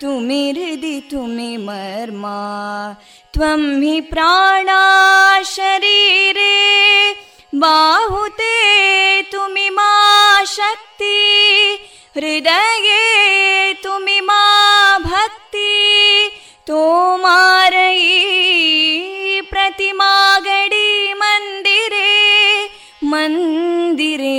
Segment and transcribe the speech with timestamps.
[0.00, 2.36] तुमि हृदि तुमि मर्मा
[3.34, 4.82] त्वं हि प्राणा
[5.46, 6.54] शरीरे
[7.62, 8.54] बाहुते
[9.32, 9.90] तुमि मा
[10.54, 11.18] शक्ति
[12.16, 14.42] हृदये तुमि मा
[15.04, 15.68] भक्ति
[16.66, 18.10] तोमारयी
[19.50, 20.12] प्रतिमा
[20.46, 22.08] गडी मन्दिरे
[23.12, 24.38] मन्दिरे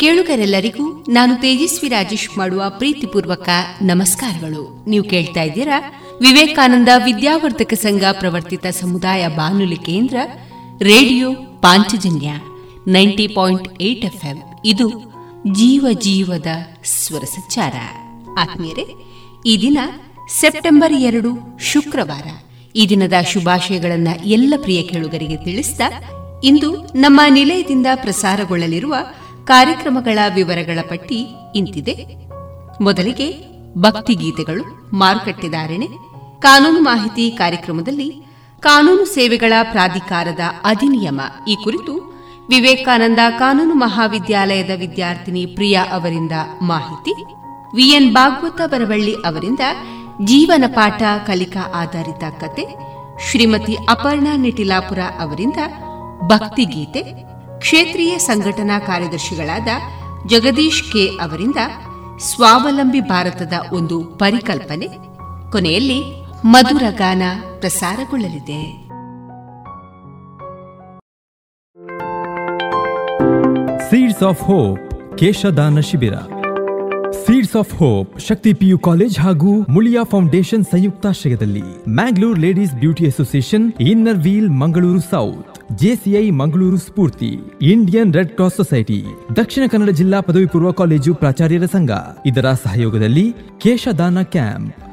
[0.00, 3.48] ಕೇಳುಗರೆಲ್ಲರಿಗೂ ನಾನು ತೇಜಸ್ವಿ ರಾಜೇಶ್ ಮಾಡುವ ಪ್ರೀತಿಪೂರ್ವಕ
[3.82, 4.84] ನಮಸ್ಕಾರಗಳು.
[4.88, 5.80] ನೀವು ಕೇಳ್ತಾ ಇದ್ದೀರಾ?
[6.20, 10.16] ವಿವೇಕಾನಂದ ವಿದ್ಯಾವರ್ಧಕ ಸಂಘ ಪ್ರವರ್ತಿತ ಸಮುದಾಯ ಬಾನುಲಿ ಕೇಂದ್ರ,
[10.82, 12.32] ರೇಡಿಯೋ ಪಾಂಚಜನ್ಯ,
[12.88, 13.36] ನೈಂಟಿ
[14.64, 14.88] ಇದು
[15.52, 16.46] ಜೀವ ಜೀವದ
[16.84, 17.72] ಸ್ವರ ಸಂಚಾರ.
[18.38, 18.86] ಆತ್ಮೀಯರೇ,
[19.46, 19.78] ಈ ದಿನ
[20.40, 22.26] ಸೆಪ್ಟೆಂಬರ್ ಎರಡು, ಶುಕ್ರವಾರ.
[22.76, 25.80] ಈ ದಿನದ ಶುಭಾಶಯಗಳನ್ನ ಎಲ್ಲ ಪ್ರಿಯ ಕೇಳುಗರಿಗೆ ತಿಳಿಸಿದ
[26.44, 28.94] ಇಂದು ನಮ್ಮ ನಿಲಯದಿಂದ ಪ್ರಸಾರಗೊಳ್ಳಲಿರುವ
[29.50, 31.18] ಕಾರ್ಯಕ್ರಮಗಳ ವಿವರಗಳ ಪಟ್ಟಿ
[31.54, 31.94] ಇಂತಿದೆ.
[32.80, 33.28] ಮೊದಲಿಗೆ
[33.78, 35.88] ಭಕ್ತಿಗೀತೆಗಳು ಮಾರುಕಟ್ಟೆದಾರಣೆ,
[36.40, 38.08] ಕಾನೂನು ಮಾಹಿತಿ ಕಾರ್ಯಕ್ರಮದಲ್ಲಿ
[38.60, 41.20] ಕಾನೂನು ಸೇವೆಗಳ ಪ್ರಾಧಿಕಾರದ ಅಧಿನಿಯಮ.
[41.48, 41.94] ಈ ಕುರಿತು
[42.48, 47.14] ವಿವೇಕಾನಂದ ಕಾನೂನು ಮಹಾವಿದ್ಯಾಲಯದ ವಿದ್ಯಾರ್ಥಿನಿ ಪ್ರಿಯಾ ಅವರಿಂದ ಮಾಹಿತಿ
[47.76, 49.64] ವಿಎನ್ ಭಾಗವತ ಬರವಳ್ಳಿ ಅವರಿಂದ
[50.24, 52.64] ಜೀವನ ಪಾಠ ಕಲಿಕಾ ಆಧಾರಿತ ಕತೆ,
[53.26, 55.60] ಶ್ರೀಮತಿ ಅಪರ್ಣಾ ನಿಟಿಲಾಪುರ ಅವರಿಂದ
[56.26, 57.02] ಭಕ್ತಿಗೀತೆ
[57.60, 59.68] ಕ್ಷೇತ್ರೀಯ ಸಂಘಟನಾ ಕಾರ್ಯದರ್ಶಿಗಳಾದ
[60.26, 61.60] ಜಗದೀಶ್ ಕೆ ಅವರಿಂದ
[62.18, 64.88] ಸ್ವಾವಲಂಬಿ ಭಾರತದ ಒಂದು ಪರಿಕಲ್ಪನೆ.
[65.52, 66.00] ಕೊನೆಯಲ್ಲಿ
[66.44, 67.22] ಮಧುರ ಗಾನ
[67.60, 68.62] ಪ್ರಸಾರಗೊಳ್ಳಲಿದೆ.
[73.90, 74.80] ಸೀಡ್ಸ್ ಆಫ್ ಹೋಪ್
[75.18, 76.16] ಕೇಶದಾನ ಶಿಬಿರ
[77.26, 84.18] Seeds of Hope Shakti PU College ಹಾಗೂ ಮುಳಿಯಾ ಫೌಂಡೇಶನ್ ಸಂಯುಕ್ತಾಶ್ರಯದಲ್ಲಿ Mangalore Ladies Beauty Association Inner
[84.18, 89.04] Wheel Mangaluru South JCI Mangaluru Spoorthi, Indian Red Cross Society,
[89.36, 91.90] Dakshina Kannada ಜಿಲ್ಲಾ ಪದವಿ ಪೂರ್ವ ಕಾಲೇಜು ಪ್ರಾಚಾರ್ಯರ ಸಂಘ.
[92.26, 94.89] ಇದರ ಸಹಯೋಗದಲ್ಲಿ ಕೇಶದಾನ ಕ್ಯಾಂಪ್.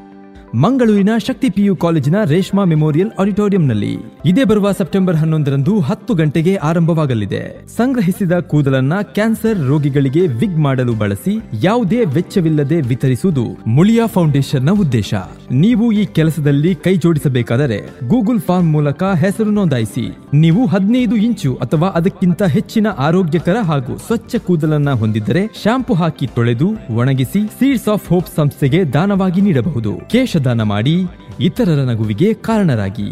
[0.55, 7.67] ಮಂಗಳೂರಿನ ಶಕ್ತಿ ಪಿಯು ಕಾಲೇಜಿನ ರೇಷ್ಮಾ ಮೆಮೋರಿಯಲ್ ಆಡಿಟೋರಿಯಂನಲ್ಲಿ ಇದೇ ಬರುವ ಸೆಪ್ಟೆಂಬರ್ ಹನ್ನೊಂದರಂದು ಹತ್ತು ಗಂಟೆಗೆ ಆರಂಭವಾಗಲಿದೆ.
[7.77, 15.13] ಸಂಗ್ರಹಿಸಿದ ಕೂದಲನ್ನ ಕ್ಯಾನ್ಸರ್ ರೋಗಿಗಳಿಗೆ ವಿಗ್ ಮಾಡಲು ಬಳಸಿ ಯಾವುದೇ ವೆಚ್ಚವಿಲ್ಲದೆ ವಿತರಿಸುವುದು ಮುಳಿಯಾ ಫೌಂಡೇಶನ್ನ ಉದ್ದೇಶ.
[15.51, 17.77] ನೀವು ಈ ಕೆಲಸದಲ್ಲಿ ಕೈ ಜೋಡಿಸಬೇಕಾದರೆ
[18.07, 20.17] ಗೂಗಲ್ ಫಾರ್ಮ್ ಮೂಲಕ ಹೆಸರು ನೋಂದಾಯಿಸಿ.
[20.33, 27.47] ನೀವು ಹದಿನೈದು ಇಂಚು ಅಥವಾ ಅದಕ್ಕಿಂತ ಹೆಚ್ಚಿನ ಆರೋಗ್ಯಕರ ಹಾಗೂ ಸ್ವಚ್ಛ ಕೂದಲನ್ನ ಹೊಂದಿದ್ದರೆ ಶಾಂಪು ಹಾಕಿ ತೊಳೆದು ಒಣಗಿಸಿ
[27.47, 29.97] ಸೀಡ್ಸ್ ಆಫ್ ಹೋಪ್ ಸಂಸ್ಥೆಗೆ ದಾನವಾಗಿ ನೀಡಬಹುದು.
[30.09, 30.95] ಕೇಶ ದಾನ ಮಾಡಿ
[31.39, 33.09] ಇತರರ ನಗುವಿಗೆ ಕಾರಣರಾಗಿ.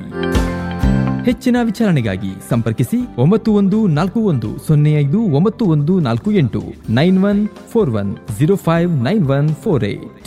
[1.25, 7.48] ಹೆಚ್ಚಿನ ವಿಚಾರಣೆಗಾಗಿ ಸಂಪರ್ಕಿಸಿ ಒಂಬತ್ತು ಒಂದು ನಾಲ್ಕು ಒಂದು ಸೊನ್ನೆ ಐದು ಒಂಬತ್ತು ಒಂದು ನಾಲ್ಕು ಎಂಟು nine one
[7.72, 10.25] four one zero five nine one four eight.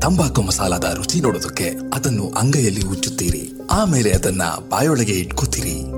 [0.00, 1.64] ತಂಬಾಕು ಮಸಾಲದ ರುಚಿ ನೋಡೋದಕ್ಕೆ
[1.94, 5.97] ಅದನ್ನು ಅಂಗೈಯಲ್ಲಿ ಉಚ್ಚುತ್ತೀರಿ ಆಮೇಲೆ ಅದನ್ನ ಬಾಯೊಳಗೆ ಇಟ್ಕೋತೀರಿ.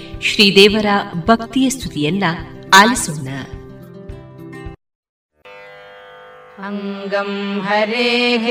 [0.28, 0.88] ಶ್ರೀದೇವರ
[1.28, 2.24] ಭಕ್ತಿಯ ಸ್ತುತಿಯನ್ನ
[2.80, 3.28] ಆಲಿಸೋಣ
[6.66, 7.30] अङ्गं
[7.64, 8.44] हरेः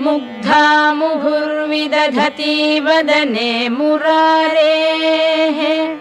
[0.00, 5.96] मुग्धा मुहुर्विदधति वदने मुरारेः।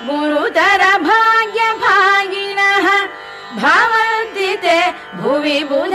[0.08, 2.86] गुरुतर भाग्यभागिनः।
[3.62, 4.78] भवन्ति ते
[5.20, 5.94] भुवि बुध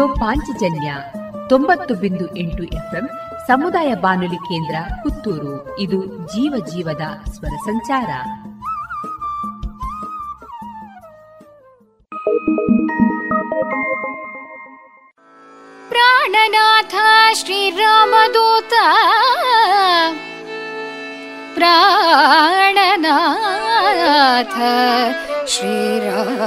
[0.00, 0.90] ರೇಡಿಯೋ ಪಾಂಚಜನ್ಯ
[1.48, 3.06] ತೊಂಬತ್ತು ಬಿಂದು ಎಂಟು ಎಫ್ಎಂ
[3.46, 5.56] ಸಮುದಾಯ ಬಾನುಲಿ ಕೇಂದ್ರ ಪುತ್ತೂರು.
[5.78, 8.10] ಇದು ಜೀವ ಜೀವದ ಸ್ವರ ಸಂಚಾರ.
[15.88, 16.94] ಪ್ರಾಣನಾಥ
[17.34, 18.72] ಶ್ರೀರಾಮದೂತ
[21.54, 22.96] ಪ್ರಾಣನಾಥ
[25.46, 26.40] ಶ್ರೀರಾಮದೂತ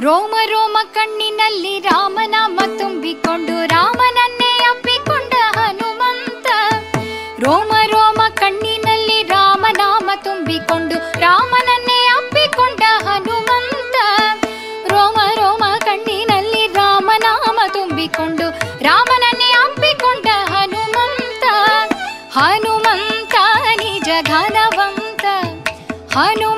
[0.00, 6.46] ರೋಮ ರೋಮ ಕಣ್ಣಿನಲ್ಲಿ ರಾಮನಾಮ ತುಂಬಿಕೊಂಡು ರಾಮನನ್ನೇ ಅಪ್ಪಿಕೊಂಡ ಹನುಮಂತ.
[7.38, 13.96] ರೋಮ ರೋಮ ಕಣ್ಣಿನಲ್ಲಿ ರಾಮನಾಮ ತುಂಬಿಕೊಂಡು ರಾಮನನ್ನೇ ಅಪ್ಪಿಕೊಂಡ ಹನುಮಂತ.
[14.92, 18.50] ರೋಮ ರೋಮ ಕಣ್ಣಿನಲ್ಲಿ ರಾಮನಾಮ ತುಂಬಿಕೊಂಡು
[18.84, 21.44] ರಾಮನನ್ನೇ ಅಪ್ಪಿಕೊಂಡ ಹನುಮಂತ.
[22.38, 23.34] ಹನುಮಂತ
[23.76, 25.24] ನಿಜ ಘನವಂತ.
[26.16, 26.57] ಹನುಮಂತ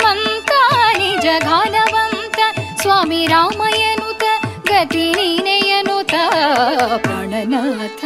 [4.95, 8.03] नुता प्रणनाथ।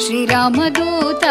[0.00, 1.24] श्रीरामदूत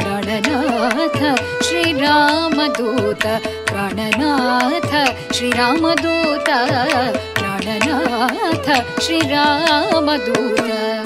[0.00, 1.18] प्रणनाथ।
[1.64, 3.26] श्रीरामदूत
[3.66, 6.50] प्रणनाथ। श्रीरामदूत
[7.38, 11.05] प्रणनाथ। श्रीरामदूत।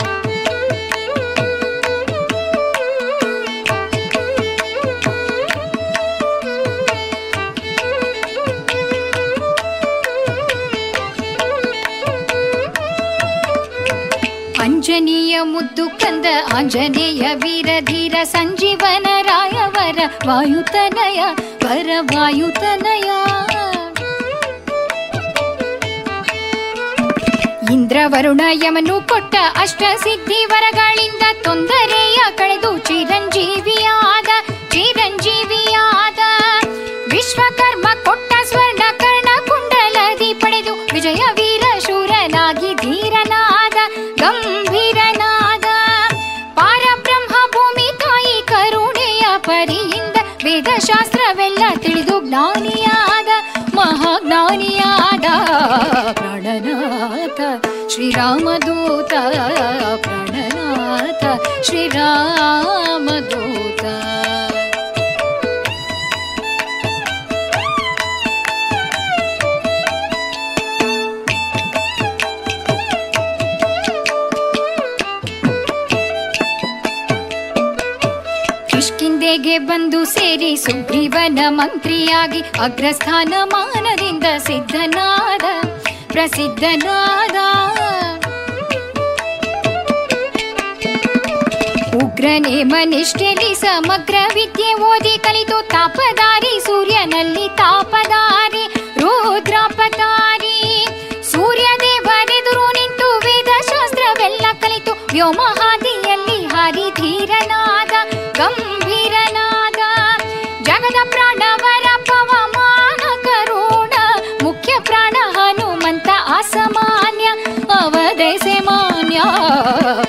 [14.90, 16.26] ಅಂಜನೀಯ ಮುದ್ದು ಕಂದ
[16.56, 21.20] ಆಂಜನೇಯ ವೀರ ಧೀರ ಸಂಜೀವನ ರಾಯವರ ವಾಯುತನಯ
[21.64, 23.08] ವರ ವಾಯುತನಯ
[27.72, 34.30] ಇಂದ್ರ ವರುಣ ಯಮನು ಕೊಟ್ಟ ಅಷ್ಟ ಸಿದ್ಧಿ ವರಗಳಿಂದ ತೊಂದರೆಯ ಕಳೆದು ಚಿರಂಜೀವಿಯಾದ
[34.70, 36.20] ಚಿರಂಜೀವಿಯಾದ.
[37.12, 41.22] ವಿಶ್ವಕರ್ಮ ಕೊಟ್ಟ ಸ್ವರ್ಣ ಕರ್ಣ ಕುಂಡಲದಿ ಪಡೆದು ವಿಜಯ
[56.12, 57.40] ಪ್ರಾಣನಾಥ
[57.88, 59.12] ಶ್ರೀರಾಮದೂತ
[60.02, 61.24] ಪ್ರಾಣನಾಥ
[61.64, 63.36] ಶ್ರೀರಾಮದೂತ.
[78.68, 85.44] ಕಿಷ್ಕಿಂದೆಗೆ ಬಂದು ಸೇರಿ ಸುಗ್ರೀವನ ಮಂತ್ರಿಯಾಗಿ ಅಗ್ರಸ್ಥಾನ ಮಾನದಿಂದ ಸಿದ್ಧನಾದ
[86.12, 87.36] ಪ್ರಸಿದ್ಧನಾದ
[92.00, 98.64] ಉಗ್ರನೇ ಮನಿಷ್ಠಲಿ ಸಮಗ್ರ ವಿದ್ಯೆ ಓದಿ ಕಲಿತು ತಾಪದಾರಿ ಸೂರ್ಯನಲ್ಲಿ ತಾಪದಾರಿ
[98.96, 100.56] ರುದ್ರಾಪದಾರಿ
[101.32, 106.86] ಸೂರ್ಯ ದೇವರೆದುರು ನಿಂತು ವೇದ ಶಾಸ್ತ್ರವೆಲ್ಲ ಕಲಿತು ವ್ಯೋಮಹಾದಿಯಲ್ಲಿ ಹಾರಿ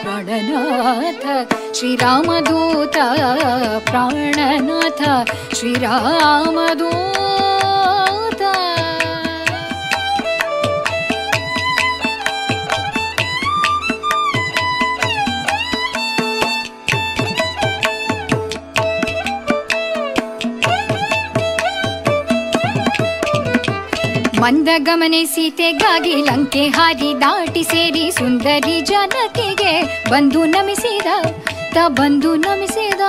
[0.03, 1.23] प्रणनाथ
[1.75, 2.97] श्रीरामदूत
[3.89, 5.01] प्राणनाथ
[5.55, 6.99] श्रीरामदूत।
[24.41, 29.71] ಮಂದಗಮನೆ ಸೀತೆಗಾಗಿ ಲಂಕೆ ಹಾರಿ ದಾಟಿ ಸೇರಿ ಸುಂದರಿ ಜನತೆಗೆ
[30.11, 31.07] ಬಂದು ನಮಿಸಿದ,
[31.73, 33.01] ತ ಬಂದು ನಮಿಸಿದ.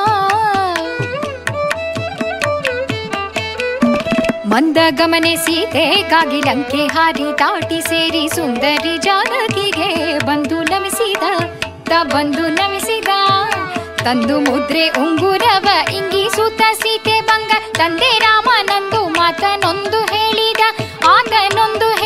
[4.53, 9.89] ಮಂದಗಮನೆ ಸೀತೆಗಾಗಿ ಲಂಕೆ ಹಾರಿ ದಾಟಿ ಸೇರಿ ಸುಂದರಿ ಜಾನಕಿಗೆ
[10.27, 11.25] ಬಂದು ನಮಿಸಿದ,
[11.91, 13.09] ತ ಬಂದು ನಮಿಸಿದ.
[14.05, 15.69] ತಂದು ಮುದ್ರೆ ಉಂಗುರವ
[15.99, 20.63] ಇಂಗಿಸುತ್ತ ಸೀತೆ ಭಂಗ, ತಂದೆ ರಾಮನಂದು ಮಾತನೊಂದು ಹೇಳಿದ
[21.14, 22.01] ಆತನೊಂದು ಹೇಳಿದ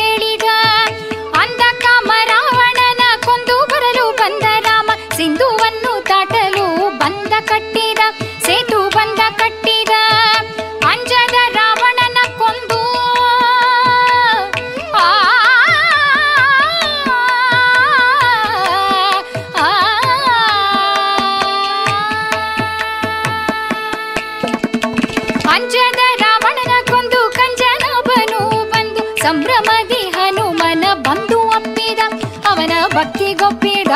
[33.07, 33.91] ಅವನ ಭಕ್ತಿಗೊಪ್ಪಿದ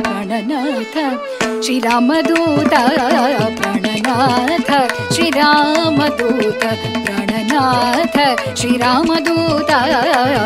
[0.00, 0.96] ಪ್ರಾಣನಾಥ,
[1.62, 2.74] ಶ್ರೀರಾಮದೂತ
[3.56, 4.70] ಪ್ರಣನಾಥ
[5.12, 6.64] ಶ್ರೀರಾಮದೂತ
[7.04, 8.18] ಪ್ರಣನಾಥ,
[8.56, 9.70] ಶ್ರೀರಾಮದೂತ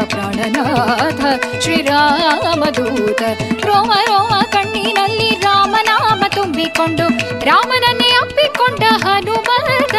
[0.05, 1.23] ಪ್ರಾಣನಾಥ,
[1.61, 3.23] ಶ್ರೀರಾಮದೂತ.
[3.67, 7.07] ರೋಮ ರೋಮ ಕಣ್ಣಿನಲ್ಲಿ ರಾಮನಾಮ ತುಂಬಿಕೊಂಡು,
[7.45, 9.97] ರಾಮನನ್ನೇ ಅಪ್ಪಿಕೊಂಡ ಹನುಮದ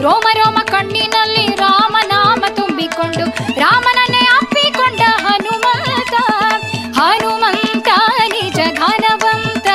[0.00, 3.24] ರೋಮ ರೋಮ ಕಣ್ಣಿನಲ್ಲಿ ರಾಮನಾಮ ತುಂಬಿಕೊಂಡು
[3.60, 4.07] ಹನುಮತ
[6.98, 9.66] हनुमन्तानि जघानवन्त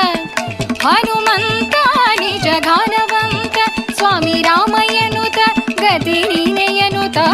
[0.85, 3.57] हनुमन्तानि जघानवन्त
[3.99, 5.37] स्वामी रामयनुत
[5.81, 7.25] गतिनयनुता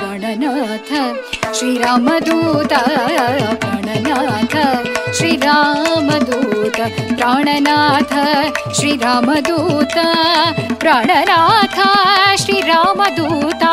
[0.00, 0.90] गणनाथ
[1.58, 2.72] श्रीरामदूत
[3.62, 4.56] गणनाथ
[5.18, 6.78] श्रीरामदूत
[7.18, 8.14] प्राणनाथ
[8.78, 9.96] श्रीरामदूत
[10.82, 11.78] प्राणनाथ
[12.44, 13.72] श्रीरामदूता।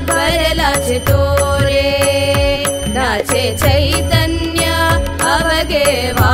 [2.95, 4.75] राजे चैतन्या
[5.33, 6.31] अवगेवा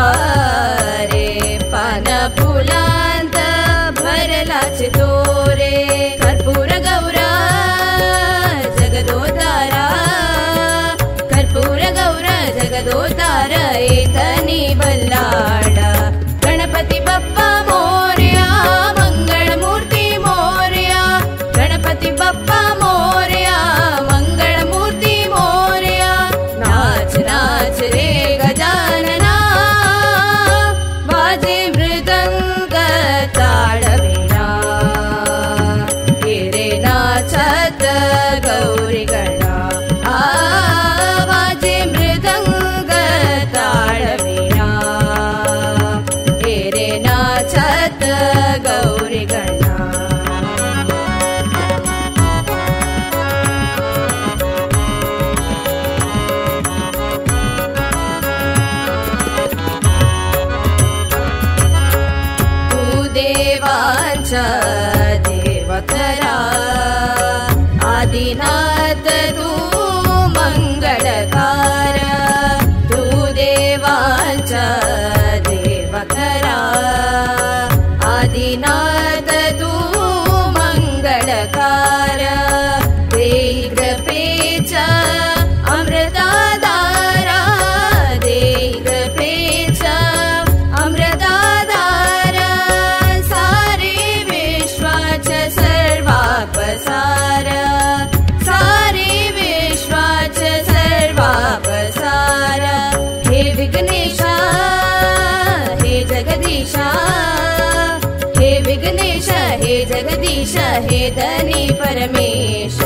[110.00, 112.78] जगदीश हे धनी परमेश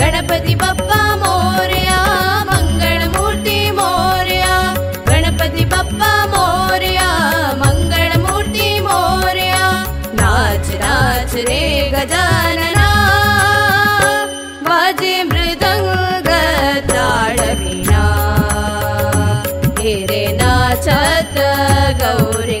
[0.00, 2.00] गणपती बाप्पा मोर्या
[2.48, 4.50] मंगळमूर्ती मोर्या।
[5.08, 7.08] गणपती बाप्पा मोर्या
[7.56, 12.88] मंगळमूर्ती मोर्या। नाच नाच रे गजानना।
[14.68, 15.22] वाजे
[20.42, 21.38] नाचत
[22.02, 22.60] गौरी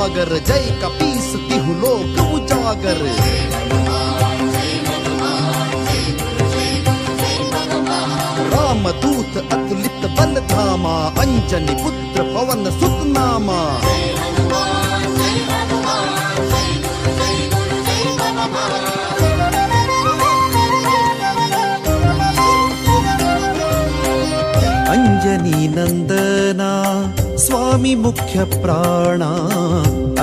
[0.00, 3.00] गुण जय कपीस तिहु लोक उजागर।
[8.52, 13.60] राम दूत अतुलित बल धामा, अंजनी पुत्र पवन सुत नामा
[24.90, 26.70] अंजनी नंदना,
[27.38, 29.30] स्वामी मुख्य प्राणा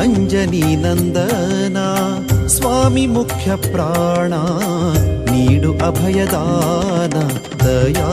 [0.02, 1.86] अञ्जनीनन्दना
[2.56, 4.42] स्वामी मुख्यप्राणा
[5.32, 7.16] नीडु अभयदान
[7.64, 8.10] दया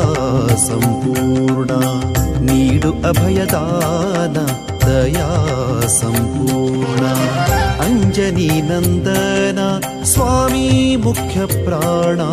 [0.66, 1.80] सम्पूर्णा
[2.48, 4.36] नीडु अभयदान
[4.86, 5.30] दया
[5.98, 7.12] सम्पूर्णा
[7.86, 9.68] अञ्जनीनन्दना
[10.14, 10.66] स्वामी
[11.06, 12.30] मुख्यप्राणा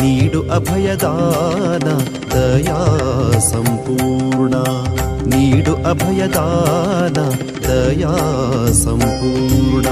[0.00, 1.86] ನೀಡು ಅಭಯದಾನ
[2.34, 2.80] ದಯಾ
[3.50, 4.54] ಸಂಪೂರ್ಣ
[5.32, 7.18] ನೀಡು ಅಭಯದಾನ
[7.68, 8.14] ದಯಾ
[8.84, 9.88] ಸಂಪೂರ್ಣ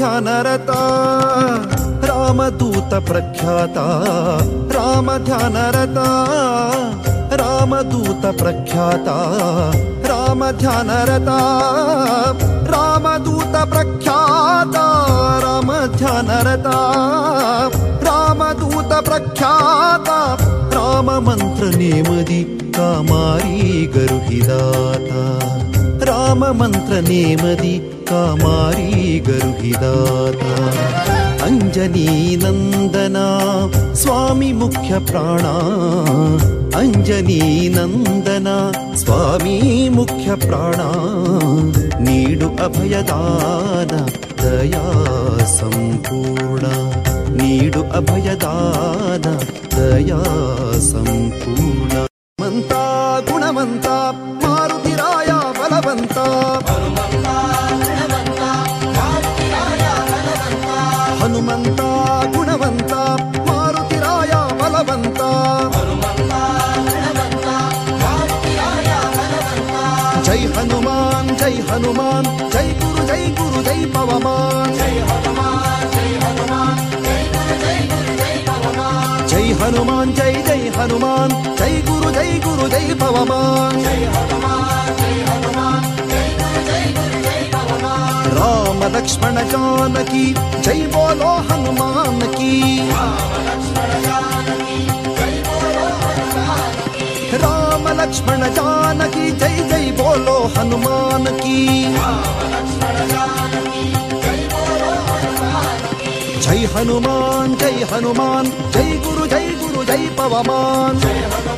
[0.00, 0.80] रामध्यानरता
[2.06, 3.86] रामदूत प्रख्याता।
[4.44, 6.06] रामध्यानरता।
[7.36, 9.16] रामदूत प्रख्याता।
[10.08, 10.44] राम
[12.70, 14.86] रामदूत प्रख्याता।
[15.38, 16.76] रामध्यानरता।
[18.02, 20.36] रामदूत प्रख्याता।
[20.74, 23.86] राममन्त्र नेमदि कामायी
[26.08, 27.78] राममन्त्रनेमदि
[28.10, 30.52] कामारी गरुहिदाता।
[31.44, 33.26] अञ्जनीनन्दना
[33.94, 35.54] स्वामी मुख्यप्राणा।
[36.80, 38.56] अञ्जनीनन्दना
[38.96, 40.88] स्वामी मुख्यप्राणा।
[42.00, 43.92] नीडु अभयदान
[44.42, 44.84] दया
[45.56, 46.74] सम्पूर्णा
[47.38, 49.24] नीडु अभयदान
[49.74, 50.20] दया
[50.90, 52.02] सम्पूर्णा
[52.40, 52.84] मन्ता
[53.20, 53.98] गुणमन्ता
[56.08, 57.26] ಬಲವಂತ
[61.20, 61.80] ಹನುಮಂತ
[62.34, 62.92] ಗುಣವಂತ
[63.48, 65.20] ಮಾರುತಿರಾಯ ಬಲವಂತ
[70.26, 76.82] ಜೈ ಹನುಮಾನ್ ಜೈ ಹನುಮಾನ್ ಜೈ ಗುರು ಜೈ ಗುರು ಜೈ ಪವಮಾನ್ ಜೈ ಹನುಮಾನ್ ಜೈ ಹನುಮಾನ್
[79.30, 82.86] ಜೈ ಹನುಮಾನ್ ಜೈ ಜೈ ಹನುಮಾನ್ ಜೈ ಗುರು ಜೈ ಗುರು ಜೈ
[88.88, 90.24] लक्ष्मण जानकी
[90.64, 92.52] जय बोलो हनुमान की
[97.42, 101.58] राम लक्ष्मण जानकी जय जय बोलो हनुमान की
[106.42, 111.57] जय हनुमान जय हनुमान, जय गुरु जय गुरु, जय पवमान।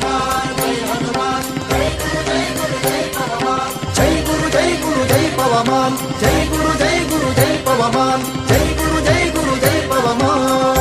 [5.51, 5.97] ಪವಮಾನ್.
[6.19, 8.49] ಜೈ ಗುರು ಜೈ ಗುರು, ಜೈ ಪವಮಾನ್.
[8.49, 10.77] ಜೈ ಗುರು ಜೈ ಗುರು, ಜೈ ಪವಮಾನ್.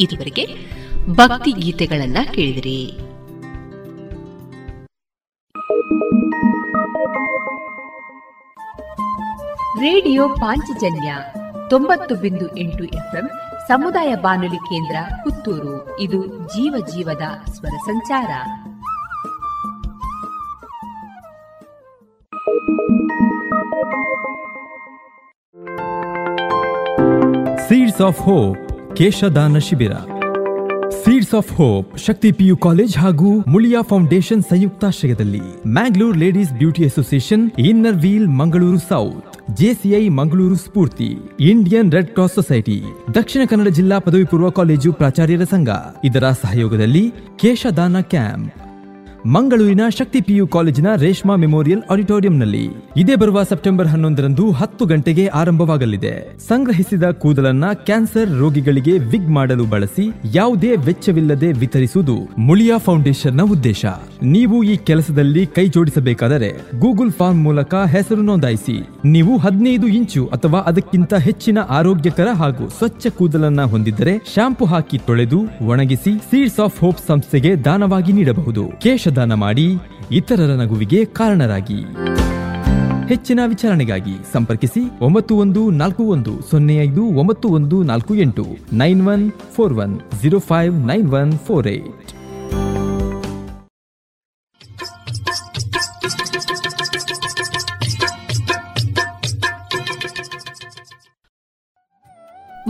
[0.00, 0.46] ಇದುವರೆಗೆ
[1.06, 2.98] ಭಕ್ತಿ ಗೀತೆಗಳನ್ನ ಕೇಳಿದಿರಿ.
[9.80, 11.14] ರೇಡಿಯೋ ಪಾಂಚಜನ್ಯ
[11.70, 13.30] ತೊಂಬತ್ತು ಬಿಂದು ಎಂಟು ಎಫ್ಎಂ
[13.68, 16.00] ಸಮುದಾಯ ಬಾನುಲಿ ಕೇಂದ್ರ ಪುತ್ತೂರು.
[16.00, 18.30] ಇದು ಜೀವ ಜೀವದ ಸ್ವರ ಸಂಚಾರ.
[27.66, 28.58] ಸೀಡ್ಸ್ ಆಫ್ ಹೋಪ್
[28.98, 29.94] ಕೇಶದಾನ ಶಿಬಿರ
[30.98, 35.42] Seeds of Hope Shakti PU College ಹಾಗೂ ಮುಳಿಯಾ ಫೌಂಡೇಶನ್ ಸಂಯುಕ್ತಾಶ್ರಯದಲ್ಲಿ
[35.74, 39.26] Mangalore Ladies Beauty Association Inner Wheel Mangaluru South
[39.60, 41.10] JCI Mangaluru Spoorthi
[41.48, 42.78] Indian Red Cross Society
[43.14, 45.70] Dakshina Kannada ಜಿಲ್ಲಾ ಪದವಿ ಪೂರ್ವ ಕಾಲೇಜು ಪ್ರಾಚಾರ್ಯರ ಸಂಘ
[46.04, 47.04] ಇದರ ಸಹಯೋಗದಲ್ಲಿ
[47.36, 48.50] ಕೇಶದಾನ ಕ್ಯಾಂಪ್
[49.26, 56.38] ಮಂಗಳೂರಿನ ಶಕ್ತಿ ಪಿಯು ಕಾಲೇಜಿನ ರೇಷ್ಮಾ ಮೆಮೋರಿಯಲ್ ಆಡಿಟೋರಿಯಂನಲ್ಲಿ ಇದೇ ಬರುವ ಸೆಪ್ಟೆಂಬರ್ ಹನ್ನೊಂದರಂದು ಹತ್ತು ಗಂಟೆಗೆ ಆರಂಭವಾಗಲಿದೆ.
[56.48, 63.84] ಸಂಗ್ರಹಿಸಿದ ಕೂದಲನ್ನ ಕ್ಯಾನ್ಸರ್ ರೋಗಿಗಳಿಗೆ ವಿಗ್ ಮಾಡಲು ಬಳಸಿ ಯಾವುದೇ ವೆಚ್ಚವಿಲ್ಲದೆ ವಿತರಿಸುವುದು ಮುಳಿಯಾ ಫೌಂಡೇಶನ್ನ ಉದ್ದೇಶ.
[64.22, 68.88] ನೀವು ಈ ಕೆಲಸದಲ್ಲಿ ಕೈ ಜೋಡಿಸಬೇಕಾದರೆ ಗೂಗಲ್ ಫಾರ್ಮ್ ಮೂಲಕ ಹೆಸರು ನೋಂದಾಯಿಸಿ.
[69.04, 76.18] ನೀವು ಹದಿನೈದು ಇಂಚು ಅಥವಾ ಅದಕ್ಕಿಂತ ಹೆಚ್ಚಿನ ಆರೋಗ್ಯಕರ ಹಾಗೂ ಸ್ವಚ್ಛ ಕೂದಲನ್ನ ಹೊಂದಿದ್ದರೆ ಶಾಂಪು ಹಾಕಿ ತೊಳೆದು ಒಣಗಿಸಿ
[76.18, 78.84] ಸೀಡ್ಸ್ ಆಫ್ ಹೋಪ್ ಸಂಸ್ಥೆಗೆ ದಾನವಾಗಿ ನೀಡಬಹುದು.
[79.14, 79.66] ಕೇಶದಾನ ಮಾಡಿ
[80.18, 81.80] ಇತರರ ನಗುವಿಗೆ ಕಾರಣರಾಗಿ.
[83.10, 89.24] ಹೆಚ್ಚಿನ ವಿಚಾರಣೆಗಾಗಿ ಸಂಪರ್ಕಿಸಿ ಒಂಬತ್ತು ಒಂದು ನಾಲ್ಕು ಒಂದು ಸೊನ್ನೆ ಐದು ಒಂಬತ್ತು ಒಂದು ನಾಲ್ಕು ಎಂಟು nine one
[89.54, 92.10] four one zero five nine one four eight.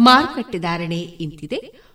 [0.06, 1.58] ಮಾರುಕಟ್ಟೆ ಧಾರಣೆ ಇಂತಿದೆ.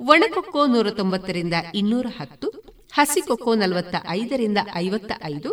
[0.00, 2.48] ಒಣಕೊಕ್ಕೋ ನೂರ ತೊಂಬತ್ತರಿಂದ ಇನ್ನೂರ ಹತ್ತು
[2.92, 5.50] ಹಸಿಕೊಕ್ಕೋ ನಲವತ್ತ ಐದರಿಂದ ಐವತ್ತ ಐದು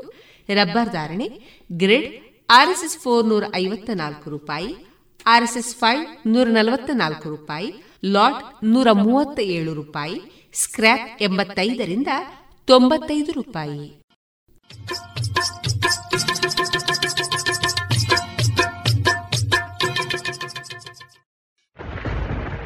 [0.49, 1.27] ರಬ್ಬರ್ ಧಾರಣೆ,
[1.71, 2.07] ಗ್ರಿಡ್,
[2.49, 4.75] ಆರ್ಎಸ್ಎಸ್ ಫೋರ್ ನೂರ ಐವತ್ತ ನಾಲ್ಕು ರೂಪಾಯಿ,
[5.25, 7.73] ಆರ್ಎಸ್ಎಸ್ ಫೈವ್ ನೂರ ನಲವತ್ತ ನಾಲ್ಕು ರೂಪಾಯಿ,
[8.05, 10.21] ಲಾಟ್ ನೂರ ಮೂವತ್ತ ಏಳು ರೂಪಾಯಿ,
[10.53, 12.07] ಸ್ಕ್ರ್ಯಾಪ್ ಎಂಬತ್ತೈದರಿಂದ
[12.65, 14.03] ತೊಂಬತ್ತೈದು ರೂಪಾಯಿ.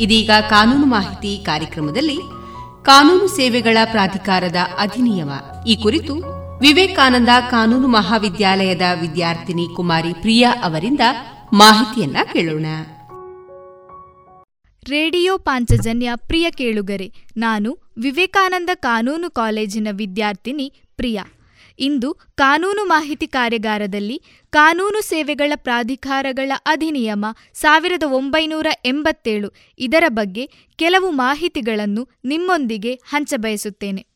[0.00, 2.18] ಇದೀಗ ಕಾನೂನು ಮಾಹಿತಿ ಕಾರ್ಯಕ್ರಮದಲ್ಲಿ
[2.82, 5.30] ಕಾನೂನು ಸೇವೆಗಳ ಪ್ರಾಧಿಕಾರದ ಅಧಿನಿಯಮ.
[5.66, 6.14] ಈ ಕುರಿತು
[6.60, 11.00] ವಿವೇಕಾನಂದ ಕಾನೂನು ಮಹಾವಿದ್ಯಾಲಯದ ವಿದ್ಯಾರ್ಥಿನಿ ಕುಮಾರಿ ಪ್ರಿಯಾ ಅವರಿಂದ
[11.52, 12.66] ಮಾಹಿತಿಯನ್ನ ಕೇಳೋಣ.
[14.88, 21.24] ರೇಡಿಯೋ ಪಾಂಚಜನ್ಯ ಪ್ರಿಯ ಕೇಳುಗರೆ, ನಾನು ವಿವೇಕಾನಂದ ಕಾನೂನು ಕಾಲೇಜಿನ ವಿದ್ಯಾರ್ಥಿನಿ ಪ್ರಿಯಾ.
[21.80, 30.46] ಇಂದು ಕಾನೂನು ಮಾಹಿತಿ ಕಾರ್ಯಾಗಾರದಲ್ಲಿ ಕಾನೂನು ಸೇವೆಗಳ ಪ್ರಾಧಿಕಾರಗಳ ಅಧಿನಿಯಮ ಸಾವಿರದ ಒಂಬೈನೂರ ಎಂಬತ್ತೇಳು ಇದರ ಬಗ್ಗೆ
[30.78, 34.06] ಕೆಲವು ಮಾಹಿತಿಗಳನ್ನು ನಿಮ್ಮೊಂದಿಗೆ ಹಂಚಬಯಸುತ್ತೇನೆ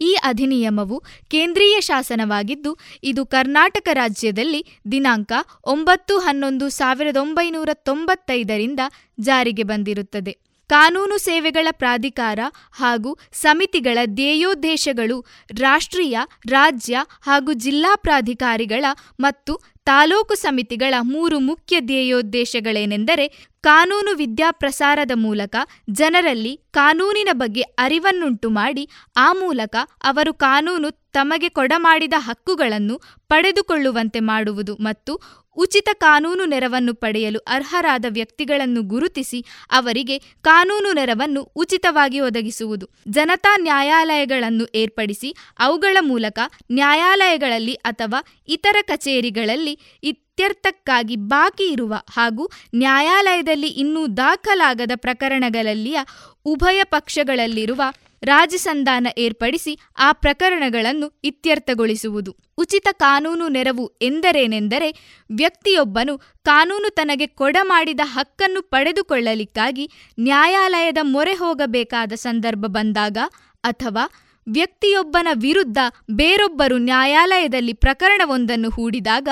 [0.00, 5.32] ಈ ಅಧಿನಿಯಮವು ಕೇಂದ್ರೀಯ ಶಾಸನವಾಗಿದ್ದು, ಇದು ಕರ್ನಾಟಕ ರಾಜ್ಯದಲ್ಲಿ ದಿನಾಂಕ
[5.64, 8.80] ಒಂಬತ್ತು ಹನ್ನೊಂದು ಸಾವಿರದ ಒಂಬೈನೂರ ತೊಂಬತ್ತೈದರಿಂದ
[9.20, 10.47] ಜಾರಿಗೆ ಬಂದಿರುತ್ತದೆ.
[10.70, 12.40] ಕಾನೂನು ಸೇವೆಗಳ ಪ್ರಾಧಿಕಾರ
[12.72, 15.16] ಹಾಗೂ ಸಮಿತಿಗಳ ಧ್ಯೇಯೋದ್ದೇಶಗಳು
[15.60, 16.16] ರಾಷ್ಟ್ರೀಯ,
[16.50, 18.84] ರಾಜ್ಯ ಹಾಗೂ ಜಿಲ್ಲಾ ಪ್ರಾಧಿಕಾರಿಗಳ
[19.20, 19.54] ಮತ್ತು
[19.86, 23.26] ತಾಲೂಕು ಸಮಿತಿಗಳ ಮೂರು ಮುಖ್ಯ ಧ್ಯೇಯೋದ್ದೇಶಗಳೇನೆಂದರೆ
[23.64, 25.56] ಕಾನೂನು ವಿದ್ಯಾಪ್ರಸಾರದ ಮೂಲಕ
[25.90, 28.84] ಜನರಲ್ಲಿ ಕಾನೂನಿನ ಬಗ್ಗೆ ಅರಿವನ್ನುಂಟು ಮಾಡಿ,
[29.16, 32.96] ಆ ಮೂಲಕ ಅವರು ಕಾನೂನು ತಮಗೆ ಕೊಡಮಾಡಿದ ಹಕ್ಕುಗಳನ್ನು
[33.30, 35.12] ಪಡೆದುಕೊಳ್ಳುವಂತೆ ಮಾಡುವುದು ಮತ್ತು
[35.58, 42.86] ಉಚಿತ ಕಾನೂನು ನೆರವನ್ನು ಪಡೆಯಲು ಅರ್ಹರಾದ ವ್ಯಕ್ತಿಗಳನ್ನು ಗುರುತಿಸಿ ಅವರಿಗೆ ಕಾನೂನು ನೆರವನ್ನು ಉಚಿತವಾಗಿ ಒದಗಿಸುವುದು.
[43.08, 46.38] ಜನತಾ ನ್ಯಾಯಾಲಯಗಳನ್ನು ಏರ್ಪಡಿಸಿ ಅವುಗಳ ಮೂಲಕ
[46.72, 52.44] ನ್ಯಾಯಾಲಯಗಳಲ್ಲಿ ಅಥವಾ ಇತರ ಕಚೇರಿಗಳಲ್ಲಿ ಇತ್ಯರ್ಥಕ್ಕಾಗಿ ಬಾಕಿ ಇರುವ ಹಾಗೂ
[52.74, 55.98] ನ್ಯಾಯಾಲಯದಲ್ಲಿ ಇನ್ನೂ ದಾಖಲಾಗದ ಪ್ರಕರಣಗಳಲ್ಲಿಯ
[56.44, 57.82] ಉಭಯ ಪಕ್ಷಗಳಲ್ಲಿರುವ
[58.22, 62.36] ರಾಜಸಂಧಾನ ಏರ್ಪಡಿಸಿ ಆ ಪ್ರಕರಣಗಳನ್ನು ಇತ್ಯರ್ಥಗೊಳಿಸುವುದು.
[62.58, 64.88] ಉಚಿತ ಕಾನೂನು ನೆರವು ಎಂದರೇನೆಂದರೆ
[65.30, 69.90] ವ್ಯಕ್ತಿಯೊಬ್ಬನು ಕಾನೂನು ತನಗೆ ಕೊಡಮಾಡಿದ ಹಕ್ಕನ್ನು ಪಡೆದುಕೊಳ್ಳಲಿಕ್ಕಾಗಿ
[70.20, 73.18] ನ್ಯಾಯಾಲಯದ ಮೊರೆ ಹೋಗಬೇಕಾದ ಸಂದರ್ಭ ಬಂದಾಗ
[73.64, 74.10] ಅಥವಾ
[74.48, 75.78] ವ್ಯಕ್ತಿಯೊಬ್ಬನ ವಿರುದ್ಧ
[76.10, 79.28] ಬೇರೊಬ್ಬರು ನ್ಯಾಯಾಲಯದಲ್ಲಿ ಪ್ರಕರಣವೊಂದನ್ನು ಹೂಡಿದಾಗ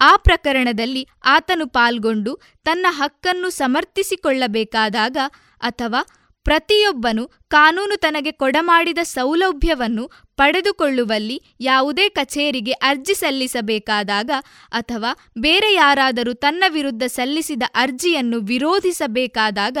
[0.00, 5.16] ಆ ಪ್ರಕರಣದಲ್ಲಿ ಆತನು ಪಾಲ್ಗೊಂಡು ತನ್ನ ಹಕ್ಕನ್ನು ಸಮರ್ಥಿಸಿಕೊಳ್ಳಬೇಕಾದಾಗ
[5.60, 6.17] ಅಥವಾ
[6.48, 10.04] ಪ್ರತಿಯೊಬ್ಬನು ಕಾನೂನು ತನಗೆ ಕೊಡಮಾಡಿದ ಸೌಲಭ್ಯವನ್ನು
[10.38, 14.30] ಪಡೆದುಕೊಳ್ಳುವಲ್ಲಿ ಯಾವುದೇ ಕಚೇರಿಗೆ ಅರ್ಜಿ ಸಲ್ಲಿಸಬೇಕಾದಾಗ
[14.72, 19.78] ಅಥವಾ ಬೇರೆ ಯಾರಾದರೂ ತನ್ನ ವಿರುದ್ಧ ಸಲ್ಲಿಸಿದ ಅರ್ಜಿಯನ್ನು ವಿರೋಧಿಸಬೇಕಾದಾಗ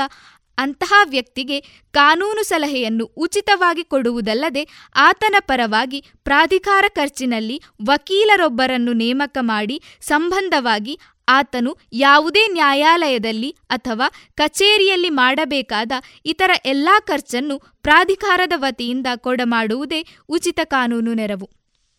[0.58, 1.56] ಅಂತಹ ವ್ಯಕ್ತಿಗೆ
[1.94, 4.62] ಕಾನೂನು ಸಲಹೆಯನ್ನು ಉಚಿತವಾಗಿ ಕೊಡುವುದಲ್ಲದೆ
[5.00, 7.56] ಆತನ ಪರವಾಗಿ ಪ್ರಾಧಿಕಾರ ಖರ್ಚಿನಲ್ಲಿ
[7.88, 10.94] ವಕೀಲರೊಬ್ಬರನ್ನು ನೇಮಕ ಮಾಡಿ ಸಂಬಂಧವಾಗಿ
[11.28, 15.92] ಆತನು ಯಾವುದೇ ನ್ಯಾಯಾಲಯದಲ್ಲಿ ಅಥವಾ ಕಚೇರಿಯಲ್ಲಿ ಮಾಡಬೇಕಾದ
[16.24, 21.50] ಇತರ ಎಲ್ಲಾ ಖರ್ಚನ್ನು ಪ್ರಾಧಿಕಾರದ ವತಿಯಿಂದ ಕೊಡಮಾಡುವುದೇ ಉಚಿತ ಕಾನೂನು ನೆರವು.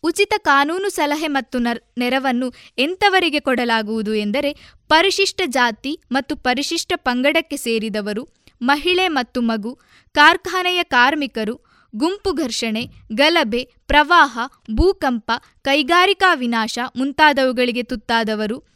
[0.04, 1.58] ಉಚಿತ ಕಾನೂನು ಸಲಹೆ ಮತ್ತು
[1.98, 4.56] ನೆರವನ್ನು ಎಂಥವರಿಗೆ ಕೊಡಲಾಗುವುದು ಎಂದರೆ
[4.88, 8.28] ಪರಿಶಿಷ್ಟ ಜಾತಿ ಮತ್ತು ಪರಿಶಿಷ್ಟ ಪಂಗಡಕ್ಕೆ ಸೇರಿದವರು,
[8.62, 9.78] ಮಹಿಳೆ ಮತ್ತು ಮಗು,
[10.14, 11.54] ಕಾರ್ಖಾನೆಯ ಕಾರ್ಮಿಕರು,
[11.96, 14.38] ಗುಂಪು ಘರ್ಷಣೆ, ಗಲಭೆ, ಪ್ರವಾಹ,
[14.74, 15.30] ಭೂಕಂಪ,
[15.62, 18.69] ಕೈಗಾರಿಕಾ ವಿನಾಶ ಮುಂತಾದವುಗಳಿಗೆ ತುತ್ತಾದವರು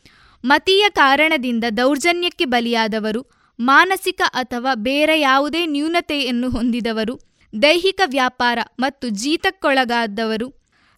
[0.44, 3.22] ಮತೀಯ ಕಾರಣದಿಂದ ದೌರ್ಜನ್ಯಕ್ಕೆ ಬಲಿಯಾದವರು,
[3.58, 7.14] ಮಾನಸಿಕ ಅಥವಾ ಬೇರೆ ಯಾವುದೇ ನ್ಯೂನತೆಯನ್ನು ಹೊಂದಿದವರು,
[7.52, 10.48] ದೈಹಿಕ ವ್ಯಾಪಾರ ಮತ್ತು ಜೀತಕ್ಕೊಳಗಾದವರು,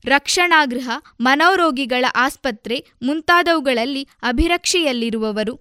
[0.05, 0.89] ರಕ್ಷಣಾಗೃಹ,
[1.21, 5.55] ಮನೋರೋಗಿಗಳ ಆಸ್ಪತ್ರೆ ಮುಂತಾದವುಗಳಲ್ಲಿ ಅಭಿರಕ್ಷೆಯಲ್ಲಿರುವವರು.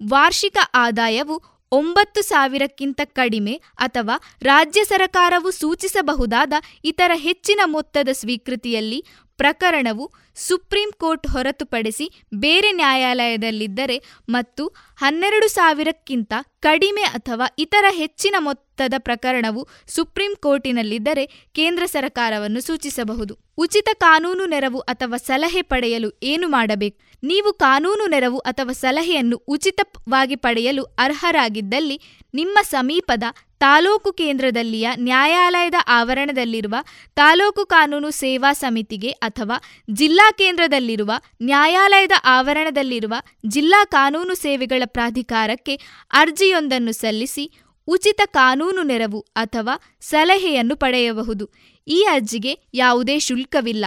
[0.00, 1.36] ವಾರ್ಷಿಕ ಆದಾಯವು
[1.72, 6.52] ಒಂಬತ್ತು ಸಾವಿರಕ್ಕಿಂತ ಕಡಿಮೆ ಅಥವಾ ರಾಜ್ಯ ಸರಕಾರವು ಸೂಚಿಸಬಹುದಾದ
[6.84, 8.98] ಇತರ ಹೆಚ್ಚಿನ ಮೊತ್ತದ ಸ್ವೀಕೃತಿಯಲ್ಲಿ
[9.38, 10.06] ಪ್ರಕರಣವು
[10.36, 14.66] ಸುಪ್ರೀಂ ಕೋರ್ಟ್ ಹೊರತುಪಡಿಸಿ ಬೇರೆ ನ್ಯಾಯಾಲಯದಲ್ಲಿದ್ದರೆ ಮತ್ತು
[14.96, 23.38] ಹನ್ನೆರಡು ಸಾವಿರಕ್ಕಿಂತ ಕಡಿಮೆ ಅಥವಾ ಇತರ ಹೆಚ್ಚಿನ ಮೊತ್ತದ ಪ್ರಕರಣವು ಸುಪ್ರೀಂ ಕೋರ್ಟಿನಲ್ಲಿದ್ದರೆ ಕೇಂದ್ರ ಸರ್ಕಾರವನ್ನು ಸೂಚಿಸಬಹುದು.
[23.58, 26.98] ಉಚಿತ ಕಾನೂನು ನೆರವು ಅಥವಾ ಸಲಹೆ ಪಡೆಯಲು ಏನು ಮಾಡಬೇಕು?
[27.22, 32.00] ನೀವು ಕಾನೂನು ನೆರವು ಅಥವಾ ಸಲಹೆಯನ್ನು ಉಚಿತವಾಗಿ ಪಡೆಯಲು ಅರ್ಹರಾಗಿದ್ದಲ್ಲಿ
[32.34, 33.22] ನಿಮ್ಮ ಸಮೀಪದ
[33.60, 36.74] ತಾಲೂಕು ಕೇಂದ್ರದಲ್ಲಿಯ ನ್ಯಾಯಾಲಯದ ಆವರಣದಲ್ಲಿರುವ
[37.16, 39.56] ತಾಲೂಕು ಕಾನೂನು ಸೇವಾ ಸಮಿತಿಗೆ ಅಥವಾ
[39.92, 43.14] ಜಿಲ್ಲಾ ಕೇಂದ್ರದಲ್ಲಿರುವ ನ್ಯಾಯಾಲಯದ ಆವರಣದಲ್ಲಿರುವ
[43.46, 45.80] ಜಿಲ್ಲಾ ಕಾನೂನು ಸೇವೆಗಳ ಪ್ರಾಧಿಕಾರಕ್ಕೆ
[46.12, 47.44] ಅರ್ಜಿಯೊಂದನ್ನು ಸಲ್ಲಿಸಿ
[47.88, 51.44] ಉಚಿತ ಕಾನೂನು ನೆರವು ಅಥವಾ ಸಲಹೆಯನ್ನು ಪಡೆಯಬಹುದು.
[51.88, 53.86] ಈ ಅರ್ಜಿಗೆ ಯಾವುದೇ ಶುಲ್ಕವಿಲ್ಲ.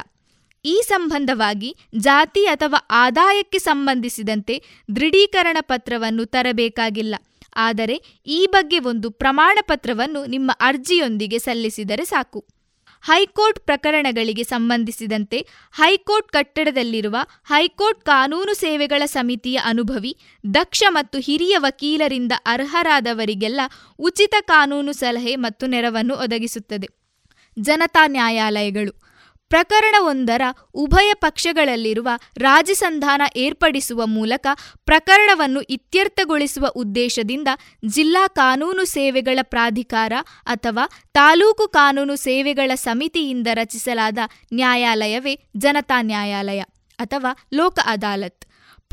[0.65, 4.55] ಈ ಸಂಬಂಧವಾಗಿ ಜಾತಿ ಅಥವಾ ಆದಾಯಕ್ಕೆ ಸಂಬಂಧಿಸಿದಂತೆ
[4.95, 7.15] ದೃಢೀಕರಣ ಪತ್ರವನ್ನು ತರಬೇಕಾಗಿಲ್ಲ.
[7.55, 12.45] ಆದರೆ ಈ ಬಗ್ಗೆ ಒಂದು ಪ್ರಮಾಣ ಪತ್ರವನ್ನು ನಿಮ್ಮ ಅರ್ಜಿಯೊಂದಿಗೆ ಸಲ್ಲಿಸಿದರೆ ಸಾಕು.
[13.01, 20.17] ಹೈಕೋರ್ಟ್ ಪ್ರಕರಣಗಳಿಗೆ ಸಂಬಂಧಿಸಿದಂತೆ ಹೈಕೋರ್ಟ್ ಕಟ್ಟಡದಲ್ಲಿರುವ ಹೈಕೋರ್ಟ್ ಕಾನೂನು ಸೇವೆಗಳ ಸಮಿತಿಯ ಅನುಭವಿ,
[20.53, 23.61] ದಕ್ಷ ಮತ್ತು ಹಿರಿಯ ವಕೀಲರಿಂದ ಅರ್ಹರಾದವರಿಗೆಲ್ಲ
[23.99, 26.87] ಉಚಿತ ಕಾನೂನು ಸಲಹೆ ಮತ್ತು ನೆರವನ್ನು ಒದಗಿಸುತ್ತದೆ.
[27.59, 29.02] ಜನತಾ ನ್ಯಾಯಾಲಯಗಳು.
[29.53, 30.41] ಪ್ರಕರಣವೊಂದರ
[30.75, 34.47] ಉಭಯ ಪಕ್ಷಗಳಲ್ಲಿರುವ ರಾಜಸಂಧಾನ ಏರ್ಪಡಿಸುವ ಮೂಲಕ
[34.85, 37.49] ಪ್ರಕರಣವನ್ನು ಇತ್ಯರ್ಥಗೊಳಿಸುವ ಉದ್ದೇಶದಿಂದ
[37.85, 40.13] ಜಿಲ್ಲಾ ಕಾನೂನು ಸೇವೆಗಳ ಪ್ರಾಧಿಕಾರ
[40.45, 44.17] ಅಥವಾ ತಾಲೂಕು ಕಾನೂನು ಸೇವೆಗಳ ಸಮಿತಿಯಿಂದ ರಚಿಸಲಾದ
[44.53, 46.61] ನ್ಯಾಯಾಲಯವೇ ಜನತಾ ನ್ಯಾಯಾಲಯ
[46.99, 48.41] ಅಥವಾ ಲೋಕ ಅದಾಲತ್.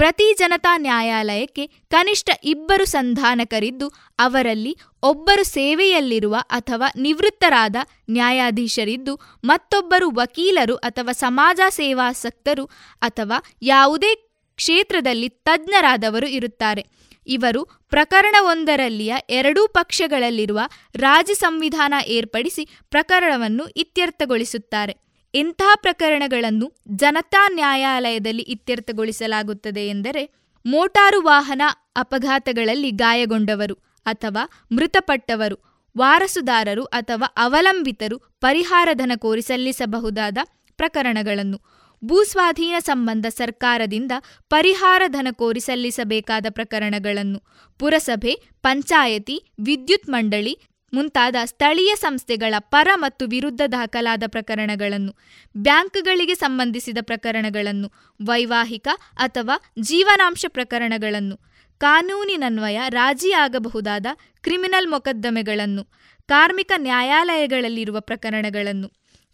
[0.01, 3.89] ಪ್ರತಿ ಜನತಾ ನ್ಯಾಯಾಲಯಕ್ಕೆ ಕನಿಷ್ಠ ಇಬ್ಬರು ಸಂಧಾನಕರಿದ್ದು,
[4.19, 7.77] ಅವರಲ್ಲಿ ಒಬ್ಬರು ಸೇವೆಯಲ್ಲಿರುವ ಅಥವಾ ನಿವೃತ್ತರಾದ
[8.11, 12.65] ನ್ಯಾಯಾಧೀಶರಿದ್ದು, ಮತ್ತೊಬ್ಬರು ವಕೀಲರು ಅಥವಾ ಸಮಾಜ ಸೇವಾಸಕ್ತರು
[13.03, 14.15] ಅಥವಾ ಯಾವುದೇ
[14.59, 16.85] ಕ್ಷೇತ್ರದಲ್ಲಿ ತಜ್ಞರಾದವರು ಇರುತ್ತಾರೆ.
[17.27, 20.61] ಇವರು ಪ್ರಕರಣವೊಂದರಲ್ಲಿಯ ಎರಡೂ ಪಕ್ಷಗಳಲ್ಲಿರುವ
[20.95, 25.10] ರಾಜಿ ಸಂವಿಧಾನ ಏರ್ಪಡಿಸಿ ಪ್ರಕರಣವನ್ನು ಇತ್ಯರ್ಥಗೊಳಿಸುತ್ತಾರೆ.
[25.35, 26.67] ಎಂಥ ಪ್ರಕರಣಗಳನ್ನು
[26.97, 30.23] ಜನತಾ ನ್ಯಾಯಾಲಯದಲ್ಲಿ ಇತ್ಯರ್ಥಗೊಳಿಸಲಾಗುತ್ತದೆ ಎಂದರೆ
[30.65, 31.63] ಮೋಟಾರು ವಾಹನ
[31.97, 33.75] ಅಪಘಾತಗಳಲ್ಲಿ ಗಾಯಗೊಂಡವರು
[34.07, 35.57] ಅಥವಾ ಮೃತಪಟ್ಟವರು,
[35.99, 40.39] ವಾರಸುದಾರರು ಅಥವಾ ಅವಲಂಬಿತರು ಪರಿಹಾರಧನ ಕೋರಿ ಸಲ್ಲಿಸಬಹುದಾದ
[40.79, 41.59] ಪ್ರಕರಣಗಳನ್ನು
[42.05, 44.13] ಭೂಸ್ವಾಧೀನ ಸಂಬಂಧ ಸರ್ಕಾರದಿಂದ
[44.49, 47.41] ಪರಿಹಾರ ಧನ ಕೋರಿ ಸಲ್ಲಿಸಬೇಕಾದ ಪ್ರಕರಣಗಳನ್ನು
[47.81, 50.59] ಪುರಸಭೆ, ಪಂಚಾಯತಿ, ವಿದ್ಯುತ್ ಮಂಡಳಿ
[50.93, 55.13] ಮುಂತಾದ ಸ್ಥಳೀಯ ಸಂಸ್ಥೆಗಳ ಪರ ಮತ್ತು ವಿರುದ್ಧ ದಾಖಲಾದ ಪ್ರಕರಣಗಳನ್ನು,
[55.57, 57.89] ಬ್ಯಾಂಕ್ಗಳಿಗೆ ಸಂಬಂಧಿಸಿದ ಪ್ರಕರಣಗಳನ್ನು,
[58.27, 61.37] ವೈವಾಹಿಕ ಅಥವಾ ಜೀವನಾಂಶ ಪ್ರಕರಣಗಳನ್ನು,
[61.81, 64.07] ಕಾನೂನಿನನ್ವಯ ರಾಜಿಯಾಗಬಹುದಾದ
[64.43, 65.85] ಕ್ರಿಮಿನಲ್ ಮೊಕದ್ದಮೆಗಳನ್ನು,
[66.29, 68.89] ಕಾರ್ಮಿಕ ನ್ಯಾಯಾಲಯಗಳಲ್ಲಿರುವ ಪ್ರಕರಣಗಳನ್ನು,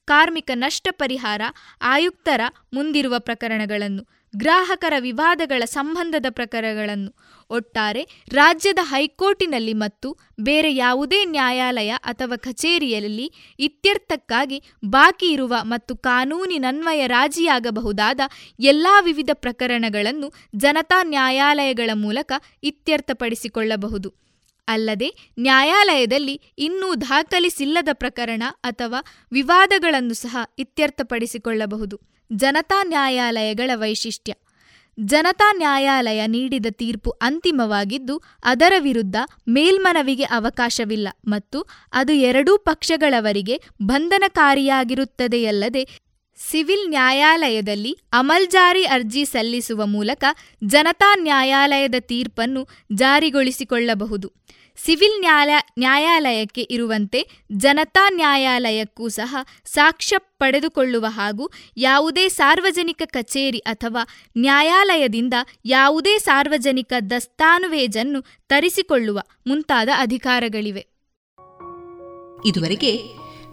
[0.08, 1.42] ಕಾರ್ಮಿಕ ನಷ್ಟ ಪರಿಹಾರ
[1.82, 2.40] ಆಯುಕ್ತರ
[2.74, 4.02] ಮುಂದಿರುವ ಪ್ರಕರಣಗಳನ್ನು,
[4.36, 7.10] ಗ್ರಾಹಕರ ವಿವಾದಗಳ ಸಂಬಂಧದ ಪ್ರಕರಣಗಳನ್ನು
[7.50, 18.20] ಒಟ್ಟಾರೆ ರಾಜ್ಯದ ಹೈಕೋರ್ಟಿನಲ್ಲಿ ಮತ್ತು ಬೇರೆ ಯಾವುದೇ ನ್ಯಾಯಾಲಯ ಅಥವಾ ಕಚೇರಿಯಲ್ಲಿ ಇತ್ಯರ್ಥಕ್ಕಾಗಿ ಬಾಕಿ ಇರುವ ಮತ್ತು ಕಾನೂನಿನನ್ವಯ ರಾಜಿಯಾಗಬಹುದಾದ
[18.60, 22.32] ಎಲ್ಲಾ ವಿವಿಧ ಪ್ರಕರಣಗಳನ್ನು ಜನತಾ ನ್ಯಾಯಾಲಯಗಳ ಮೂಲಕ
[22.62, 24.14] ಇತ್ಯರ್ಥಪಡಿಸಿಕೊಳ್ಳಬಹುದು.
[24.68, 29.00] ಅಲ್ಲದೆ ನ್ಯಾಯಾಲಯದಲ್ಲಿ ಇನ್ನೂ ದಾಖಲಿಸಿಲ್ಲದ ಪ್ರಕರಣ ಅಥವಾ
[29.32, 32.00] ವಿವಾದಗಳನ್ನು ಸಹ ಇತ್ಯರ್ಥಪಡಿಸಿಕೊಳ್ಳಬಹುದು.
[32.32, 34.34] ಜನತಾ ನ್ಯಾಯಾಲಯಗಳ ವೈಶಿಷ್ಟ್ಯ.
[34.98, 39.16] ಜನತಾ ನ್ಯಾಯಾಲಯ ನೀಡಿದ ತೀರ್ಪು ಅಂತಿಮವಾಗಿದ್ದು, ಅದರ ವಿರುದ್ಧ
[39.48, 45.88] ಮೇಲ್ಮನವಿಗೆ ಅವಕಾಶವಿಲ್ಲ ಮತ್ತು ಅದು ಎರಡೂ ಪಕ್ಷಗಳವರಿಗೆ ಬಂಧನಕಾರಿಯಾಗಿರುತ್ತದೆಯಲ್ಲದೆ,
[46.38, 50.24] ಸಿವಿಲ್ ನ್ಯಾಯಾಲಯದಲ್ಲಿ ಅಮಲ್ಜಾರಿ ಅರ್ಜಿ ಸಲ್ಲಿಸುವ ಮೂಲಕ
[50.64, 54.32] ಜನತಾ ನ್ಯಾಯಾಲಯದ ತೀರ್ಪನ್ನು ಜಾರಿಗೊಳಿಸಿಕೊಳ್ಳಬಹುದು.
[54.76, 64.06] ಸಿವಿಲ್ ನ್ಯಾಯ ನ್ಯಾಯಾಲಯಕ್ಕೆ ಇರುವಂತೆ ಜನತಾ ನ್ಯಾಯಾಲಯಕ್ಕೂ ಸಹ ಸಾಕ್ಷ್ಯ ಪಡೆದುಕೊಳ್ಳುವ ಹಾಗೂ ಯಾವುದೇ ಸಾರ್ವಜನಿಕ ಕಚೇರಿ ಅಥವಾ
[64.38, 70.86] ನ್ಯಾಯಾಲಯದಿಂದ ಯಾವುದೇ ಸಾರ್ವಜನಿಕ ದಸ್ತಾನುವೇಜನ್ನು ತರಿಸಿಕೊಳ್ಳುವ ಮುಂತಾದ ಅಧಿಕಾರಗಳಿವೆ.
[72.44, 72.96] ಇದುವರೆಗೆ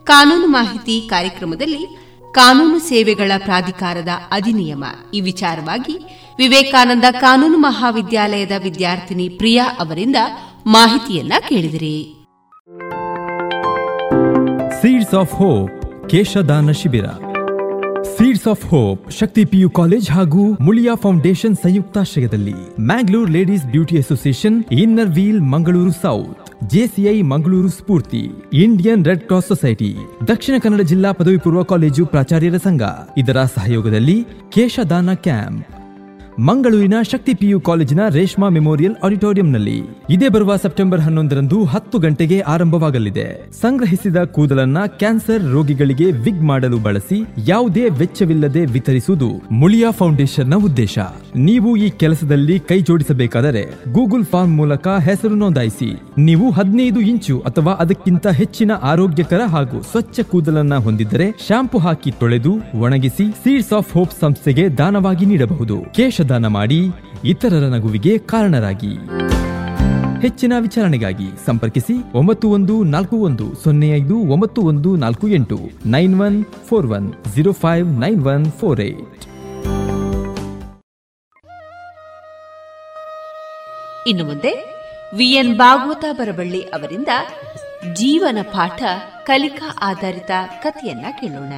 [0.04, 1.86] ಕಾನೂನು ಮಾಹಿತಿ ಕಾರ್ಯಕ್ರಮದಲ್ಲಿ
[2.34, 4.84] ಕಾನೂನು ಸೇವೆಗಳ ಪ್ರಾಧಿಕಾರದ ಅಧಿನಿಯಮ.
[5.14, 5.98] ಈ ವಿಚಾರವಾಗಿ
[6.38, 10.16] ವಿವೇಕಾನಂದ ಕಾನೂನು ಮಹಾವಿದ್ಯಾಲಯದ ವಿದ್ಯಾರ್ಥಿನಿ ಪ್ರಿಯಾ ಅವರಿಂದ
[10.66, 11.96] ಮಾಹಿತಿಯನ್ನ ಕೇಳಿದಿರಿ.
[14.82, 15.72] ಸೀಡ್ಸ್ ಆಫ್ ಹೋಪ್
[16.08, 17.08] ಕೇಶದಾನ ಶಿಬಿರ
[18.18, 25.10] Seeds of Hope Shakti PU College ಹಾಗೂ ಮುಳಿಯಾ ಫೌಂಡೇಶನ್ ಸಂಯುಕ್ತಾಶ್ರಯದಲ್ಲಿ Mangalore Ladies Beauty Association Inner
[25.10, 29.92] Wheel Mangaluru South JCI Mangaluru Spoorthi Indian Red Cross Society
[30.28, 32.84] Dakshina Kannada ಜಿಲ್ಲಾ ಪದವಿ ಪೂರ್ವ ಕಾಲೇಜು ಪ್ರಾಚಾರ್ಯರ ಸಂಘ
[33.18, 34.18] ಇದರ ಸಹಯೋಗದಲ್ಲಿ
[34.50, 35.62] ಕೇಶದಾನ ಕ್ಯಾಂಪ್
[36.40, 43.52] ಮಂಗಳೂರಿನ ಶಕ್ತಿ ಪಿಯು ಕಾಲೇಜಿನ ರೇಷ್ಮಾ ಮೆಮೋರಿಯಲ್ ಆಡಿಟೋರಿಯಂನಲ್ಲಿ ಇದೇ ಬರುವ ಸೆಪ್ಟೆಂಬರ್ ಹನ್ನೊಂದರಂದು ಹತ್ತು ಗಂಟೆಗೆ ಆರಂಭವಾಗಲಿದೆ.
[43.62, 51.00] ಸಂಗ್ರಹಿಸಿದ ಕೂದಲನ್ನ ಕ್ಯಾನ್ಸರ್ ರೋಗಿಗಳಿಗೆ ವಿಗ್ ಮಾಡಲು ಬಳಸಿ ಯಾವುದೇ ವೆಚ್ಚವಿಲ್ಲದೆ ವಿತರಿಸುವುದು ಮುಳಿಯಾ ಫೌಂಡೇಶನ್ನ ಉದ್ದೇಶ.
[51.36, 56.02] ನೀವು ಈ ಕೆಲಸದಲ್ಲಿ ಕೈ ಜೋಡಿಸಬೇಕಾದರೆ ಗೂಗಲ್ ಫಾರ್ಮ್ ಮೂಲಕ ಹೆಸರು ನೋಂದಾಯಿಸಿ.
[56.18, 63.32] ನೀವು ಹದಿನೈದು ಇಂಚು ಅಥವಾ ಅದಕ್ಕಿಂತ ಹೆಚ್ಚಿನ ಆರೋಗ್ಯಕರ ಹಾಗೂ ಸ್ವಚ್ಛ ಕೂದಲನ್ನ ಹೊಂದಿದ್ದರೆ ಶಾಂಪು ಹಾಕಿ ತೊಳೆದು ಒಣಗಿಸಿ
[63.32, 65.78] ಸೀಡ್ಸ್ ಆಫ್ ಹೋಪ್ ಸಂಸ್ಥೆಗೆ ದಾನವಾಗಿ ನೀಡಬಹುದು.
[65.94, 66.90] ಕೇಶ ದಾನ ಮಾಡಿ
[67.24, 68.94] ಇತರರ ನಗುವಿಗೆ ಕಾರಣರಾಗಿ.
[70.22, 76.46] ಹೆಚ್ಚಿನ ವಿಚಾರಣೆಗಾಗಿ ಸಂಪರ್ಕಿಸಿ ಒಂಬತ್ತು ಒಂದು ನಾಲ್ಕು ಒಂದು ಸೊನ್ನೆ ಐದು ಒಂಬತ್ತು ಒಂದು ನಾಲ್ಕು ಎಂಟು nine one
[76.70, 79.24] four one zero five nine one four eight.
[84.08, 84.54] ಇನ್ನು ಮುಂದೆ
[85.18, 87.08] ವಿಎನ್ ಭಾಗವತ ಬರಬಳ್ಳಿ ಅವರಿಂದ
[87.94, 88.84] ಜೀವನ ಪಾಠ
[89.26, 90.32] ಕಲಿಕಾ ಆಧಾರಿತ
[90.64, 91.54] ಕಥೆಯನ್ನ ಕೇಳೋಣ.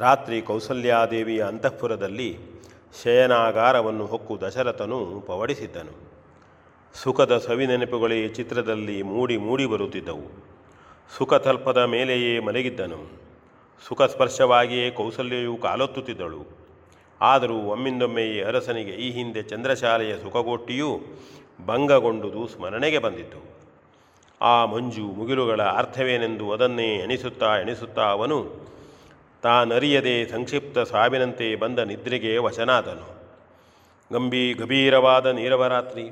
[0.00, 2.38] ರಾತ್ರಿ ಕೌಸಲ್ಯಾದೇವಿಯ ಅಂತಃಪುರದಲ್ಲಿ
[3.02, 5.94] ಶಯನಾಗಾರವನ್ನು ಹೊಕ್ಕು ದಶರಥನು ಪವಡಿಸಿದ್ದನು.
[6.94, 10.44] ಸುಖದ ಸವಿನೆನಪುಗಳೇ ಚಿತ್ರದಲ್ಲಿ ಮೂಡಿ ಮೂಡಿ ಬರುತ್ತಿದ್ದವು.
[11.16, 13.10] ಸುಖತಲ್ಪದ ಮೇಲೆಯೇ ಮಲಗಿದ್ದನು.
[13.88, 16.58] ಸುಖ ಸ್ಪರ್ಶವಾಗಿಯೇ ಕೌಸಲ್ಯೆಯು ಕಾಲೊತ್ತುತ್ತಿದ್ದಳು.
[17.20, 21.00] ಆದರೂ ಒಮ್ಮಿಂದೊಮ್ಮೆ ಈ ಅರಸನಿಗೆ ಈ ಹಿಂದೆ ಚಂದ್ರಶಾಲೆಯ ಸುಖಗೋಷ್ಠಿಯು
[21.66, 23.40] ಭಂಗಗೊಂಡುದು ಸ್ಮರಣೆಗೆ ಬಂದಿತು
[24.40, 28.68] ಆ ಮಂಜು ಮುಗಿಲುಗಳ ಅರ್ಥವೇನೆಂದು ಅದನ್ನೇ ಎಣಿಸುತ್ತಾ ಎಣಿಸುತ್ತಾ ಅವನು
[29.42, 33.18] ತಾನರಿಯದೆ ಸಂಕ್ಷಿಪ್ತ ಸಾವಿನಂತೆ ಬಂದ ನಿದ್ರೆಗೆ ವಶನಾದನು.
[34.12, 36.10] ಗಂಭೀ ಗಭೀರವಾದ ನೀರವರಾತ್ರಿ,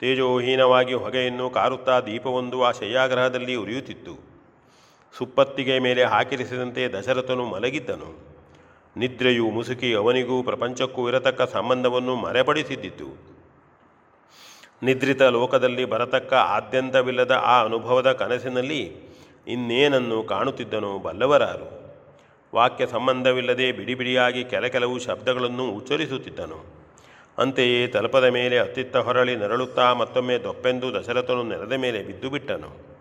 [0.00, 4.18] ತೇಜೋಹೀನವಾಗಿ ಹೊಗೆಯನ್ನು ಕಾರುತ್ತಾ ದೀಪವೊಂದು ಆ ಶಯ್ಯಾಗ್ರಹದಲ್ಲಿ ಉರಿಯುತ್ತಿತ್ತು.
[5.18, 8.32] ಸುಪ್ಪತ್ತಿಗೆ ಮೇಲೆ ಹಾಕಿರಿಸಿದಂತೆ ದಶರಥನು ಮಲಗಿದ್ದನು.
[8.96, 13.18] ನಿದ್ರೆಯು ಮುಸುಕಿ ಅವನಿಗೂ ಪ್ರಪಂಚಕ್ಕೂ ಇರತಕ್ಕ ಸಂಬಂಧವನ್ನು ಮರೆಪಡಿಸಿದ್ದಿತು.
[14.82, 18.96] ನಿದ್ರಿತ ಲೋಕದಲ್ಲಿ ಬರತಕ್ಕ ಆದ್ಯಂತವಿಲ್ಲದ ಆ ಅನುಭವದ ಕನಸಿನಲ್ಲಿ
[19.46, 21.81] ಇನ್ನೇನನ್ನು ಕಾಣುತ್ತಿದ್ದನು ಬಲ್ಲವರಾರು.
[22.54, 26.64] ವಾಕ್ಯ ಸಂಬಂಧವಿಲ್ಲದೆ ಬಿಡಿ ಬಿಡಿಯಾಗಿ ಕೆಲ ಕೆಲವು ಶಬ್ದಗಳನ್ನು ಉಚ್ಚರಿಸುತ್ತಿದ್ದನು.
[27.38, 32.92] ಅಂತೆಯೇ ತಲಪದ ಮೇಲೆ ಅತ್ತಿತ್ತ ಹೊರಳಿ ನರಳುತ್ತಾ ಮತ್ತೊಮ್ಮೆ ದೊಪ್ಪೆಂದು ದಶರಥನು ನೆಲದ ಮೇಲೆ ಬಿದ್ದು ಬಿಟ್ಟನು.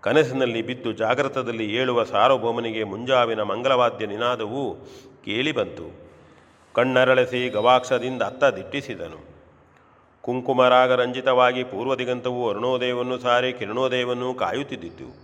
[0.00, 4.74] ಕನಸಿನಲ್ಲಿ ಬಿದ್ದು ಜಾಗೃತದಲ್ಲಿ ಏಳುವ ಸಾರ್ವಭೌಮನಿಗೆ ಮುಂಜಾವಿನ ಮಂಗಲವಾದ್ಯ ನಿನಾದವು
[5.24, 6.08] ಕೇಳಿಬಂತು
[6.72, 9.20] ಕಣ್ಣರಳಿಸಿ ಗವಾಕ್ಷದಿಂದ ಅತ್ತ ದಿಟ್ಟಿಸಿದನು.
[10.22, 15.23] ಕುಂಕುಮರಾಗ ರಂಜಿತವಾಗಿ ಪೂರ್ವದಿಗಂತವು ಅರುಣೋದಯವನ್ನು ಸಾರಿ ಕಿರಣೋದಯವನ್ನು ಕಾಯುತ್ತಿದ್ದಿತು.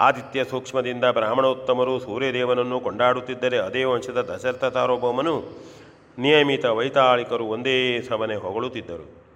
[0.00, 5.42] ಆದಿತ್ಯ ಸೂಕ್ಷ್ಮದಿಂದ ಬ್ರಾಹ್ಮಣೋತ್ತಮರು ಸೂರ್ಯದೇವನನ್ನು ಕೊಂಡಾಡುತ್ತಿದ್ದರೆ ಅದೇ ವಂಶದ ದಶರಥ ಸಾರ್ವಭೌಮನು
[6.18, 9.26] ನಿಯಮಿತ ವೈತಾಳಿಕರು ಒಂದೇ ಸವನೆ ಹೊಗಳುತ್ತಿದ್ದರು.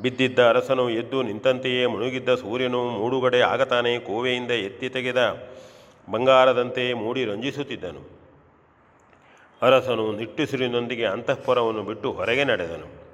[0.00, 5.48] ಬಿದ್ದಿದ್ದ ಅರಸನು ಎದ್ದು ನಿಂತಂತೆಯೇ ಮುಳುಗಿದ್ದ ಸೂರ್ಯನು ಮೂಡುಗಡೆ ಆಗತಾನೆ ಕೋವೆಯಿಂದ ಎತ್ತಿ ತೆಗೆದ
[6.10, 8.20] ಬಂಗಾರದಂತೆ ಮೂಡಿ ರಂಜಿಸುತ್ತಿದ್ದನು.
[9.62, 13.10] ಅರಸನು ನಿಟ್ಟುಸಿರಿನೊಂದಿಗೆ ಅಂತಃಪುರವನ್ನು ಬಿಟ್ಟು ಹೊರಗೆ ನಡೆದನು.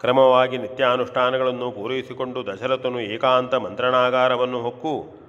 [0.00, 5.23] ಕ್ರಮವಾಗಿ ನಿತ್ಯಾನುಷ್ಠಾನಗಳನ್ನು ಪೂರೈಸಿಕೊಂಡು ದಶರಥನು ಏಕಾಂತ ಮಂತ್ರಣಾಗಾರವನ್ನು ಹೊಕ್ಕು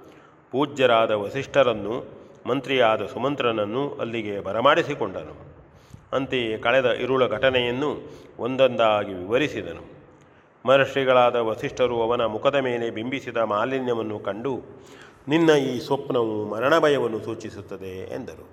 [0.52, 2.04] ಪೂಜ್ಯರಾದ ವಸಿಷ್ಠರನ್ನು,
[2.46, 5.56] ಮಂತ್ರಿಯಾದ ಸುಮಂತ್ರನನ್ನು ಅಲ್ಲಿಗೆ ಬರಮಾಡಿಸಿಕೊಂಡನು.
[6.12, 9.84] ಅಂತೆಯೇ ಕಳೆದ ಇರುಳ ಘಟನೆಯನ್ನು ಒಂದೊಂದಾಗಿ ವಿವರಿಸಿದನು.
[10.66, 14.60] ಮಹರ್ಷಿಗಳಾದ ವಸಿಷ್ಠರು ಅವನ ಮುಖದ ಮೇಲೆ ಬಿಂಬಿಸಿದ ಮಾಲಿನ್ಯವನ್ನು ಕಂಡು,
[15.28, 18.48] ನಿನ್ನ ಈ ಸ್ವಪ್ನವು ಮರಣಭಯವನ್ನು ಸೂಚಿಸುತ್ತದೆ ಎಂದರು.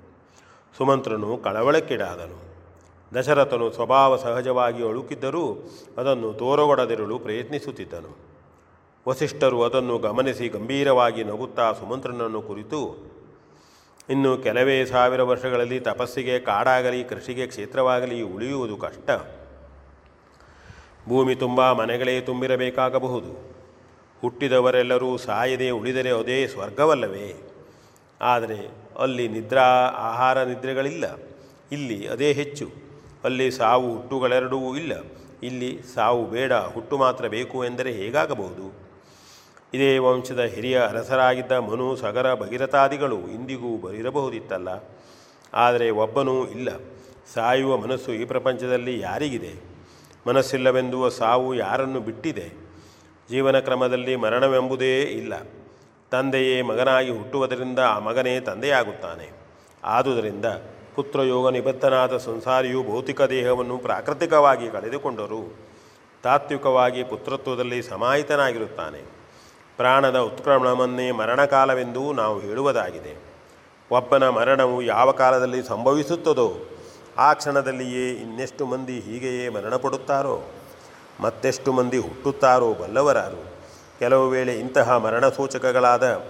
[0.78, 2.54] ಸುಮಂತ್ರನು ಕಳವಳಕ್ಕೀಡಾದನು.
[3.16, 8.33] ದಶರಥನು ಸ್ವಭಾವ ಸಹಜವಾಗಿ ಅಳುಕಿದ್ದರೂ ಅದನ್ನು ತೋರಗೊಡದಿರಲು ಪ್ರಯತ್ನಿಸುತ್ತಿದ್ದನು.
[9.08, 13.14] ವಸಿಷ್ಠರು ಅದನ್ನು ಗಮನಿಸಿ ಗಂಭೀರವಾಗಿ ನಗುತ್ತಾ ಸುಮಂತ್ರನನ್ನು ಕುರಿತು,
[14.10, 19.10] ಇನ್ನು ಕೆಲವೇ ಸಾವಿರ ವರ್ಷಗಳಲ್ಲಿ ತಪಸ್ಸಿಗೆ ಕಾಡಾಗಲಿ, ಕೃಷಿಗೆ ಕ್ಷೇತ್ರವಾಗಲಿ ಉಳಿಯುವುದು ಕಷ್ಟ.
[21.10, 23.54] ಭೂಮಿ ತುಂಬ ಮನೆಗಳೇ ತುಂಬಿರಬೇಕಾಗಬಹುದು.
[24.22, 27.54] ಹುಟ್ಟಿದವರೆಲ್ಲರೂ ಸಾಯದೆ ಉಳಿದರೆ ಅದೇ ಸ್ವರ್ಗವಲ್ಲವೇ?
[28.22, 31.20] ಆದರೆ ಅಲ್ಲಿ ನಿದ್ರಾ, ಆಹಾರ ನಿದ್ರೆಗಳಿಲ್ಲ.
[31.72, 32.72] ಇಲ್ಲಿ ಅದೇ ಹೆಚ್ಚು.
[33.24, 34.93] ಅಲ್ಲಿ ಸಾವು ಹುಟ್ಟುಗಳೆರಡೂ ಇಲ್ಲ.
[35.43, 36.54] ಇಲ್ಲಿ ಸಾವು ಬೇಡ.
[36.54, 38.83] ಹುಟ್ಟು ಮಾತ್ರ ಬೇಕು ಎಂದರೆ ಹೇಗಾಗಬಹುದು?
[39.74, 44.68] ಇದೇ ವಂಶದ ಹಿರಿಯ ಅರಸರಾಗಿದ್ದ ಮನು ಸಗರ ಭಗೀರಥಾದಿಗಳು ಇಂದಿಗೂ ಬರಿರಬಹುದಿತ್ತಲ್ಲ
[45.54, 46.70] ಆದರೆ ಒಬ್ಬನೂ ಇಲ್ಲ.
[47.34, 49.64] ಸಾಯುವ ಮನಸ್ಸು ಈ ಪ್ರಪಂಚದಲ್ಲಿ ಯಾರಿಗಿದೆ?
[50.28, 52.52] ಮನಸ್ಸಿಲ್ಲವೆಂದುವ ಸಾವು ಯಾರನ್ನು ಬಿಟ್ಟಿದೆ?
[53.30, 55.34] ಜೀವನ ಕ್ರಮದಲ್ಲಿ ಮರಣವೆಂಬುದೇ ಇಲ್ಲ.
[56.12, 59.32] ತಂದೆಯೇ ಮಗನಾಗಿ ಹುಟ್ಟುವುದರಿಂದ ಆ ಮಗನೇ ತಂದೆಯಾಗುತ್ತಾನೆ.
[59.84, 60.46] ಆದುದರಿಂದ
[60.96, 65.58] ಪುತ್ರಯೋಗ ನಿಬದ್ಧನಾದ ಸಂಸಾರಿಯು ಭೌತಿಕ ದೇಹವನ್ನು ಪ್ರಾಕೃತಿಕವಾಗಿ ಕಳೆದುಕೊಂಡರೂ
[66.24, 69.12] ತಾತ್ವಿಕವಾಗಿ ಪುತ್ರತ್ವದಲ್ಲಿ ಸಮಾಹಿತನಾಗಿರುತ್ತಾನೆ.
[69.78, 73.34] ಪ್ರಾಣದ ಉತ್ಕ್ರಮಣವನ್ನೇ ಮರಣಕಾಲವೆಂದೂ ನಾವು ಹೇಳುವುದಾಗಿದೆ.
[73.92, 76.54] ಒಬ್ಬನ ಮರಣವು ಯಾವ ಕಾಲದಲ್ಲಿ ಸಂಭವಿಸುತ್ತದೋ,
[77.18, 80.42] ಆ ಕ್ಷಣದಲ್ಲಿಯೇ ಇನ್ನೆಷ್ಟು ಮಂದಿ ಹೀಗೆಯೇ ಮರಣ ಪಡುತ್ತಾರೋ
[81.20, 83.54] ಮತ್ತೆಷ್ಟು ಮಂದಿ ಹುಟ್ಟುತ್ತಾರೋ ಬಲ್ಲವರಾರು.
[84.00, 86.24] ಕೆಲವು ವೇಳೆ ಇಂತಹ ಮರಣ ಸೂಚಕಗಳಾದ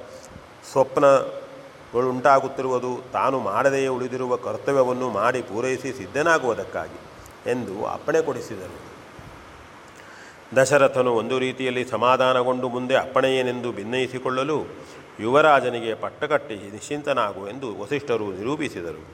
[0.72, 7.00] ಸ್ವಪ್ನಗಳುಂಟಾಗುತ್ತಿರುವುದು ತಾನು ಮಾಡದೆಯೇ ಉಳಿದಿರುವ ಕರ್ತವ್ಯವನ್ನು ಮಾಡಿ ಪೂರೈಸಿ ಸಿದ್ಧನಾಗುವುದಕ್ಕಾಗಿ
[7.52, 8.93] ಎಂದು ಅಪ್ಪಣೆ ಕೊಡಿಸಿದರು.
[10.56, 14.66] ದಶರಥನು ಒಂದು ರೀತಿಯಲ್ಲಿ ಸಮಾಧಾನಗೊಂಡು ಮುಂದೆ ಅಪ್ಪಣೆಯೇನೆಂದು ಭಿನ್ನಯಿಸಿಕೊಳ್ಳಲು
[15.20, 19.08] ಯುವರಾಜನಿಗೆ ಪಟ್ಟಕಟ್ಟಿ ನಿಶ್ಚಿಂತನಾಗು ಎಂದು ವಸಿಷ್ಠರು ನಿರೂಪಿಸಿದರು.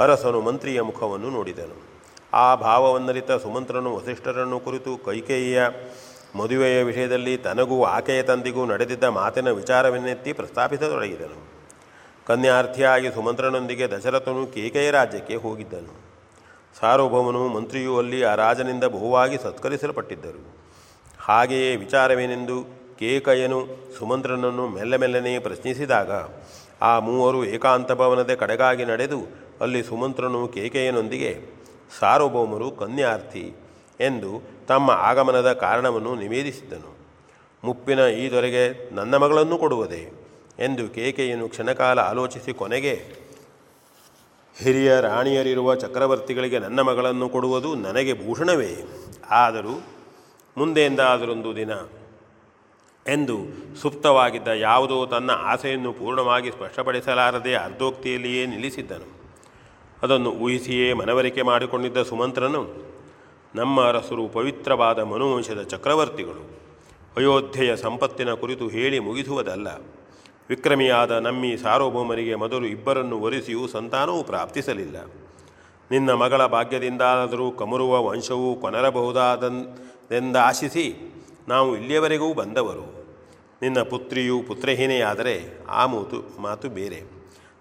[0.00, 1.82] ಅರಸನು ಮಂತ್ರಿಯ ಮುಖವನ್ನು ನೋಡಿದನು.
[2.32, 5.62] ಆ ಭಾವವನ್ನರಿತ ಸುಮಂತ್ರನು ವಸಿಷ್ಠರನ್ನು ಕುರಿತು ಕೈಕೇಯಿಯ
[6.36, 11.48] ಮದುವೆಯ ವಿಷಯದಲ್ಲಿ ತನಗೂ ಆಕೆಯ ತಂದಿಗೂ ನಡೆದಿದ್ದ ಮಾತಿನ ವಿಚಾರವನ್ನೆತ್ತಿ ಪ್ರಸ್ತಾಪಿಸತೊಡಗಿದನು.
[12.26, 16.08] ಕನ್ಯಾರ್ಥಿಯಾಗಿ ಸುಮಂತ್ರನೊಂದಿಗೆ ದಶರಥನು ಕೇಕೆಯ ರಾಜ್ಯಕ್ಕೆ ಹೋಗಿದ್ದನು.
[16.80, 20.57] ಸಾರ್ವಭೌಮನು ಮಂತ್ರಿಯೂ ಅಲ್ಲಿ ಆ ರಾಜನಿಂದ ಬಹುವಾಗಿ ಸತ್ಕರಿಸಲ್ಪಟ್ಟಿದ್ದರು.
[21.28, 22.56] ಹಾಗೆಯೇ ವಿಚಾರವೇನೆಂದು
[22.98, 23.58] ಕೇಕಯನು
[23.98, 26.10] ಸುಮಂತ್ರನನ್ನು ಮೆಲ್ಲಮೆಲ್ಲನೆ ಪ್ರಶ್ನಿಸಿದಾಗ,
[26.82, 29.18] ಆ ಮೂವರು ಏಕಾಂತ ಭವನದ ಕಡೆಗಾಗಿ ನಡೆದು
[29.60, 31.32] ಅಲ್ಲಿ ಸುಮಂತ್ರನು ಕೇಕೆಯನೊಂದಿಗೆ
[31.98, 33.44] ಸಾರ್ವಭೌಮರು ಕನ್ಯಾರ್ಥಿ
[34.00, 34.30] ಎಂದು
[34.68, 36.90] ತಮ್ಮ ಆಗಮನದ ಕಾರಣವನ್ನು ನಿವೇದಿಸಿದ್ದನು
[37.64, 40.02] ಮುಪ್ಪಿನ ಈ ದೊರೆಗೆ ನನ್ನ ಮಗಳನ್ನು ಕೊಡುವುದೇ
[40.58, 42.94] ಎಂದು ಕೇಕೆಯನ್ನು ಕ್ಷಣಕಾಲ ಆಲೋಚಿಸಿ ಕೊನೆಗೆ,
[44.56, 48.72] ಹಿರಿಯ ರಾಣಿಯರಿರುವ ಚಕ್ರವರ್ತಿಗಳಿಗೆ ನನ್ನ ಮಗಳನ್ನು ಕೊಡುವುದು ನನಗೆ ಭೂಷಣವೇ?
[49.30, 49.74] ಆದರೂ
[50.58, 51.70] ಮುಂದೆ ಅದರೊಂದು ದಿನ
[53.06, 53.36] ಎಂದು
[53.82, 59.18] ಸುಪ್ತವಾಗಿದ್ದ ಯಾವುದೋ ತನ್ನ ಆಸೆಯನ್ನು ಪೂರ್ಣವಾಗಿ ಸ್ಪಷ್ಟಪಡಿಸಲಾರದೆ ಅರ್ಧೋಕ್ತಿಯಲ್ಲಿಯೇ ನಿಲ್ಲಿಸಿದ್ದನು.
[60.02, 62.74] ಅದನ್ನು ಊಹಿಸಿಯೇ ಮನವರಿಕೆ ಮಾಡಿಕೊಂಡಿದ್ದ ಸುಮಂತ್ರನು,
[63.54, 66.60] ನಮ್ಮ ಅರಸರು ಪವಿತ್ರವಾದ ಮನುವಂಶದ ಚಕ್ರವರ್ತಿಗಳು,
[67.16, 69.68] ಅಯೋಧ್ಯೆಯ ಸಂಪತ್ತಿನ ಕುರಿತು ಹೇಳಿ ಮುಗಿಸುವುದಲ್ಲ.
[70.48, 74.96] ವಿಕ್ರಮಿಯಾದ ನಮ್ಮಿ ಸಾರ್ವಭೌಮರಿಗೆ ಮೊದಲು ಇಬ್ಬರನ್ನು ಒರೆಸಿಯೂ ಸಂತಾನವೂ ಪ್ರಾಪ್ತಿಸಲಿಲ್ಲ.
[75.90, 78.60] ನಿನ್ನ ಮಗಳ ಭಾಗ್ಯದಿಂದಾದರೂ ಕಮರುವ ವಂಶವು
[80.08, 81.14] ಕೊನರಬಹುದಾದೆಂದಾಶಿಸಿ
[81.48, 83.06] ನಾವು ಇಲ್ಲಿಯವರೆಗೂ ಬಂದವರು.
[83.62, 87.02] ನಿನ್ನ ಪುತ್ರಿಯು ಪುತ್ರಹೀನೆಯಾದರೆ ಆ ಮಾತು ಮಾತು ಬೇರೆ.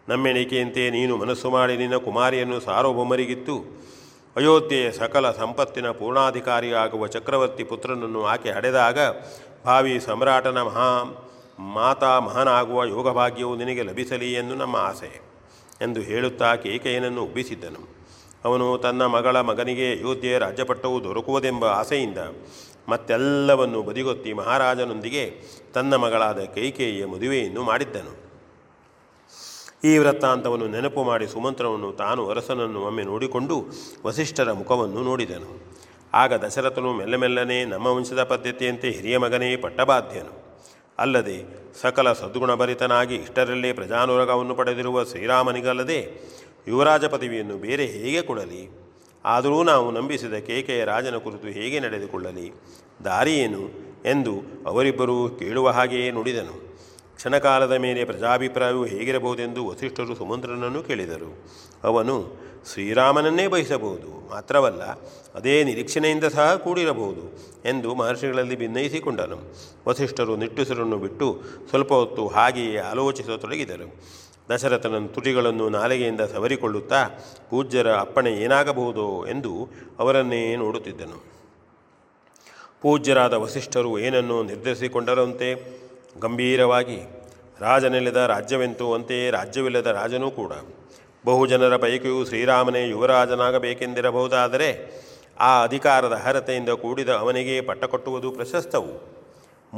[0.08, 3.84] ನಮ್ಮೆಣಿಕೆಯಂತೆ ನೀನು ಮನಸ್ಸು ಮಾಡಿ ನಿನ್ನ ಕುಮಾರಿಯನ್ನು ಸಾರ್ವಭೌಮರಿಗಿತ್ತು.
[4.36, 9.00] ಅಯೋಧ್ಯೆಯ ಸಕಲ ಸಂಪತ್ತಿನ ಪೂರ್ಣಾಧಿಕಾರಿಯಾಗುವ ಚಕ್ರವರ್ತಿ ಪುತ್ರನನ್ನು ಆಕೆ ಹಡೆದಾಗ
[9.66, 11.04] ಭಾವಿ ಸಮ್ರಾಟನ ಮಹಾ,
[11.60, 15.22] ಮಾತಾ ಮಹಾನಾಗುವ ಯೋಗಭಾಗ್ಯವು ನಿನಗೆ ಲಭಿಸಲಿ ಎಂದು ನಮ್ಮ ಆಸೆ.
[15.82, 17.97] ಎಂದು ಹೇಳುತ್ತಾ ಕೇಕೆಯನನ್ನು ಉಬ್ಬಿಸಿದ್ದನು.
[18.48, 22.22] ಅವನು ತನ್ನ ಮಗಳ ಮಗನಿಗೆ ಅಯೋಧ್ಯೆಯ ರಾಜ್ಯಪಟ್ಟವು ದೊರಕುವುದೆಂಬ ಆಸೆಯಿಂದ
[22.90, 25.24] ಮತ್ತೆಲ್ಲವನ್ನು ಬದಿಗೊತ್ತಿ ಮಹಾರಾಜನೊಂದಿಗೆ
[25.74, 28.14] ತನ್ನ ಮಗಳಾದ ಕೈಕೇಯಿಯ ಮದುವೆಯನ್ನು ಮಾಡಿದ್ದನು.
[29.84, 33.56] ಈ ವೃತ್ತಾಂತವನ್ನು ನೆನಪು ಮಾಡಿ ಸುಮಂತ್ರವನ್ನು ತಾನು ಅರಸನನ್ನು ಒಮ್ಮೆ ನೋಡಿಕೊಂಡು
[34.06, 35.52] ವಸಿಷ್ಠರ ಮುಖವನ್ನು ನೋಡಿದನು.
[36.14, 40.34] ಆಗ ದಶರಥನು ಮೆಲ್ಲಮೆಲ್ಲನೆ ನಮ್ಮ ವಂಶದ ಪದ್ಧತಿಯಂತೆ ಹಿರಿಯ ಮಗನೇ, ಪಟ್ಟಬಾಧ್ಯನು.
[41.00, 41.38] ಅಲ್ಲದೆ
[41.82, 46.00] ಸಕಲ ಸದ್ಗುಣಭರಿತನಾಗಿ ಇಷ್ಟರಲ್ಲೇ ಪ್ರಜಾನುರಗವನ್ನು ಪಡೆದಿರುವ ಶ್ರೀರಾಮನಿಗಲ್ಲದೆ
[46.68, 48.70] ಯುವರಾಜ ಪದವಿಯನ್ನು ಬೇರೆ ಹೇಗೆ ಕೊಡಲಿ?
[49.26, 52.54] ಆದರೂ ನಾವು ನಂಬಿಸಿದ ಕೇಕೆಯ ರಾಜನ ಕುರಿತು ಹೇಗೆ ನಡೆದುಕೊಳ್ಳಲಿ?
[53.06, 56.68] ದಾರಿಯೇನು ಎಂದು ಅವರಿಬ್ಬರೂ ಕೇಳುವ ಹಾಗೆಯೇ ನುಡಿದನು.
[57.16, 61.46] ಕ್ಷಣಕಾಲದ ಮೇಲೆ ಪ್ರಜಾಭಿಪ್ರಾಯವು ಹೇಗಿರಬಹುದೆಂದು ವಸಿಷ್ಠರು ಸುಮಂತ್ರನನ್ನು ಕೇಳಿದರು.
[61.84, 64.84] ಅವನು, ಶ್ರೀರಾಮನನ್ನೇ ಬಯಸಬಹುದು, ಮಾತ್ರವಲ್ಲ,
[65.36, 67.24] ಅದೇ ನಿರೀಕ್ಷಣೆಯಿಂದ ಸಹ ಕೂಡಿರಬಹುದು,
[67.66, 69.38] ಎಂದು ಮಹರ್ಷಿಗಳಲ್ಲಿ ಭಿನ್ನಯಿಸಿಕೊಂಡನು
[69.88, 74.27] ವಸಿಷ್ಠರು ನಿಟ್ಟುಸಿರನ್ನು ಬಿಟ್ಟು ಸ್ವಲ್ಪ ಹೊತ್ತು ಹಾಗೆಯೇ ಆಲೋಚಿಸತೊಡಗಿದರು.
[74.50, 77.10] ದಶರಥನ ತುಟಿಗಳನ್ನು ನಾಲಿಗೆಯಿಂದ ಸವರಿಕೊಳ್ಳುತ್ತಾ
[77.50, 79.70] ಪೂಜ್ಯರ ಅಪ್ಪಣೆ ಏನಾಗಬಹುದು ಎಂದು
[80.00, 81.38] ಅವರನ್ನೇ ನೋಡುತ್ತಿದ್ದನು.
[82.82, 85.78] ಪೂಜ್ಯರಾದ ವಸಿಷ್ಠರು ಏನನ್ನು ನಿರ್ಧರಿಸಿಕೊಂಡರಂತೆ?
[86.22, 87.02] ಗಂಭೀರವಾಗಿ
[87.60, 90.52] ರಾಜನೆಲೆದ ರಾಜ್ಯವೆಂತೂ ಅಂತೆಯೇ ರಾಜ್ಯವಿಲ್ಲದ ರಾಜನೂ ಕೂಡ.
[91.26, 94.92] ಬಹುಜನರ ಪೈಕಿಯೂ ಶ್ರೀರಾಮನೇ ಯುವರಾಜನಾಗಬೇಕೆಂದಿರಬಹುದಾದರೆ,
[95.40, 99.18] ಆ ಅಧಿಕಾರದ ಅರ್ಹತೆಯಿಂದ ಕೂಡಿದ ಅವನಿಗೆ ಪಟ್ಟಕೊಟ್ಟುವುದು ಪ್ರಶಸ್ತವು.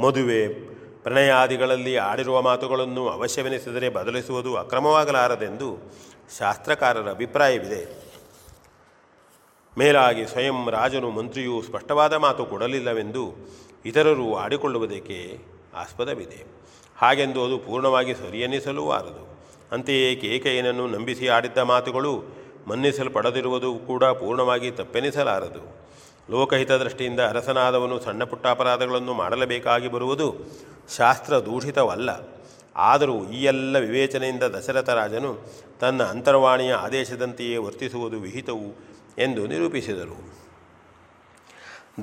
[0.00, 0.70] ಮದುವೆ
[1.02, 5.78] ಪ್ರಣಯಾದಿಗಳಲ್ಲಿ ಆಡಿರುವ ಮಾತುಗಳನ್ನು ಅವಶ್ಯವೆನಿಸಿದರೆ ಬದಲಿಸುವುದು ಅಕ್ರಮವಾಗಲಾರದೆಂದು
[6.38, 8.10] ಶಾಸ್ತ್ರಕಾರರ ಅಭಿಪ್ರಾಯವಿದೆ.
[9.78, 13.34] ಮೇಲಾಗಿ ಸ್ವಯಂ ರಾಜನು ಮಂತ್ರಿಯು ಸ್ಪಷ್ಟವಾದ ಮಾತು ಕೊಡಲಿಲ್ಲವೆಂದು
[13.84, 15.38] ಇತರರು ಆಡಿಕೊಳ್ಳುವುದಕ್ಕೆ
[15.74, 16.44] ಆಸ್ಪದವಿದೆ.
[16.98, 19.30] ಹಾಗೆಂದು ಅದು ಪೂರ್ಣವಾಗಿ ಸರಿಯೆನ್ನಿಸಲೂ ಆರದು.
[19.72, 22.24] ಅಂತೆಯೇ ಕೇಕೆಯನನ್ನು ನಂಬಿಸಿ ಆಡಿದ್ದ ಮಾತುಗಳು
[22.66, 25.89] ಮನ್ನಿಸಲ್ಪಡದಿರುವುದು ಕೂಡ ಪೂರ್ಣವಾಗಿ ತಪ್ಪೆನಿಸಲಾರದು.
[26.30, 30.34] ಲೋಕಹಿತ ದೃಷ್ಟಿಯಿಂದ ಅರಸನಾದವನು ಸಣ್ಣ ಪುಟ್ಟ ಅಪರಾಧಗಳನ್ನು ಮಾಡಲೇಬೇಕಾಗಿ ಬರುವುದು
[30.96, 32.40] ಶಾಸ್ತ್ರ ದೂಷಿತವಲ್ಲ
[32.76, 35.50] ಆದರೂ ಈ ಎಲ್ಲ ವಿವೇಚನೆಯಿಂದ ದಶರಥರಾಜನು
[35.80, 40.40] ತನ್ನ ಅಂತರ್ವಾಣಿಯ ಆದೇಶದಂತೆಯೇ ವರ್ತಿಸುವುದು ವಿಹಿತವು ಎಂದು ನಿರೂಪಿಸಿದರು.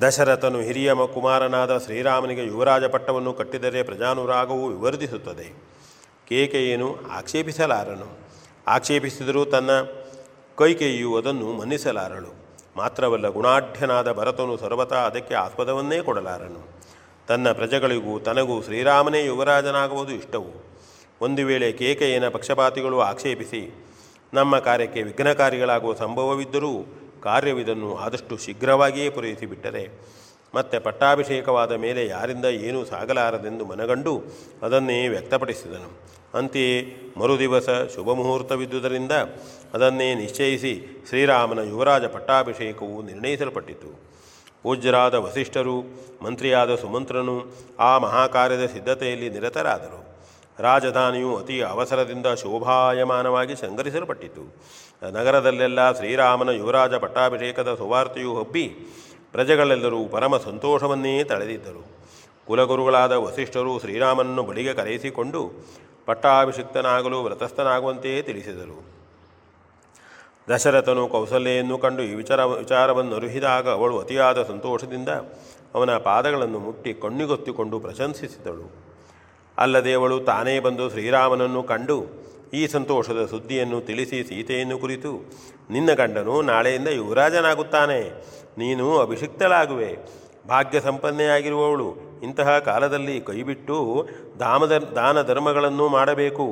[0.02, 5.62] ದಶರಥನು ಹಿರಿಯ ಕುಮಾರನಾದ ಶ್ರೀರಾಮನಿಗೆ ಯುವರಾಜ ಪಟ್ಟವನ್ನು ಕಟ್ಟಿದರೆ ಪ್ರಜಾನುರಾಗವು ವಿವರ್ಧಿಸುತ್ತದೆ.
[6.28, 8.18] ಕೇಕೆಯೇನು ಆಕ್ಷೇಪಿಸಲಾರನು.
[8.68, 9.70] ಆಕ್ಷೇಪಿಸಿದರೂ ತನ್ನ
[10.56, 12.37] ಕೈಕೇಯಿಯು ಅದನ್ನು ಮನ್ನಿಸಲಾರಳು.
[12.80, 16.62] ಮಾತ್ರವಲ್ಲ ಗುಣಾಢ್ಯನಾದ ಭರತನು ಸರ್ವತಾ ಅದಕ್ಕೆ ಆಸ್ಪದವನ್ನೇ ಕೊಡಲಾರನು.
[17.28, 20.52] ತನ್ನ ಪ್ರಜೆಗಳಿಗೂ ತನಗೂ ಶ್ರೀರಾಮನೇ ಯುವರಾಜನಾಗುವುದು ಇಷ್ಟವು.
[21.20, 23.62] ಒಂದು ವೇಳೆ ಕೇಕೆಯನ ಪಕ್ಷಪಾತಿಗಳು ಆಕ್ಷೇಪಿಸಿ,
[24.34, 26.72] ನಮ್ಮ ಕಾರ್ಯಕ್ಕೆ ವಿಘ್ನಕಾರಿಗಳಾಗುವ ಸಂಭವವಿದ್ದರೂ
[27.22, 29.84] ಕಾರ್ಯವಿದನ್ನು ಆದಷ್ಟು ಶೀಘ್ರವಾಗಿಯೇ ಪೂರೈಸಿಬಿಟ್ಟರೆ,
[30.54, 34.14] ಮತ್ತೆ ಪಟ್ಟಾಭಿಷೇಕವಾದ ಮೇಲೆ ಯಾರಿಂದ ಏನೂ ಸಾಗಲಾರದೆಂದು ಮನಗಂಡು
[34.62, 35.90] ಅದನ್ನೇ ವ್ಯಕ್ತಪಡಿಸಿದನು.
[36.34, 39.12] ಅಂತೆಯೇ ಮರುದಿವಸ ಶುಭ ಮುಹೂರ್ತವಿದ್ದುದರಿಂದ
[39.74, 44.08] ಅದನ್ನೇ ನಿಶ್ಚಯಿಸಿ ಶ್ರೀರಾಮನ ಯುವರಾಜ ಪಟ್ಟಾಭಿಷೇಕವು ನಿರ್ಣಯಿಸಲ್ಪಟ್ಟಿತು.
[44.62, 45.84] ಪೂಜ್ಯರಾದ ವಸಿಷ್ಠರು,
[46.22, 47.46] ಮಂತ್ರಿಯಾದ ಸುಮಂತ್ರನು
[47.78, 50.08] ಆ ಮಹಾಕಾರ್ಯದ ಸಿದ್ಧತೆಯಲ್ಲಿ ನಿರತರಾದರು.
[50.58, 54.44] ರಾಜಧಾನಿಯು ಅತಿ ಅವಸರದಿಂದ ಶೋಭಾಯಮಾನವಾಗಿ ಸಂಗರಿಸಲ್ಪಟ್ಟಿತು
[55.12, 58.68] ನಗರದಲ್ಲೆಲ್ಲ ಶ್ರೀರಾಮನ ಯುವರಾಜ ಪಟ್ಟಾಭಿಷೇಕದ ಸುವಾರ್ತೆಯು ಹಬ್ಬಿ
[59.32, 61.98] ಪ್ರಜೆಗಳೆಲ್ಲರೂ ಪರಮ ಸಂತೋಷವನ್ನೇ ತಳೆದಿದ್ದರು.
[62.46, 65.68] ಕುಲಗುರುಗಳಾದ ವಸಿಷ್ಠರು ಶ್ರೀರಾಮನನ್ನು ಬಳಿಗೆ ಕರೆಯಿಸಿಕೊಂಡು
[66.08, 68.78] ಪಟ್ಟಾಭಿಷಿಕ್ತನಾಗಲು ವ್ರತಸ್ಥನಾಗುವಂತೆಯೇ ತಿಳಿಸಿದರು
[70.50, 75.10] ದಶರಥನು ಕೌಸಲ್ಯೆಯನ್ನು ಕಂಡು ಈ ವಿಚಾರ ವಿಚಾರವನ್ನು ಅರುಹಿದಾಗ ಅವಳು ಅತಿಯಾದ ಸಂತೋಷದಿಂದ
[75.74, 78.66] ಅವನ ಪಾದಗಳನ್ನು ಮುಟ್ಟಿ ಕಣ್ಣಿಗೊತ್ತಿಕೊಂಡು ಪ್ರಶಂಸಿಸಿದಳು.
[79.58, 81.98] ಅಲ್ಲದೆ ಅವಳು ತಾನೇ ಬಂದು ಶ್ರೀರಾಮನನ್ನು ಕಂಡು
[82.58, 85.10] ಈ ಸಂತೋಷದ ಸುದ್ದಿಯನ್ನು ತಿಳಿಸಿ ಸೀತೆಯನ್ನು ಕುರಿತು,
[85.70, 88.00] ನಿನ್ನ ಗಂಡನು ನಾಳೆಯಿಂದ ಯುವರಾಜನಾಗುತ್ತಾನೆ,
[88.58, 89.90] ನೀನು ಅಭಿಷಿಕ್ತಳಾಗುವೆ
[90.48, 94.08] ಭಾಗ್ಯ ಸಂಪನ್ನೆಯಾಗಿರುವವಳು ಇಂತಹ ಕಾಲದಲ್ಲಿ ಕೈಬಿಟ್ಟು
[94.40, 96.46] ದಾಮದ, ದಾನ ಧರ್ಮಗಳನ್ನು ಮಾಡಬೇಕು.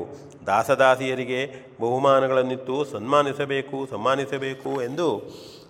[0.47, 1.41] ದಾಸದಾಸಿಯರಿಗೆ
[1.81, 5.09] ಬಹುಮಾನಗಳನ್ನಿತ್ತು ಸನ್ಮಾನಿಸಬೇಕು ಸನ್ಮಾನಿಸಬೇಕು ಎಂದು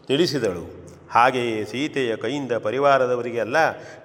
[0.09, 0.86] ತಿಳಿಸಿದಳು.
[1.11, 3.57] ಹಾಗೆಯೇ ಸೀತೆಯ ಕೈಯಿಂದ ಪರಿವಾರದವರಿಗೆಲ್ಲ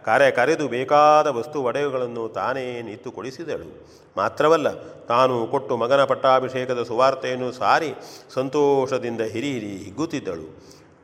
[0.05, 3.69] ಕಾರ್ಯ ಕರೆದು ಬೇಕಾದ ವಸ್ತು ಒಡೆಯುಗಳನ್ನು ತಾನೇ ನಿತ್ತು ಕೊಡಿಸಿದಳು
[4.17, 4.69] ಮಾತ್ರವಲ್ಲ,
[5.05, 7.91] ತಾನು ಕೊಟ್ಟು ಮಗನ ಪಟ್ಟಾಭಿಷೇಕದ ಸುವಾರ್ತೆಯನ್ನು ಸಾರಿ
[8.33, 10.45] ಸಂತೋಷದಿಂದ ಹಿರಿ ಹಿರಿ ಹಿಗ್ಗುತ್ತಿದ್ದಳು.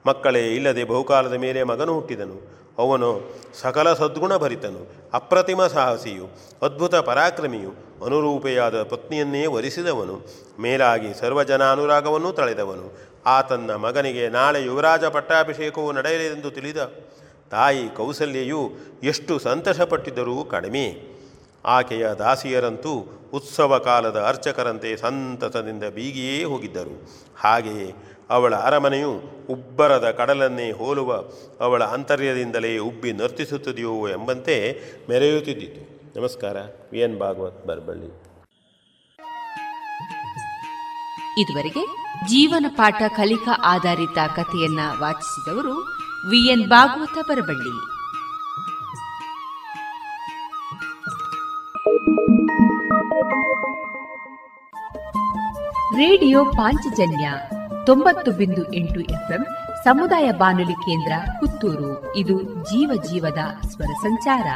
[0.06, 2.67] ಮಕ್ಕಳೇ, ಇಲ್ಲದೆ ಬಹುಕಾಲದ ಮೇಲೆ ಮಗನು ಹುಟ್ಟಿದನು.
[2.78, 3.22] ಅವನು
[3.62, 6.30] ಸಕಲ ಸದ್ಗುಣ ಭರಿತನು, ಅಪ್ರತಿಮ ಸಾಹಸಿಯು,
[6.62, 7.70] ಅದ್ಭುತ ಪರಾಕ್ರಮಿಯು,
[8.06, 10.22] ಅನುರೂಪೆಯಾದ ಪತ್ನಿಯನ್ನೇ ವರಿಸಿದವನು,
[10.60, 12.98] ಮೇಲಾಗಿ ಸರ್ವಜನಾನುರಾಗವನ್ನೂ ತಳೆದವನು.
[13.26, 16.78] ಆ ತನ್ನ ಮಗನಿಗೆ ನಾಳೆ ಯುವರಾಜ ಪಟ್ಟಾಭಿಷೇಕವು ನಡೆಯಲೆಂದು ತಿಳಿದ
[17.52, 18.72] ತಾಯಿ ಕೌಸಲ್ಯೆಯು
[19.04, 21.18] ಎಷ್ಟು ಸಂತಸಪಟ್ಟಿದ್ದರೂ ಕಡಿಮೆ.
[21.66, 27.10] ಆಕೆಯ ದಾಸಿಯರಂತೂ ಉತ್ಸವ ಕಾಲದ ಅರ್ಚಕರಂತೆ ಸಂತಸದಿಂದ ಬೀಗಿಯೇ ಹೋಗಿದ್ದರು.
[27.40, 27.96] ಹಾಗೆಯೇ
[28.30, 31.24] ಅವಳ ಅರಮನೆಯು ಉಬ್ಬರದ ಕಡಲನ್ನೇ ಹೋಲುವ
[31.60, 35.98] ಅವಳ ಅಂತರ್ಯದಿಂದಲೇ ಉಬ್ಬಿ ನರ್ತಿಸುತ್ತದೆಯೋ ಎಂಬಂತೆ ಮೆರೆಯುತ್ತಿದ್ದಿತು.
[36.20, 36.58] ನಮಸ್ಕಾರ,
[36.92, 37.00] ವಿ.
[37.00, 37.20] ಎನ್.
[37.20, 38.06] ಭಾಗವತ್ ಬರಬಳ್ಳಿ.
[41.42, 41.86] ಇದುವರೆಗೆ
[42.28, 45.80] ಜೀವನ ಪಾಠ ಕಲಿಕಾ ಆಧಾರಿತ ಕಥೆಯನ್ನ ವಾಚಿಸಿದವರು
[46.30, 46.48] V.
[46.48, 46.70] N.
[46.70, 47.98] Bhagavata Baraballi.
[55.98, 57.32] Radio Panchajanya
[57.88, 59.46] ತೊಂಬತ್ತು ಬಿಂದು ಎಂಟು ಎಫ್ಎಂ
[59.84, 62.16] ಸಮುದಾಯ ಬಾನುಲಿ ಕೇಂದ್ರ ಪುತ್ತೂರು.
[62.16, 64.48] ಇದು ಜೀವ ಜೀವದ ಸ್ವರ ಸಂಚಾರ.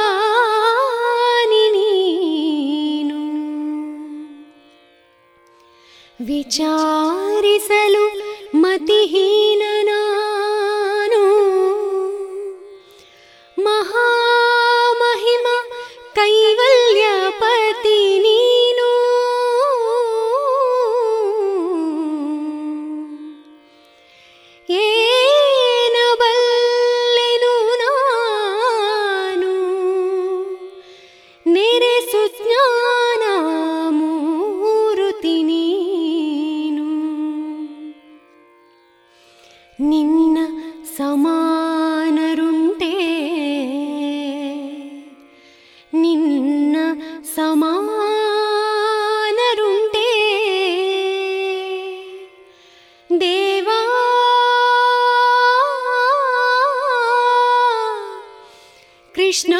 [6.40, 8.04] ವಿಚಾರಿಸಲು
[8.56, 9.64] ಮತಿಹೀನ
[59.20, 59.60] Krishna.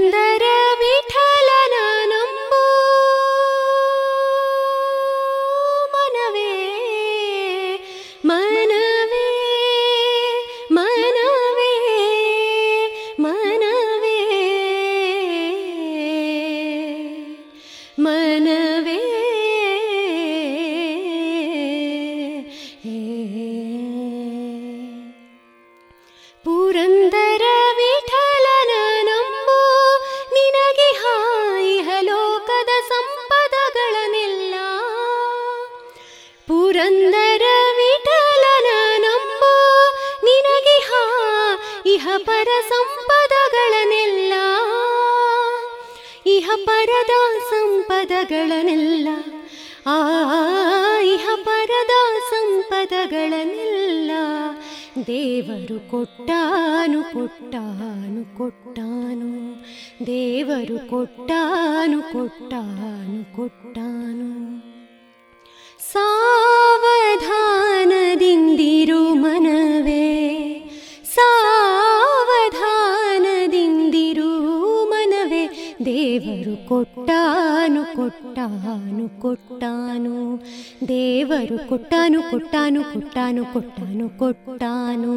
[83.54, 85.14] ಕೊಟ್ಟಾನು ಕೊಟ್ಟಾನು,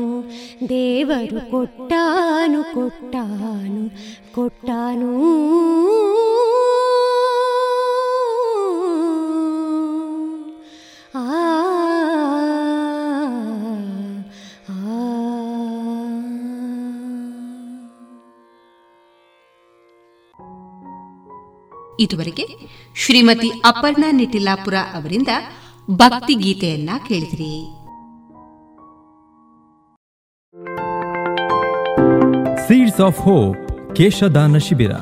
[0.69, 3.83] ದೇವರು ಕೊಟ್ಟಾನು ಕೊಟ್ಟಾನು
[4.35, 5.11] ಕೊಟ್ಟಾನು.
[11.15, 11.25] ಆ
[21.99, 22.43] ಇದುವರೆಗೆ
[22.95, 25.31] ಶ್ರೀಮತಿ ಅಪರ್ಣಾ ನಿಟಿಲಾಪುರ ಅವರಿಂದ
[25.91, 27.76] ಭಕ್ತಿ ಗೀತೆಯನ್ನ ಕೇಳಿದಿರಿ.
[32.67, 33.57] ಸೀಡ್ಸ್ ಆಫ್ ಹೋಪ್
[33.97, 34.93] ಕೇಶದಾನ ಶಿಬಿರ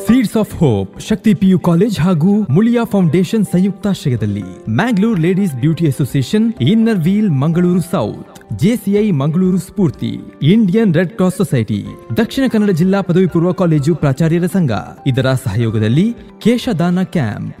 [0.00, 7.00] Seeds of Hope Shakti PU College ಹಾಗೂ ಮುಳಿಯಾ ಫೌಂಡೇಶನ್ ಸಂಯುಕ್ತಾಶ್ರಯದಲ್ಲಿ Mangalore Ladies Beauty Association Inner
[7.06, 8.28] Wheel Mangaluru South
[8.62, 10.12] JCI Mangaluru Spoorthi
[10.50, 11.80] Indian Red Cross Society
[12.16, 14.72] Dakshina Kannada ಜಿಲ್ಲಾ ಪದವಿ ಪೂರ್ವ ಕಾಲೇಜು ಪ್ರಾಚಾರ್ಯರ ಸಂಘ
[15.06, 16.06] ಇದರ ಸಹಯೋಗದಲ್ಲಿ
[16.38, 17.52] ಕೇಶದಾನ ಕ್ಯಾಂಪ್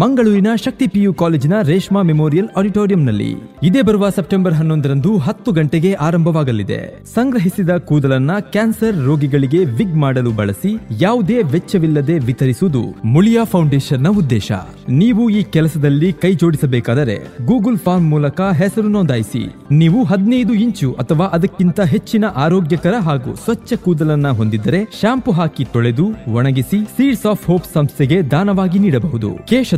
[0.00, 3.28] ಮಂಗಳೂರಿನ ಶಕ್ತಿ ಪಿಯು ಕಾಲೇಜಿನ ರೇಷ್ಮಾ ಮೆಮೋರಿಯಲ್ ಆಡಿಟೋರಿಯಂನಲ್ಲಿ
[3.62, 6.78] ಇದೇ ಬರುವ ಸೆಪ್ಟೆಂಬರ್ ಹನ್ನೊಂದರಂದು ಹತ್ತು ಗಂಟೆಗೆ ಆರಂಭವಾಗಲಿದೆ.
[7.14, 14.52] ಸಂಗ್ರಹಿಸಿದ ಕೂದಲನ್ನ ಕ್ಯಾನ್ಸರ್ ರೋಗಿಗಳಿಗೆ ವಿಗ್ ಮಾಡಲು ಬಳಸಿ ಯಾವುದೇ ವೆಚ್ಚವಿಲ್ಲದೆ ವಿತರಿಸುವುದು ಮುಳಿಯಾ ಫೌಂಡೇಶನ್ನ ಉದ್ದೇಶ.
[14.88, 17.16] ನೀವು ಈ ಕೆಲಸದಲ್ಲಿ ಕೈ ಜೋಡಿಸಬೇಕಾದರೆ
[17.46, 19.44] ಗೂಗಲ್ ಫಾರ್ಮ್ ಮೂಲಕ ಹೆಸರು ನೋಂದಾಯಿಸಿ.
[19.70, 26.80] ನೀವು ಹದಿನೈದು ಇಂಚು ಅಥವಾ ಅದಕ್ಕಿಂತ ಹೆಚ್ಚಿನ ಆರೋಗ್ಯಕರ ಹಾಗೂ ಸ್ವಚ್ಛ ಕೂದಲನ್ನ ಹೊಂದಿದ್ದರೆ ಶಾಂಪು ಹಾಕಿ ತೊಳೆದು ಒಣಗಿಸಿ
[26.96, 29.30] ಸೀಡ್ಸ್ ಆಫ್ ಹೋಪ್ ಸಂಸ್ಥೆಗೆ ದಾನವಾಗಿ ನೀಡಬಹುದು.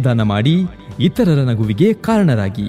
[0.07, 0.55] ಕೇಶದಾನ ಮಾಡಿ
[1.01, 2.69] ಇತರರ ನಗುವಿಗೆ ಕಾರಣರಾಗಿ.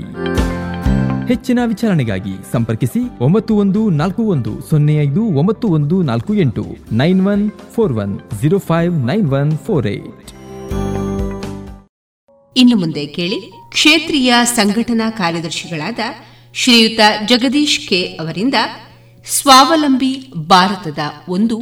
[1.27, 7.51] ಹೆಚ್ಚಿನ ವಿಚಾರಣೆಗಾಗಿ ಸಂಪರ್ಕಿಸಿ ಒಂಬತ್ತು ಒಂದು ನಾಲ್ಕು ಒಂದು ಸೊನ್ನೆ ಐದು ಒಂಬತ್ತು ಒಂದು ನಾಲ್ಕು ಎಂಟು nine one
[7.75, 10.29] four one zero five nine one four eight
[12.55, 13.39] ಇನ್ನು ಮುಂದೆ ಕೇಳಿ
[13.69, 15.99] ಕ್ಷೇತ್ರೀಯ ಸಂಘಟನಾ ಕಾರ್ಯದರ್ಶಿಗಳಾದ
[16.53, 18.57] ಶ್ರೀಯುತ ಜಗದೀಶ್ ಕೆ ಅವರಿಂದ
[19.25, 20.13] ಸ್ವಾವಲಂಬಿ
[20.49, 20.99] ಭಾರತದ
[21.29, 21.57] ಒಂದು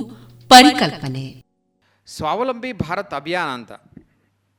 [0.47, 1.25] ಪರಿಕಲ್ಪನೆ.
[2.07, 3.71] ಸ್ವಾವಲಂಬಿ ಭಾರತ್ ಅಭಿಯಾನ ಅಂತ.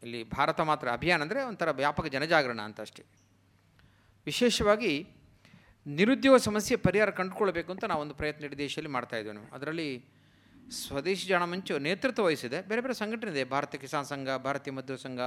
[0.06, 3.04] ಇಲ್ಲಿ ಭಾರತ ಮಾತ್ರ ಅಭಿಯಾನ ಅಂದರೆ ಒಂಥರ ವ್ಯಾಪಕ ಜನಜಾಗರಣ ಅಂತ ಅಷ್ಟೇ.
[4.26, 4.92] ವಿಶೇಷವಾಗಿ
[5.86, 9.48] ನಿರುದ್ಯೋಗ ಸಮಸ್ಯೆ ಪರಿಹಾರ ಕಂಡುಕೊಳ್ಬೇಕು ಅಂತ ನಾವು ಒಂದು ಪ್ರಯತ್ನ ಇಡೀ ದೇಶದಲ್ಲಿ ಮಾಡ್ತಾ ಇದ್ದೇವೆ ನಾವು.
[9.56, 9.88] ಅದರಲ್ಲಿ
[10.80, 12.58] ಸ್ವದೇಶಿ ಜಾಣ ಮಂಚು ನೇತೃತ್ವ ವಹಿಸಿದೆ.
[12.70, 13.44] ಬೇರೆ ಬೇರೆ ಸಂಘಟನೆ ಇದೆ.
[13.52, 15.20] ಭಾರತ ಕಿಸಾನ್ ಸಂಘ, ಭಾರತೀಯ ಮಧ್ಯ ಸಂಘ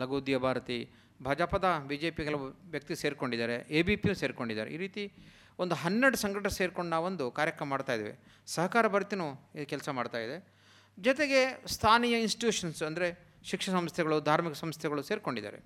[0.00, 0.78] ಲಘುದ್ಯ ಭಾರತಿ,
[1.22, 4.70] ಭಾಜಪದ ಬಿ ಜೆ ಪಿ ಕೆಲವು ವ್ಯಕ್ತಿ ಸೇರಿಕೊಂಡಿದ್ದಾರೆ, ಎ ಬಿ ಪಿಯು ಸೇರಿಕೊಂಡಿದ್ದಾರೆ.
[4.76, 5.04] ಈ ರೀತಿ
[5.58, 8.14] ಒಂದು ಹನ್ನೆರಡು ಸಂಘಟನೆ ಸೇರಿಕೊಂಡು ನಾವೊಂದು ಕಾರ್ಯಕ್ರಮ ಮಾಡ್ತಾ ಇದ್ದೇವೆ.
[8.46, 9.28] ಸಹಕಾರ ಭಾರತಿನೂ
[9.60, 10.38] ಈ ಕೆಲಸ ಮಾಡ್ತಾ ಇದೆ.
[10.98, 13.08] ಜೊತೆಗೆ ಸ್ಥಾನೀಯ ಇನ್ಸ್ಟಿಟ್ಯೂಷನ್ಸ್ ಅಂದರೆ
[13.44, 15.64] ಶಿಕ್ಷಣ ಸಂಸ್ಥೆಗಳು, ಧಾರ್ಮಿಕ ಸಂಸ್ಥೆಗಳು ಸೇರಿಕೊಂಡಿದ್ದಾರೆ.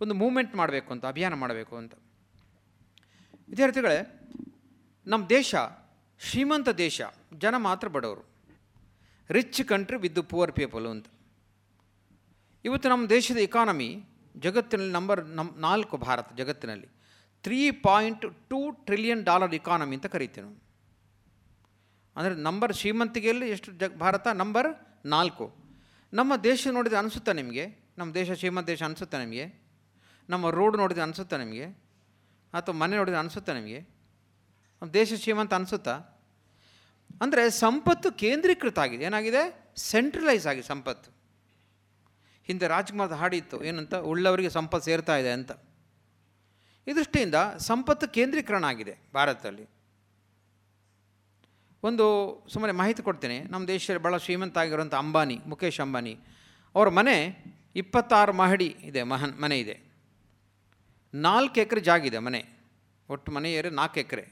[0.00, 1.94] ಒಂದು ಮೂಮೆಂಟ್ ಮಾಡಬೇಕು ಅಂತ, ಅಭಿಯಾನ ಮಾಡಬೇಕು ಅಂತ.
[3.48, 3.98] ವಿದ್ಯಾರ್ಥಿಗಳೇ
[5.06, 5.54] ನಮ್ಮ ದೇಶ
[6.20, 7.02] ಶ್ರೀಮಂತ ದೇಶ,
[7.38, 8.28] ಜನ ಮಾತ್ರ ಬಡವರು.
[9.30, 11.06] Rich country with poor people ಅಂತ.
[12.64, 14.04] ಇವತ್ತು ನಮ್ಮ ದೇಶದ ಇಕಾನಮಿ
[14.36, 16.88] ಜಗತ್ತಿನಲ್ಲಿ ನಂಬರ್ ನಮ್, ನಾಲ್ಕು ಭಾರತ ಜಗತ್ತಿನಲ್ಲಿ.
[17.42, 20.58] Three point two trillion dollar economy ಅಂತ ಕರಿತೀವಿ ನಾವು.
[22.16, 24.28] ಅಂದರೆ ನಂಬರ್ ಶ್ರೀಮಂತಿಗೆಯಲ್ಲಿ ಎಷ್ಟು ಜ ಭಾರತ?
[24.28, 24.68] ನಂಬರ್
[25.06, 25.67] ನಾಲ್ಕು.
[26.12, 27.76] ನಮ್ಮ ದೇಶ ನೋಡಿದ್ರೆ ಅನಿಸುತ್ತಾ ನಿಮಗೆ?
[27.98, 29.54] ನಮ್ಮ ದೇಶ ಶ್ರೀಮಂತ ದೇಶ ಅನಿಸುತ್ತಾ ನಿಮಗೆ?
[30.30, 31.66] ನಮ್ಮ ರೋಡ್ ನೋಡಿದ್ರೆ ಅನಿಸುತ್ತಾ ನಿಮಗೆ?
[32.52, 33.80] ಅಥವಾ ಮನೆ ನೋಡಿದ್ರೆ ಅನಿಸುತ್ತಾ ನಿಮಗೆ?
[34.82, 36.00] ನಮ್ಮ ದೇಶ ಶ್ರೀಮಂತ ಅನಿಸುತ್ತಾ?
[37.20, 39.72] ಅಂದರೆ ಸಂಪತ್ತು ಕೇಂದ್ರೀಕೃತ ಆಗಿದೆ ಏನಾಗಿದೆ?
[39.76, 41.10] ಸೆಂಟ್ರಲೈಸ್ ಆಗಿದೆ ಸಂಪತ್ತು.
[42.44, 43.94] ಹಿಂದೆ ರಾಜ್ಕುಮಾರ್ದ ಹಾಡಿತ್ತು ಏನಂತ?
[43.94, 45.52] ಉಳ್ಳವರಿಗೆ ಸಂಪತ್ತು ಸೇರ್ತಾ ಇದೆ ಅಂತ.
[46.88, 49.77] ಈ ದೃಷ್ಟಿಯಿಂದ ಸಂಪತ್ತು ಕೇಂದ್ರೀಕರಣ ಆಗಿದೆ ಭಾರತದಲ್ಲಿ.
[51.82, 52.04] ಒಂದು
[52.52, 53.40] ಸುಮ್ಮನೆ ಮಾಹಿತಿ ಕೊಡ್ತೇನೆ.
[53.40, 56.18] ನಮ್ಮ ದೇಶದಲ್ಲಿ ಭಾಳ ಶ್ರೀಮಂತ ಆಗಿರುವಂಥ ಅಂಬಾನಿ ಮುಖೇಶ್ ಅಂಬಾನಿ.
[56.74, 57.16] ಅವರ ಮನೆ
[57.76, 59.80] ಇಪ್ಪತ್ತಾರು ಮಹಡಿ ಇದೆ, ಮಹನ್, ಮನೆ ಇದೆ.
[61.14, 62.44] ನಾಲ್ಕು ಎಕರೆ ಜಾಗಿದೆ ಮನೆ.
[63.08, 64.28] ಒಟ್ಟು ಮನೆ ಏರಿ ನಾಲ್ಕು ಎಕರೆ.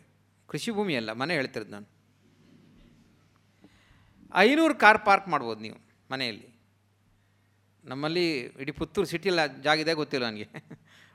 [0.49, 1.87] ಕೃಷಿ ಭೂಮಿ ಅಲ್ಲ, ಮನೆ ಹೇಳ್ತಿರೋದು ನಾನು.
[4.35, 5.79] ಐನೂರು ಕಾರ್ ಪಾರ್ಕ್ ಮಾಡ್ಬೋದು ನೀವು
[6.13, 6.49] ಮನೆಯಲ್ಲಿ.
[7.85, 10.49] ನಮ್ಮಲ್ಲಿ ಇಡೀ ಪುತ್ತೂರು ಸಿಟಿಯಲ್ಲಿ ಜಾಗಿದೆ ಗೊತ್ತಿಲ್ಲ ನನಗೆ.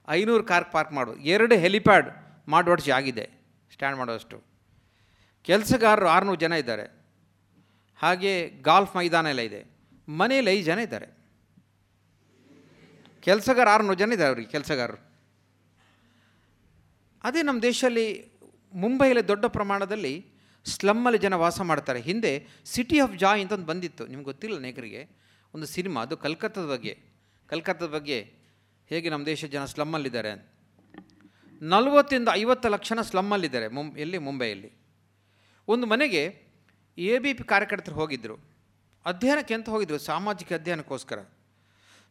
[0.08, 1.20] ಐನೂರು ಕಾರ್ ಪಾರ್ಕ್ ಮಾಡ್ಬೋದು.
[1.20, 2.10] ಎರಡು ಹೆಲಿಪ್ಯಾಡ್
[2.50, 3.30] ಮಾಡುವಷ್ಟು ಜಾಗಿದೆ
[3.72, 4.51] ಸ್ಟ್ಯಾಂಡ್ ಮಾಡೋಷ್ಟು
[5.44, 6.84] ಕೆಲಸಗಾರರು ಆರುನೂರು ಜನ ಇದ್ದಾರೆ.
[7.98, 9.66] ಹಾಗೆ ಗಾಲ್ಫ್ ಮೈದಾನ ಎಲ್ಲ ಇದೆ.
[10.10, 11.08] ಮನೆಯಲ್ಲಿ ಐದು ಜನ ಇದ್ದಾರೆ.
[13.22, 15.12] ಕೆಲಸಗಾರ ಆರುನೂರು ಜನ ಇದ್ದಾರೆ ಅವ್ರಿಗೆ, ಕೆಲಸಗಾರರು.
[17.24, 18.32] ಅದೇ ನಮ್ಮ ದೇಶದಲ್ಲಿ
[18.74, 20.32] ಮುಂಬೈಯಲ್ಲಿ ದೊಡ್ಡ ಪ್ರಮಾಣದಲ್ಲಿ
[20.66, 22.02] ಸ್ಲಮ್ಮಲ್ಲಿ ಜನ ವಾಸ ಮಾಡ್ತಾರೆ.
[22.02, 24.08] ಹಿಂದೆ ಸಿಟಿ ಆಫ್ ಜಾಯ್ ಅಂತ ಒಂದು ಬಂದಿತ್ತು.
[24.08, 25.10] ನಿಮ್ಗೆ ಗೊತ್ತಿಲ್ಲ ನೆಗರಿಗೆ?
[25.54, 27.00] ಒಂದು ಸಿನಿಮಾ, ಅದು ಕಲ್ಕತ್ತಾದ ಬಗ್ಗೆ.
[27.48, 28.34] ಕಲ್ಕತ್ತಾದ ಬಗ್ಗೆ
[28.88, 30.52] ಹೇಗೆ ನಮ್ಮ ದೇಶದ ಜನ ಸ್ಲಮ್ಮಲ್ಲಿದ್ದಾರೆ
[31.62, 33.68] ನಲವತ್ತಿಂದ ಐವತ್ತು ಲಕ್ಷನ ಸ್ಲಮ್ಮಲ್ಲಿದ್ದಾರೆ.
[33.68, 34.18] ಮುಂ ಎಲ್ಲಿ?
[34.18, 34.81] ಮುಂಬೈಯಲ್ಲಿ.
[35.68, 36.42] ಒಂದು ಮನೆಗೆ
[36.98, 38.52] ಎ ಬಿ ಪಿ ಕಾರ್ಯಕರ್ತರು ಹೋಗಿದ್ದರು
[39.06, 41.26] ಅಧ್ಯಯನಕ್ಕೆ ಅಂತ ಹೋಗಿದ್ದರು ಸಾಮಾಜಿಕ ಅಧ್ಯಯನಕ್ಕೋಸ್ಕರ.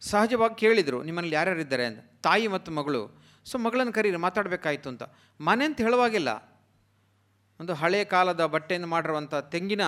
[0.00, 1.98] ಸಹಜವಾಗಿ ಕೇಳಿದರು, ನಿಮ್ಮಲ್ಲಿ ಯಾರ್ಯಾರಿದ್ದಾರೆ ಅಂತ.
[2.22, 3.22] ತಾಯಿ ಮತ್ತು ಮಗಳು.
[3.44, 5.02] ಸೊ, ಮಗಳನ್ನು ಕರೀರಿ, ಮಾತಾಡಬೇಕಾಯಿತು ಅಂತ.
[5.40, 6.28] ಮನೆ ಅಂತ ಹೇಳುವಾಗಿಲ್ಲ.
[7.60, 9.80] ಒಂದು ಹಳೆಯ ಕಾಲದ ಬಟ್ಟೆಯಿಂದ ಮಾಡಿರುವಂಥ ತೆಂಗಿನ,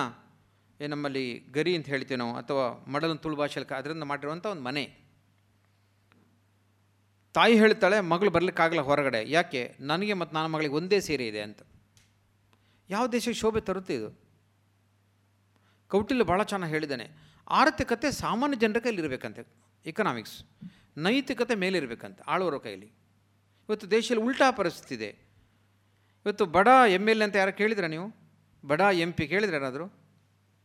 [0.81, 4.97] ಏ, ನಮ್ಮಲ್ಲಿ ಗರಿ ಅಂತ ಹೇಳ್ತೀವಿ ನಾವು, ಅಥವಾ ಮಡಲನ ತುಳು ಭಾಷೆಯಲ್ಲಿ ಅದರಿಂದ ಮಾಡಿರುವಂಥ ಒಂದು ಮನೆ.
[7.33, 9.31] ತಾಯಿ ಹೇಳ್ತಾಳೆ, ಮಗಳು ಬರಲಿಕ್ಕಾಗಲ್ಲ ಹೊರಗಡೆ.
[9.31, 9.75] ಯಾಕೆ?
[9.79, 11.59] ನನಗೆ ಮತ್ತು ನನ್ನ ಮಗಳಿಗೆ ಒಂದೇ ಸೀರೆ ಇದೆ ಅಂತ.
[12.93, 14.09] ಯಾವ ದೇಶಕ್ಕೆ ಶೋಭೆ ತರುತ್ತೆ ಇದು?
[15.87, 17.05] ಕೌಟಿಲ್ಯ ಭಾಳ ಚೆನ್ನಾಗಿ ಹೇಳಿದ್ದಾನೆ.
[17.49, 19.41] ಆರ್ಥಿಕತೆ ಸಾಮಾನ್ಯ ಜನರ ಕೈಲಿ ಇರಬೇಕಂತೆ
[19.85, 20.43] ಎಕನಾಮಿಕ್ಸ್
[20.97, 22.85] ನೈತಿಕತೆ ಮೇಲಿರಬೇಕಂತೆ ಆಳುವರ ಕೈಲಿ.
[23.69, 25.09] ಇವತ್ತು ದೇಶದಲ್ಲಿ ಉಲ್ಟಾ ಪರಿಸ್ಥಿತಿ ಇದೆ.
[26.25, 28.07] ಇವತ್ತು ಬಡ ಎಂ ಎಲ್ ಎ ಅಂತ ಯಾರು ಕೇಳಿದ್ರಾ ನೀವು?
[28.67, 29.87] ಬಡ ಎಂ ಪಿ ಕೇಳಿದ್ರೆ ಯಾರಾದರೂ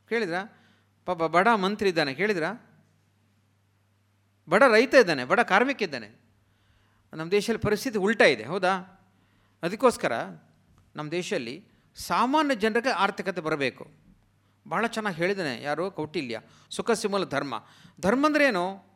[0.08, 0.42] ಕೇಳಿದ್ರಾ?
[1.06, 2.50] ಪಾಪ ಬಡ ಮಂತ್ರಿ ಇದ್ದಾನೆ, ಕೇಳಿದ್ರಾ?
[4.48, 6.08] ಬಡ ರೈತ ಇದ್ದಾನೆ, ಬಡ ಕಾರ್ಮಿಕ ಇದ್ದಾನೆ.
[7.12, 8.72] ನಮ್ಮ ದೇಶದಲ್ಲಿ ಪರಿಸ್ಥಿತಿ ಉಲ್ಟಾ ಇದೆ, ಹೌದಾ?
[9.62, 10.12] ಅದಕ್ಕೋಸ್ಕರ
[10.96, 11.56] ನಮ್ಮ ದೇಶದಲ್ಲಿ
[11.98, 13.90] ಸಾಮಾನ್ಯ ಜನರಿಗೆ ಆರ್ಥಿಕತೆ ಬರಬೇಕು.
[14.70, 15.90] ಭಾಳ ಚೆನ್ನಾಗಿ ಹೇಳಿದ್ದಾನೆ, ಯಾರು?
[15.90, 16.40] ಕೌಟಿಲ್ಯ.
[16.70, 17.64] ಸುಖ ಸಿಮಲ ಧರ್ಮ.
[18.00, 18.88] ಧರ್ಮ ಏನು?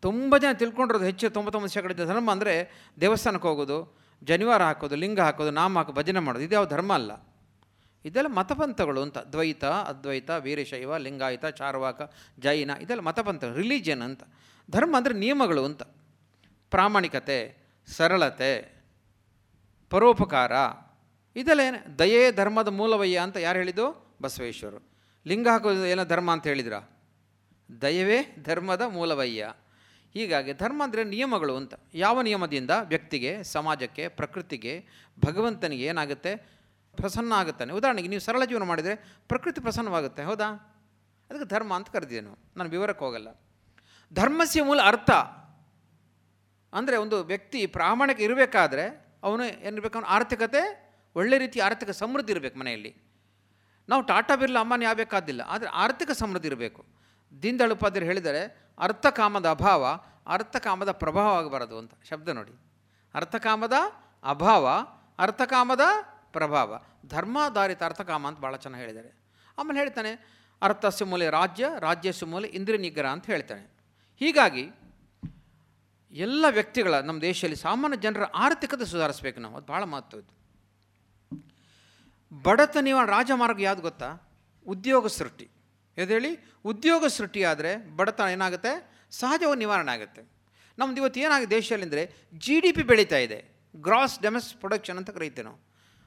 [0.00, 2.70] ತುಂಬ ಜನ ತಿಳ್ಕೊಂಡಿರೋದು ಹೆಚ್ಚು, ತೊಂಬತ್ತೊಂಬತ್ತು ಶೇಕಡ ಧರ್ಮ ಅಂದರೆ
[3.00, 6.44] ದೇವಸ್ಥಾನಕ್ಕೆ ಹೋಗೋದು, ಜನಿವಾರ ಹಾಕೋದು, ಲಿಂಗ ಹಾಕೋದು, ನಾಮ ಹಾಕೋ ಭಜನೆ ಮಾಡೋದು.
[6.44, 7.12] ಇದು ಯಾವ ಧರ್ಮ ಅಲ್ಲ.
[8.04, 9.18] ಇದೆಲ್ಲ ಮತಪಂಥಗಳು ಅಂತ.
[9.18, 12.02] ದ್ವೈತ, ಅದ್ವೈತ, ವೀರಶೈವ, ಲಿಂಗಾಯತ, ಚಾರ್ವಾಕ,
[12.40, 14.22] ಜೈನ, ಇದೆಲ್ಲ ಮತಪಂಥ ರಿಲಿಜನ್ ಅಂತ.
[14.70, 15.82] ಧರ್ಮ ಅಂದರೆ ನಿಯಮಗಳು ಅಂತ.
[16.70, 17.56] ಪ್ರಾಮಾಣಿಕತೆ,
[17.86, 18.82] ಸರಳತೆ,
[19.90, 20.52] ಪರೋಪಕಾರ.
[21.36, 24.16] ಇದೆಲ್ಲ ಏನು ದಯೇ ಧರ್ಮದ ಮೂಲವಯ್ಯ ಅಂತ ಯಾರು ಹೇಳಿದ್ದು?
[24.22, 24.90] ಬಸವೇಶ್ವರು.
[25.26, 26.72] ಲಿಂಗ ಹಾಕೋದು ಏನೋ ಧರ್ಮ ಅಂತ ಹೇಳಿದ್ರ?
[27.82, 29.52] ದಯವೇ ಧರ್ಮದ ಮೂಲವಯ್ಯ.
[30.12, 31.74] ಹೀಗಾಗಿ ಧರ್ಮ ಅಂದರೆ ನಿಯಮಗಳು ಅಂತ.
[31.94, 32.70] ಯಾವ ನಿಯಮದಿಂದ?
[32.84, 34.86] ವ್ಯಕ್ತಿಗೆ, ಸಮಾಜಕ್ಕೆ, ಪ್ರಕೃತಿಗೆ,
[35.24, 36.36] ಭಗವಂತನಿಗೆ ಏನಾಗುತ್ತೆ?
[36.96, 37.72] ಪ್ರಸನ್ನ ಆಗುತ್ತಾನೆ.
[37.72, 38.94] ಉದಾಹರಣೆಗೆ ನೀವು ಸರಳ ಜೀವನ ಮಾಡಿದರೆ
[39.28, 40.70] ಪ್ರಕೃತಿ ಪ್ರಸನ್ನವಾಗುತ್ತೆ, ಹೌದಾ?
[41.30, 43.28] ಅದಕ್ಕೆ ಧರ್ಮ ಅಂತ ಕರೆದಿದೆ ನಾವು ನಾನು ವಿವರಕ್ಕೆ ಹೋಗಲ್ಲ.
[44.12, 45.10] ಧರ್ಮಸ್ಯ ಮೂಲ ಅರ್ಥ.
[46.72, 50.83] ಅಂದರೆ ಒಂದು ವ್ಯಕ್ತಿ ಪ್ರಾಮಾಣಿಕ ಇರಬೇಕಾದ್ರೆ ಅವನು ಏನಿರಬೇಕು ಅವನ ಆರ್ಥಿಕತೆ
[51.16, 52.92] ಒಳ್ಳೆ ರೀತಿ ಆರ್ಥಿಕ ಸಮೃದ್ಧಿ ಇರಬೇಕು ಮನೆಯಲ್ಲಿ.
[53.88, 56.80] ನಾವು ಟಾಟಾ ಬಿರ್ಲಾ ಅಮ್ಮನ ಆಗಬೇಕಾದಿಲ್ಲ, ಆದರೆ ಆರ್ಥಿಕ ಸಮೃದ್ಧಿ ಇರಬೇಕು.
[57.32, 58.42] ದೀನದಳ ಉಪಾಧ್ಯಾಯರು ಹೇಳಿದರೆ
[58.78, 59.84] ಅರ್ಥಕಾಮದ ಅಭಾವ,
[60.26, 62.54] ಅರ್ಥಕಾಮದ ಪ್ರಭಾವ ಆಗಬಾರದು ಅಂತ, ಶಬ್ದ ನೋಡಿ.
[63.14, 63.76] ಅರ್ಥಕಾಮದ
[64.24, 64.66] ಅಭಾವ,
[65.18, 65.84] ಅರ್ಥಕಾಮದ
[66.32, 66.70] ಪ್ರಭಾವ.
[67.06, 69.10] ಧರ್ಮಾಧಾರಿತ ಅರ್ಥಕಾಮ ಅಂತ ಭಾಳ ಚೆನ್ನಾಗಿ ಹೇಳಿದ್ದಾರೆ.
[69.58, 70.12] ಆಮೇಲೆ ಹೇಳ್ತಾನೆ
[70.62, 73.64] ಅರ್ಥಸ್ಯ ಮೂಲೆ ರಾಜ್ಯ ರಾಜ್ಯಸ್ಯ ಮೂಲೆ ಇಂದ್ರಿಯ ನಿಗ್ರಹ ಅಂತ ಹೇಳ್ತಾನೆ.
[74.20, 74.64] ಹೀಗಾಗಿ
[76.12, 80.33] ಎಲ್ಲ ವ್ಯಕ್ತಿಗಳ ನಮ್ಮ ದೇಶದಲ್ಲಿ ಸಾಮಾನ್ಯ ಜನರ ಆರ್ಥಿಕತೆ ಸುಧಾರಿಸ್ಬೇಕು ನಾವು, ಅದು ಭಾಳ ಮಹತ್ವದ್ದು
[82.42, 84.34] ಬಡತನ ರಾಜಮಾರ್ಗ ಯಾವುದು ಗೊತ್ತಾ?
[84.66, 85.50] ಉದ್ಯೋಗ ಸೃಷ್ಟಿ.
[85.96, 86.58] ಹೇಳಿ?
[86.64, 88.90] ಉದ್ಯೋಗ ಸೃಷ್ಟಿಯಾದರೆ ಬಡತನ ಏನಾಗುತ್ತೆ?
[89.10, 90.22] ಸಹಜವಾಗಿ ನಿವಾರಣೆ ಆಗುತ್ತೆ.
[90.78, 93.44] ನಮ್ದು ಇವತ್ತು ಏನಾಗಿದೆ ದೇಶದಲ್ಲಿ ಅಂದರೆ ಜಿ ಡಿ ಪಿ ಬೆಳೀತಾ ಇದೆ.
[93.76, 95.60] ಗ್ರಾಸ್ ಡೆಮೆಸ್ ಪ್ರೊಡಕ್ಷನ್ ಅಂತ ಕರೀತೇವೆ ನಾವು.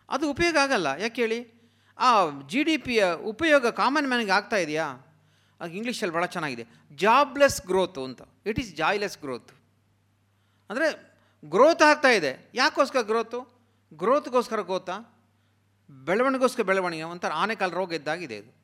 [0.10, 0.88] ಅದು ಉಪಯೋಗ ಆಗಲ್ಲ.
[1.00, 1.58] ಯಾಕೆ ಹೇಳಿ?
[1.98, 5.16] ಆ ಜಿ ಡಿ ಪಿಯ ಉಪಯೋಗ ಕಾಮನ್ ಮ್ಯಾನಿಗೆ ಆಗ್ತಾ ಇದೆಯಾ?
[5.62, 6.68] ಆಗ ಇಂಗ್ಲೀಷಲ್ಲಿ ಭಾಳ ಚೆನ್ನಾಗಿದೆ.
[6.96, 8.22] ಜಾಬ್ಲೆಸ್ ಗ್ರೋತು ಅಂತ.
[8.46, 9.52] ಇಟ್ ಈಸ್ ಜಾಯ್ಲೆಸ್ ಗ್ರೋತ್
[10.70, 12.52] ಅಂದರೆ ಗ್ರೋತ್ ಆಗ್ತಾ ಇದೆ.
[12.54, 13.58] ಯಾಕೋಸ್ಕರ ಗ್ರೋತು
[13.94, 15.17] ಗ್ರೋತ್ಗೋಸ್ಕರ ಗ್ರೋತಾ
[15.90, 18.58] ಬೆಳವಣಿಗೋಸ್ಕರ ಬೆಳವಣಿಗೆ, ಒಂಥರ ಆನೆಕಾಲ ರೋಗ ಇದ್ದಾಗಿದೆ ಇದು.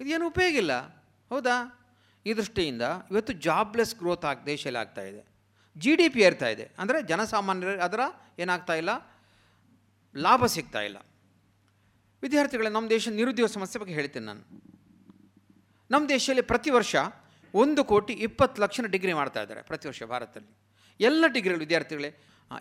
[0.00, 0.86] ಇದೇನು ಉಪಯೋಗ ಇಲ್ಲ.
[1.28, 1.78] ಹೌದಾ?
[2.26, 5.32] ಈ ದೃಷ್ಟಿಯಿಂದ ಇವತ್ತು ಜಾಬ್ಲೆಸ್ ಗ್ರೋತ್ ಆಗಿ, ದೇಶದಲ್ಲಿ ಆಗ್ತಾ ಇದೆ.
[5.76, 6.70] ಜಿ ಡಿ ಪಿ ಏರ್ತಾ ಇದೆ.
[6.78, 8.00] ಅಂದರೆ ಜನಸಾಮಾನ್ಯರಿಗೆ ಅದರ
[8.38, 9.20] ಏನಾಗ್ತಾ ಇಲ್ಲ?
[10.16, 10.96] ಲಾಭ ಸಿಗ್ತಾ ಇಲ್ಲ.
[12.22, 14.62] ವಿದ್ಯಾರ್ಥಿಗಳೇ, ನಮ್ಮ ದೇಶ ನಿರುದ್ಯೋಗ ಸಮಸ್ಯೆ ಬಗ್ಗೆ ಹೇಳ್ತೀನಿ ನಾನು.
[15.90, 16.96] ನಮ್ಮ ದೇಶದಲ್ಲಿ ಪ್ರತಿ ವರ್ಷ
[17.54, 20.58] ಒಂದು ಕೋಟಿ ಇಪ್ಪತ್ತು ಲಕ್ಷ ಡಿಗ್ರಿ ಮಾಡ್ತಾ ಇದ್ದಾರೆ ಪ್ರತಿ ವರ್ಷ ಭಾರತದಲ್ಲಿ.
[21.00, 22.14] ಎಲ್ಲ ಡಿಗ್ರಿಗಳು ವಿದ್ಯಾರ್ಥಿಗಳೇ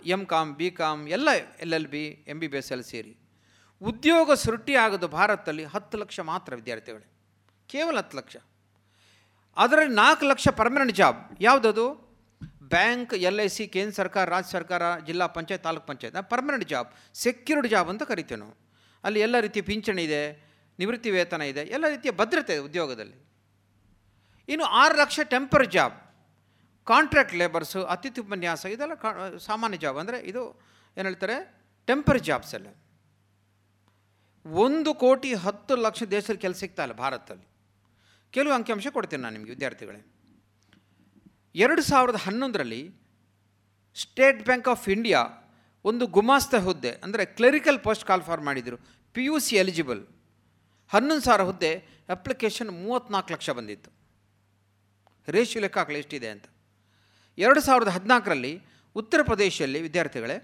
[0.06, 3.18] ಎಂ ಕಾಮ್ ಬಿ ಕಾಮ್ ಎಲ್ಲ L L B M B B S L ಸೇರಿ.
[3.82, 7.12] ಉದ್ಯೋಗ ಸೃಷ್ಟಿ ಆಗೋದು ಭಾರತದಲ್ಲಿ ಹತ್ತು ಲಕ್ಷ ಮಾತ್ರ ವಿದ್ಯಾರ್ಥಿಗಳೇ.
[7.68, 8.38] ಕೇವಲ ಹತ್ತು ಲಕ್ಷ.
[9.58, 12.12] ಅದರಲ್ಲಿ ನಾಲ್ಕು ಲಕ್ಷ ಪರ್ಮನೆಂಟ್ ಜಾಬ್ ಯಾವುದದು?
[12.62, 16.30] ಬ್ಯಾಂಕ್ ಎಲ್ ಐ ಸಿ ಕೇಂದ್ರ ಸರ್ಕಾರ, ರಾಜ್ಯ ಸರ್ಕಾರ, ಜಿಲ್ಲಾ panchayat, taluk panchayat.
[16.30, 18.56] Permanent job secured job ಅಂತ ಕರಿತೇವೆ ನಾವು.
[19.04, 23.32] ಅಲ್ಲಿ ಎಲ್ಲ ರೀತಿಯ ಪಿಂಚಣಿ ಇದೆ, ನಿವೃತ್ತಿ ವೇತನ ಇದೆ, ಎಲ್ಲ ರೀತಿಯ ಭದ್ರತೆ ಇದೆ ಉದ್ಯೋಗದಲ್ಲಿ.
[24.50, 26.11] ಇನ್ನು ಆರು lakh temporary job
[26.88, 28.94] contract labours, ಅತಿಥಿ ಉಪನ್ಯಾಸ, ಇದೆಲ್ಲ
[29.48, 30.42] ಸಾಮಾನ್ಯ ಜಾಬ್ ಅಂದರೆ ಇದು
[30.98, 31.36] ಏನು ಹೇಳ್ತಾರೆ?
[31.88, 32.70] ಟೆಂಪರ್ ಜಾಬ್ಸ್ ಎಲ್ಲ.
[34.46, 37.48] ಒಂದು ಕೋಟಿ ಹತ್ತು ಲಕ್ಷ ದೇಶದಲ್ಲಿ ಕೆಲಸ ಸಿಗ್ತಾ ಇಲ್ಲ ಭಾರತದಲ್ಲಿ.
[38.34, 40.02] ಕೆಲವು ಅಂಕಿಅಂಶ ಕೊಡ್ತೀನಿ ನಾನು ನಿಮಗೆ, ವಿದ್ಯಾರ್ಥಿಗಳೇ.
[41.56, 42.82] ಎರಡು ಸಾವಿರದ ಹನ್ನೊಂದರಲ್ಲಿ
[43.96, 45.22] ಸ್ಟೇಟ್ ಬ್ಯಾಂಕ್ ಆಫ್ ಇಂಡಿಯಾ
[45.86, 48.78] ಒಂದು ಗುಮಾಸ್ತ ಹುದ್ದೆ, ಅಂದರೆ ಕ್ಲರಿಕಲ್ ಪೋಸ್ಟ್ ಕಾಲ್ ಫಾರ್ ಮಾಡಿದರು
[49.16, 50.02] ಪಿ ಯು ಸಿ ಎಲಿಜಿಬಲ್.
[50.92, 51.72] ಹನ್ನೊಂದು ಸಾವಿರ ಹುದ್ದೆ,
[52.16, 53.90] ಅಪ್ಲಿಕೇಶನ್ ಮೂವತ್ತ್ನಾಲ್ಕು ಲಕ್ಷ ಬಂದಿತ್ತು.
[55.28, 56.46] ರೇಷಿಯೋ ಲೆಕ್ಕ ಎಷ್ಟಿದೆ ಅಂತ.
[57.38, 58.62] ಎರಡು ಸಾವಿರದ ಹದಿನಾಲ್ಕರಲ್ಲಿ
[58.96, 60.44] ಉತ್ತರ ಪ್ರದೇಶದಲ್ಲಿ, ವಿದ್ಯಾರ್ಥಿಗಳೇ,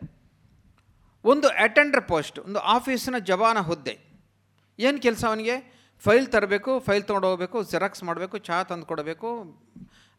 [1.24, 4.00] ಒಂದು ಅಟೆಂಡರ್ ಪೋಸ್ಟ್ ಒಂದು ಆಫೀಸಿನ ಜವಾನ ಹುದ್ದೆ.
[4.80, 5.78] ಏನು ಕೆಲಸ ಅವನಿಗೆ?
[6.00, 9.44] ಫೈಲ್ ತರಬೇಕು, ಫೈಲ್ ತೊಗೊಂಡು ಹೋಗಬೇಕು ಜೆರಾಕ್ಸ್ ಮಾಡಬೇಕು, ಚಹಾ ತಂದು ಕೊಡಬೇಕು,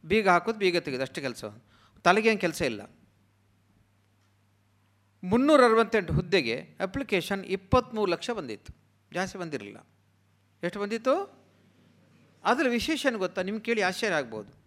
[0.04, 1.44] ಬೀಗ ಹಾಕೋದು, ಬೀಗ ತೆಗೆದು, ಅಷ್ಟು ಕೆಲಸ.
[2.04, 2.82] ತಲೆಗೇನು ಕೆಲಸ ಇಲ್ಲ.
[5.24, 8.74] ಮುನ್ನೂರ ಅರವತ್ತೆಂಟು ಹುದ್ದೆಗೆ ಅಪ್ಲಿಕೇಶನ್ ಇಪ್ಪತ್ತ್ಮೂರು ಲಕ್ಷ ಬಂದಿತ್ತು.
[9.12, 9.86] ಜಾಸ್ತಿ ಬಂದಿರಲಿಲ್ಲ.
[10.62, 11.38] ಎಷ್ಟು ಬಂದಿತ್ತು?
[12.44, 13.42] ಅದರ ವಿಶೇಷ ಗೊತ್ತಾ?
[13.42, 14.57] ನಿಮ್ಗೆ ಕೇಳಿ ಆಶ್ಚರ್ಯ ಆಗ್ಬೋದು.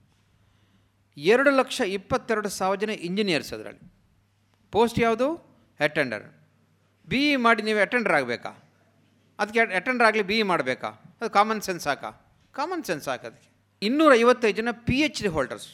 [1.17, 3.93] ಎರಡು ಲಕ್ಷ ಇಪ್ಪತ್ತೆರಡು ಸಾವಿರ ಜನ ಇಂಜಿನಿಯರ್ಸ್ ಅದರಲ್ಲಿ.
[4.71, 5.27] ಪೋಸ್ಟ್ ಯಾವುದು?
[5.79, 6.23] ಅಟೆಂಡರ್
[7.09, 8.51] ಬಿ ಇ ಮಾಡಿ ನೀವು ಅಟೆಂಡರ್ ಆಗಬೇಕಾ?
[9.39, 10.88] ಅದಕ್ಕೆ ಅಟೆಂಡರ್ ಆಗಲಿ ಬಿ ಇ ಮಾಡಬೇಕಾ?
[11.21, 12.11] ಅದು ಕಾಮನ್ ಸೆನ್ಸ್ ಸಾಕಾ
[12.51, 13.49] ಕಾಮನ್ ಸೆನ್ಸ್ ಸಾಕು ಅದಕ್ಕೆ
[13.81, 15.67] ಇನ್ನೂರ ಐವತ್ತೈದು ಜನ ಪಿ ಎಚ್ ಡಿ ಹೋಲ್ಡರ್ಸ್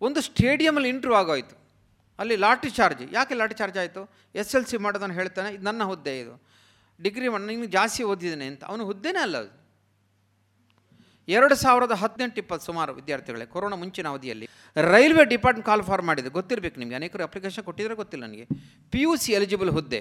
[0.00, 1.56] ಒಂದು ಸ್ಟೇಡಿಯಮಲ್ಲಿ ಇಂಟ್ರ್ಯೂ ಆಗೋಯ್ತು.
[2.18, 3.02] ಅಲ್ಲಿ ಲಾಟ್ರಿ ಚಾರ್ಜ್.
[3.12, 4.10] ಯಾಕೆ ಲಾಟ್ರಿ ಚಾರ್ಜ್ ಆಯಿತು?
[4.34, 6.44] ಎಸ್ ಎಲ್ ಸಿ ಮಾಡೋದನ್ನು ಹೇಳ್ತಾನೆ, ಇದು ನನ್ನ ಹುದ್ದೆ ಇದು.
[7.02, 8.64] ಡಿಗ್ರಿ ಮಾಡಿ ನೀನು ಜಾಸ್ತಿ ಓದಿದ್ದೇನೆ ಅಂತ.
[8.64, 9.67] ಅವನು ಹುದ್ದೆನೇ ಅಲ್ಲ ಅದು.
[11.36, 14.46] ಎರಡು ಸಾವಿರದ ಹದಿನೆಂಟು ಇಪ್ಪತ್ತು ಸುಮಾರು ವಿದ್ಯಾರ್ಥಿಗಳೇ, ಕೊರೋನಾ ಮುಂಚಿನ ಅವಧಿಯಲ್ಲಿ
[14.76, 18.46] ರೈಲ್ವೆ ಡಿಪಾರ್ಟ್ಮೆಂಟ್ ಕಾಲ್ ಫಾರ್ ಮಾಡಿದೆ ಗೊತ್ತಿರಬೇಕು ನಿಮಗೆ, ಅನೇಕರು ಅಪ್ಲಿಕೇಶನ್ ಕೊಟ್ಟಿದ್ರೆ ಗೊತ್ತಿಲ್ಲ ನನಗೆ.
[18.92, 20.00] ಪಿ ಯು ಸಿ ಎಲಿಜಿಬಲ್ ಹುದ್ದೆ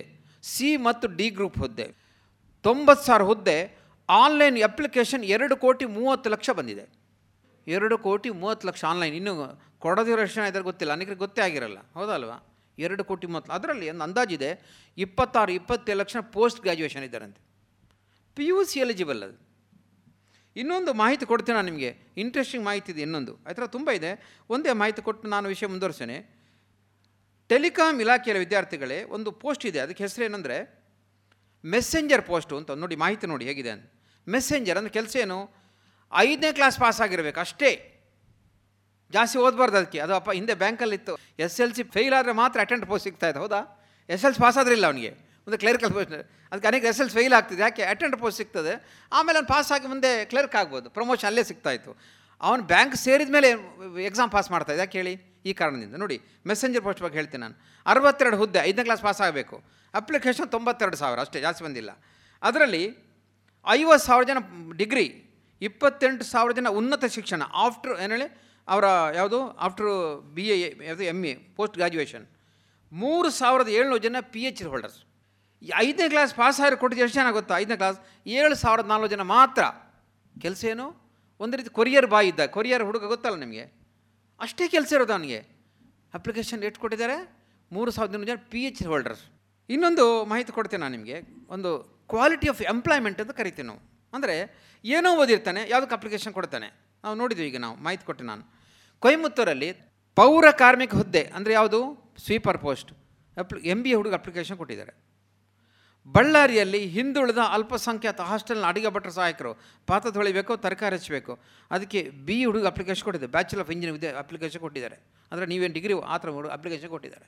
[0.52, 1.88] ಸಿ ಮತ್ತು ಡಿ ಗ್ರೂಪ್ ಹುದ್ದೆ.
[2.66, 3.58] ತೊಂಬತ್ತು ಸಾವಿರ ಹುದ್ದೆ
[4.10, 6.86] ಆನ್ಲೈನ್ ಅಪ್ಲಿಕೇಶನ್ ಎರಡು ಕೋಟಿ ಮೂವತ್ತು ಲಕ್ಷ ಬಂದಿದೆ.
[7.68, 9.34] ಎರಡು ಕೋಟಿ ಮೂವತ್ತು ಲಕ್ಷ ಆನ್ಲೈನ್ ಇನ್ನೂ
[9.86, 12.38] ಕೊಡೋದಿರೋ ಎಷ್ಟು ಜನ ಇದ್ದಾರೆ ಗೊತ್ತಿಲ್ಲ, ಅನೇಕರಿಗೆ ಗೊತ್ತೇ ಆಗಿರಲ್ಲ, ಹೌದಲ್ವಾ?
[12.78, 14.50] ಎರಡು ಕೋಟಿ ಮೂವತ್ತು, ಅದರಲ್ಲಿ ಒಂದು ಅಂದಾಜಿದೆ,
[14.98, 17.42] ಇಪ್ಪತ್ತಾರು, ಇಪ್ಪತ್ತೇಳು ಲಕ್ಷ ಪೋಸ್ಟ್ ಗ್ರ್ಯಾಜುಯೇಷನ್ ಇದ್ದಾರಂತೆ.
[18.38, 19.38] ಪಿ ಯು ಸಿ ಎಲಿಜಿಬಲ್ ಅದು.
[20.62, 21.92] ಇನ್ನೊಂದು ಮಾಹಿತಿ ಕೊಡ್ತೀನಿ ನಾನು ನಿಮಗೆ.
[22.24, 23.34] ಇಂಟ್ರೆಸ್ಟಿಂಗ್ ಮಾಹಿತಿ ಇದೆ ಇನ್ನೊಂದು.
[23.48, 24.12] ಆ ಥರ ತುಂಬ ಇದೆ.
[24.50, 26.18] ಒಂದೇ ಮಾಹಿತಿ ಕೊಟ್ಟು ನಾನು ವಿಷಯ ಮುಂದುವರ್ಸೇನೆ
[27.50, 29.80] ಟೆಲಿಕಾಂ ಇಲಾಖೆಯ ವಿದ್ಯಾರ್ಥಿಗಳೇ, ಒಂದು ಪೋಸ್ಟ್ ಇದೆ.
[29.80, 30.58] ಅದಕ್ಕೆ ಹೆಸರು ಏನಂದರೆ
[31.64, 32.72] ಮೆಸೆಂಜರ್ ಪೋಸ್ಟು ಅಂತ.
[32.84, 33.86] ನೋಡಿ, ಮಾಹಿತಿ ನೋಡಿ ಹೇಗಿದೆ ಅಂತ.
[34.28, 35.38] ಮೆಸ್ಸೆಂಜರ್ ಅಂದರೆ ಕೆಲಸ ಏನು?
[36.14, 37.72] ಐದನೇ ಕ್ಲಾಸ್ ಪಾಸ್ ಆಗಿರಬೇಕು, ಅಷ್ಟೇ.
[39.12, 40.00] ಜಾಸ್ತಿ ಓದಬಾರ್ದು ಅದಕ್ಕೆ.
[40.00, 41.14] ಅದು ಅಪ್ಪ ಹಿಂದೆ ಬ್ಯಾಂಕಲ್ಲಿತ್ತು
[41.46, 43.62] ಎಸ್ ಎಲ್ ಸಿ ಫೇಲ್ ಆದರೆ ಮಾತ್ರ ಅಟೆಂಡ್ ಪೋಸ್ಟ್ ಸಿಗ್ತಾಯಿದೆ ಹೌದಾ?
[44.10, 45.12] ಎಸ್ ಎಲ್ ಸಿ ಪಾಸ್ ಆದ್ರಿಲ್ಲ ಅವನಿಗೆ.
[45.48, 47.62] ಒಂದು ಕ್ಲರ್ಕಲ್ ಪೊಸಿಷನ್ ಅದಕ್ಕೆ ಅನೇಕ ಎಸ್ ಎಲ್ ಸಿ ಫೇಲ್ ಆಗ್ತಿದೆ.
[47.66, 47.84] ಯಾಕೆ?
[47.94, 48.74] ಅಟೆಂಡ್ ಪೋಸ್ಟ್ ಸಿಗ್ತದೆ.
[49.18, 50.88] ಆಮೇಲೆ ಅವ್ನು ಪಾಸ್ ಆಗಿ ಮುಂದೆ ಕ್ಲರ್ಕ್ ಆಗ್ಬೋದು.
[50.98, 51.92] ಪ್ರಮೋಷನ್ ಅಲ್ಲೇ ಸಿಗ್ತಾಯಿತ್ತು
[52.48, 53.50] ಅವನು ಬ್ಯಾಂಕ್ ಸೇರಿದ ಮೇಲೆ
[54.10, 55.14] ಎಕ್ಸಾಮ್ ಪಾಸ್ ಮಾಡ್ತಾ ಇದೆ ಯಾಕೆ ಹೇಳಿ?
[55.50, 55.96] ಈ ಕಾರಣದಿಂದ.
[56.04, 56.18] ನೋಡಿ
[56.52, 57.56] ಮೆಸೆಂಜರ್ ಪೋಸ್ಟ್ ಬಗ್ಗೆ ಹೇಳ್ತೀನಿ ನಾನು.
[57.92, 59.56] ಅರವತ್ತೆರಡು ಹುದ್ದೆ, ಐದನೇ ಕ್ಲಾಸ್ ಪಾಸ್ ಆಗಬೇಕು.
[59.94, 61.92] ಅಪ್ಲಿಕೇಶನ್ ತೊಂಬತ್ತೆರಡು ಸಾವಿರ, ಅಷ್ಟೇ, ಜಾಸ್ತಿ ಬಂದಿಲ್ಲ.
[62.42, 62.84] ಅದರಲ್ಲಿ
[63.66, 64.40] ಐವತ್ತು ಸಾವಿರ ಜನ
[64.82, 65.08] ಡಿಗ್ರಿ
[65.62, 68.28] ಇಪ್ಪತ್ತೆಂಟು ಸಾವಿರ ಜನ ಉನ್ನತ ಶಿಕ್ಷಣ ಆಫ್ಟರ್ ಏನು ಹೇಳಿ?
[68.68, 68.86] ಅವರ
[69.20, 69.40] ಯಾವುದು?
[69.66, 69.90] ಆಫ್ಟರ್
[70.36, 70.56] ಬಿ ಎ
[70.90, 72.26] ಯಾವುದು ಎಂ ಎ ಪೋಸ್ಟ್ ಗ್ರ್ಯಾಜುಯೇಷನ್
[72.92, 75.00] ಮೂರು ಸಾವಿರದ ಏಳ್ನೂರು ಜನ ಪಿ ಎಚ್ ಡಿ ಹೋಲ್ಡರ್ಸ್
[75.86, 77.54] ಐದನೇ ಕ್ಲಾಸ್ ಪಾಸ್ ಆಗಿ ಕೊಟ್ಟಿದ್ದು ಎಷ್ಟು ಜನ ಗೊತ್ತಾ?
[77.62, 77.98] ಐದನೇ ಕ್ಲಾಸ್
[78.40, 79.64] ಏಳು ಸಾವಿರದ ನಾಲ್ಕು ಜನ ಮಾತ್ರ.
[80.44, 80.86] ಕೆಲಸ ಏನು?
[81.44, 82.42] ಒಂದು ರೀತಿ ಕೊರಿಯರ್ ಬಾಯ್ ಇದ್ದ.
[82.56, 83.66] ಕೊರಿಯರ್ ಹುಡುಗ ಗೊತ್ತಲ್ಲ ನಿಮಗೆ?
[84.46, 85.40] ಅಷ್ಟೇ ಕೆಲಸ ಇರೋದು ಅವನಿಗೆ.
[86.18, 87.18] ಅಪ್ಲಿಕೇಶನ್ ಎಷ್ಟು ಕೊಟ್ಟಿದ್ದಾರೆ.
[87.72, 89.24] ಮೂರು ಸಾವಿರದ ಇನ್ನೂರು ಜನ ಪಿ ಎಚ್ ಹೋಲ್ಡರ್ಸ್
[89.70, 91.18] ಇನ್ನೊಂದು ಮಾಹಿತಿ ಕೊಡ್ತೇನೆ ನಾನು ನಿಮಗೆ.
[91.56, 91.70] ಒಂದು
[92.12, 93.82] ಕ್ವಾಲಿಟಿ ಆಫ್ ಎಂಪ್ಲಾಯ್ಮೆಂಟ್ ಅಂತ ಕರಿತೀವಿ ನಾವು.
[94.16, 94.36] ಅಂದರೆ
[94.86, 96.68] ಏನೋ ಓದಿರ್ತಾನೆ, ಯಾವುದಕ್ಕೆ ಅಪ್ಲಿಕೇಶನ್ ಕೊಡ್ತಾನೆ.
[97.04, 98.44] ನಾವು ನೋಡಿದ್ವಿ ಈಗ ನಾವು, ಮಾಹಿತಿ ಕೊಟ್ಟೆ ನಾನು.
[99.04, 99.70] ಕೊಯಮತ್ತೂರಲ್ಲಿ
[100.18, 101.80] ಪೌರ ಕಾರ್ಮಿಕ ಹುದ್ದೆ, ಅಂದರೆ ಯಾವುದು?
[102.26, 102.92] Sweeper post
[103.42, 104.94] apply M B A ಹುಡುಗ ಅಪ್ಲಿಕೇಶನ್ ಕೊಟ್ಟಿದ್ದಾರೆ.
[106.16, 109.52] ಬಳ್ಳಾರಿಯಲ್ಲಿ ಹಿಂದುಳಿದ ಅಲ್ಪಸಂಖ್ಯಾತ ಹಾಸ್ಟೆಲ್ನ ಅಡಿಗೆ ಭಟ್ರ ಸಹಾಯಕರು
[109.90, 111.34] ಪಾತ್ರ ತೊಳಿಬೇಕು, ತರಕಾರಿ ಹಚ್ಚಬೇಕು
[111.72, 114.98] ಅದಕ್ಕೆ ಬಿ ಹುಡುಗ ಅಪ್ಲಿಕೇಶನ್ ಕೊಟ್ಟಿದ್ದೆ ಬ್ಯಾಚುಲರ್ ಆಫ್ ಇಂಜಿನಿಯರ್ ವಿದ್ಯೆ ಅಪ್ಲಿಕೇಶನ್ ಕೊಟ್ಟಿದ್ದಾರೆ.
[115.32, 117.28] ಅಂದರೆ ನೀವೇನು ಡಿಗ್ರಿ ಆ ಥರ ಹುಡುಗ ಅಪ್ಲಿಕೇಶನ್ ಕೊಟ್ಟಿದ್ದಾರೆ.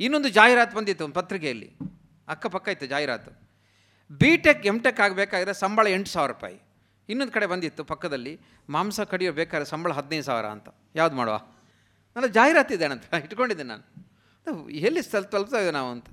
[0.00, 1.70] ಇನ್ನೊಂದು ಜಾಹೀರಾತು ಬಂದಿತ್ತು ಒಂದು ಪತ್ರಿಕೆಯಲ್ಲಿ.
[2.28, 3.30] ಅಕ್ಕಪಕ್ಕ ಇತ್ತು ಜಾಹೀರಾತು.
[4.20, 6.58] ಬಿ ಟೆಕ್ ಎಂ ಟೆಕ್ ಆಗಬೇಕಾದ್ರೆ ಸಂಬಳ ಎಂಟು ಸಾವಿರ ರೂಪಾಯಿ.
[7.08, 8.32] ಇನ್ನೊಂದು ಕಡೆ ಬಂದಿತ್ತು ಪಕ್ಕದಲ್ಲಿ,
[8.70, 10.68] ಮಾಂಸ ಕಡಿಯೋ ಬೇಕಾದ್ರೆ ಸಂಬಳ ಹದಿನೈದು ಸಾವಿರ ಅಂತ.
[10.94, 11.36] ಯಾವ್ದು ಮಾಡುವ?
[12.16, 13.84] ನಾನು ಜಾಹೀರಾತು ಇದೆ ನಂತರ ಇಟ್ಕೊಂಡಿದ್ದೆ ನಾನು.
[14.86, 16.08] ಎಲ್ಲಿ ಸ್ವಲ್ಪ ತಲುಪ್ತಾ ಇದ್ದೆ ನಾವು ಅಂತ.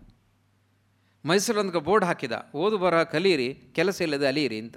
[1.28, 4.76] ಮೈಸೂರೊಂದು ಬೋರ್ಡ್ ಹಾಕಿದ ಓದು ಬರಹ ಕಲೀರಿ, ಕೆಲಸ ಇಲ್ಲದೆ ಅಲೀರಿ ಅಂತ.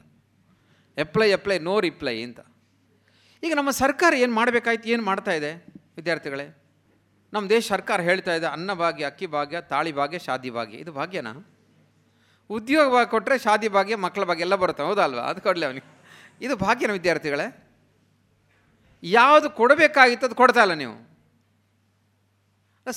[0.99, 2.41] ಎಪ್ಲೈ ಎಪ್ಲೈ ನೋ ರಿಪ್ಲೈ ಅಂತ.
[3.43, 5.67] ಈಗ ನಮ್ಮ ಸರ್ಕಾರ ಏನು ಮಾಡಬೇಕಾಯ್ತು, ಏನು ಮಾಡ್ತಾ ಇದೆ,
[5.97, 6.63] ವಿದ್ಯಾರ್ಥಿಗಳೇ?
[7.33, 10.79] ನಮ್ಮ ದೇಶ ಸರ್ಕಾರ ಹೇಳ್ತಾ ಇದೆ, ಅನ್ನ ಭಾಗ್ಯ, ಅಕ್ಕಿ ಭಾಗ್ಯ, ತಾಳಿ ಭಾಗ್ಯ, ಶಾದಿ ಭಾಗ್ಯ.
[10.79, 11.33] ಇದು ಭಾಗ್ಯನಾ?
[12.51, 14.83] ಉದ್ಯೋಗ ಭಾಗ ಕೊಟ್ಟರೆ ಶಾದಿ ಭಾಗ್ಯ ಮಕ್ಕಳ ಭಾಗ್ಯ ಎಲ್ಲ ಬರುತ್ತೆ?
[14.83, 15.23] ಹೌದಲ್ವಾ?
[15.23, 16.01] ಅದು ಕೊಡಲಿ ಅವನಿಗೆ.
[16.45, 17.69] ಇದು ಭಾಗ್ಯನ ವಿದ್ಯಾರ್ಥಿಗಳೇ?
[19.03, 21.10] ಯಾವುದು ಕೊಡಬೇಕಾಗಿತ್ತು ಅದು ಕೊಡ್ತಾ ಇಲ್ಲ ನೀವು.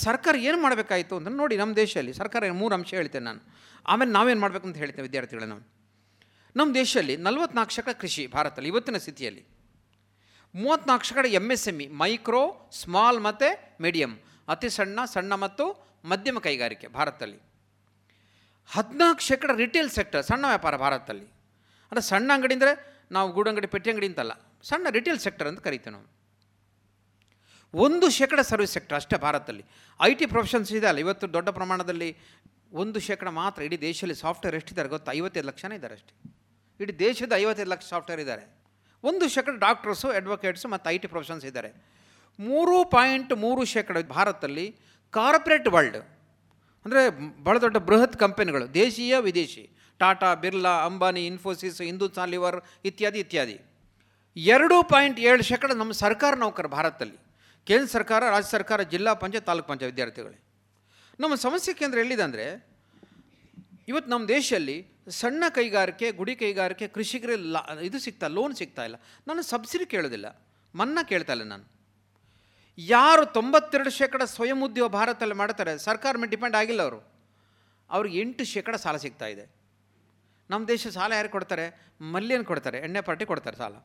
[0.06, 3.41] ಸರ್ಕಾರ ಏನು ಮಾಡಬೇಕಾಯಿತು ಅಂದರೆ ನೋಡಿ ನಮ್ಮ ದೇಶದಲ್ಲಿ ಸರ್ಕಾರ ಮೂರು ಅಂಶ ಹೇಳ್ತೇನೆ ನಾನು.
[3.91, 5.64] ಆಮೇಲೆ ನಾವೇನು ಮಾಡಬೇಕು ಅಂತ ಹೇಳ್ತೇವೆ ವಿದ್ಯಾರ್ಥಿಗಳು ನಾವು.
[6.56, 9.44] ನಮ್ಮ ದೇಶದಲ್ಲಿ ನಲವತ್ನಾಲ್ಕು ಶೇಕಡ ಕೃಷಿ ಭಾರತದಲ್ಲಿ, ಇವತ್ತಿನ ಸ್ಥಿತಿಯಲ್ಲಿ.
[10.56, 12.44] ಮೂವತ್ತ್ನಾಲ್ಕು ಶೇಕಡ M S M E micro
[12.82, 13.49] small ಮತ್ತು
[13.86, 14.14] ಮೀಡಿಯಮ್
[14.53, 15.65] ಅತಿ ಸಣ್ಣ ಸಣ್ಣ ಮತ್ತು
[16.11, 17.40] ಮಧ್ಯಮ ಕೈಗಾರಿಕೆ ಭಾರತದಲ್ಲಿ.
[18.70, 21.28] ಹದಿನಾಲ್ಕು ಶೇಕಡ ರಿಟೇಲ್ ಸೆಕ್ಟರ್ ಸಣ್ಣ ವ್ಯಾಪಾರ ಭಾರತದಲ್ಲಿ.
[21.91, 22.74] ಅಂದರೆ ಸಣ್ಣ ಅಂಗಡಿ ಅಂದರೆ
[23.15, 24.34] ನಾವು ಗೂಡಂಗಡಿ ಪೆಟ್ಟಿ ಅಂಗಡಿ ಅಂತಲ್ಲ,
[24.70, 26.07] ಸಣ್ಣ ರಿಟೇಲ್ ಸೆಕ್ಟರ್ ಅಂತ ಕರಿತೇವೆ ನಾವು.
[27.74, 29.64] ಒಂದು ಶೇಕಡ ಸರ್ವಿಸ್ ಸೆಕ್ಟರ್ ಅಷ್ಟೇ ಭಾರತದಲ್ಲಿ.
[30.00, 32.10] ಐ ಟಿ ಪ್ರೊಫೆಷನ್ಸ್ ಇದೆ ಅಲ್ಲ, ಇವತ್ತು ದೊಡ್ಡ ಪ್ರಮಾಣದಲ್ಲಿ
[32.82, 35.12] ಒಂದು ಶೇಕಡ ಮಾತ್ರ ಇಡೀ ದೇಶದಲ್ಲಿ ಸಾಫ್ಟ್ವೇರ್ ಎಷ್ಟಿದ್ದಾರೆ ಗೊತ್ತಾ?
[35.12, 36.14] ಐವತ್ತೈದು ಲಕ್ಷನೇ ಇದ್ದಾರೆ ಅಷ್ಟೇ.
[36.80, 38.44] ಇಡೀ ದೇಶದ ಐವತ್ತೈದು ಲಕ್ಷ ಸಾಫ್ಟ್ವೇರ್ ಇದ್ದಾರೆ.
[39.04, 41.70] ಒಂದು ಶೇಕಡ ಡಾಕ್ಟರ್ಸು, ಅಡ್ವೊಕೇಟ್ಸು ಮತ್ತು ಐ ಟಿ ಪ್ರೊಫೆಷನ್ಸ್ ಇದ್ದಾರೆ.
[42.40, 44.68] ಮೂರು ಪಾಯಿಂಟ್ ಮೂರು ಶೇಕಡ ಭಾರತದಲ್ಲಿ
[45.12, 45.98] ಕಾರ್ಪೊರೇಟ್ ವರ್ಲ್ಡ್.
[46.86, 47.02] ಅಂದರೆ
[47.44, 49.66] ಭಾಳ ದೊಡ್ಡ ಬೃಹತ್ ಕಂಪನಿಗಳು, ದೇಶೀಯ, ವಿದೇಶಿ.
[50.00, 53.58] ಟಾಟಾ, ಬಿರ್ಲಾ, ಅಂಬಾನಿ, ಇನ್ಫೋಸಿಸ್, ಹಿಂದೂಸ್ತಾನ್, ಲಿವರ್ ಇತ್ಯಾದಿ ಇತ್ಯಾದಿ.
[54.38, 57.18] ಎರಡು ಪಾಯಿಂಟ್ ಏಳು ಶೇಕಡ ನಮ್ಮ ಸರ್ಕಾರ ನೌಕರ ಭಾರತದಲ್ಲಿ.
[57.68, 60.40] ಕೇಂದ್ರ ಸರ್ಕಾರ, ರಾಜ್ಯ ಸರ್ಕಾರ, ಜಿಲ್ಲಾ ಪಂಚಾಯತ್, ತಾಲೂಕು ಪಂಚಾಯತ್ ವಿದ್ಯಾರ್ಥಿಗಳೇ.
[61.19, 62.45] ನಮ್ಮ ಸಮಸ್ಯೆ ಕೇಂದ್ರ ಎಲ್ಲಿದೆ ಅಂದರೆ
[63.88, 64.76] ಇವತ್ತು ನಮ್ಮ ದೇಶದಲ್ಲಿ
[65.10, 68.98] ಸಣ್ಣ ಕೈಗಾರಿಕೆ, ಗುಡಿ ಕೈಗಾರಿಕೆ, ಕೃಷಿಕರಿಗೆ ಲಾ, ಇದು ಸಿಗ್ತಾ ಲೋನ್ ಸಿಗ್ತಾ ಇಲ್ಲ.
[69.27, 70.27] ನಾನು ಸಬ್ಸಿಡಿ ಕೇಳೋದಿಲ್ಲ.
[70.76, 71.65] ಮನ್ನಾ ಕೇಳ್ತಾ ಇಲ್ಲ ನಾನು.
[72.77, 76.99] ಯಾರು ತೊಂಬತ್ತೆರಡು ಶೇಕಡ ಸ್ವಯಂ ಉದ್ಯೋಗ ಭಾರತದಲ್ಲಿ ಮಾಡ್ತಾರೆ, ಸರ್ಕಾರ ಮೇಲೆ ಡಿಪೆಂಡ್ ಆಗಿಲ್ಲ ಅವರು.
[77.90, 79.45] ಅವ್ರಿಗೆ ಎಂಟು ಶೇಕಡ ಸಾಲ ಸಿಗ್ತಾ ಇದೆ.
[80.49, 81.65] ನಮ್ಮ ದೇಶ ಸಾಲ ಯಾರು ಕೊಡ್ತಾರೆ?
[82.02, 83.76] ಮಲ್ಯನ ಕೊಡ್ತಾರೆ, ಎಣ್ಣೆ ಪಾರ್ಟಿ ಕೊಡ್ತಾರೆ ಸಾಲ.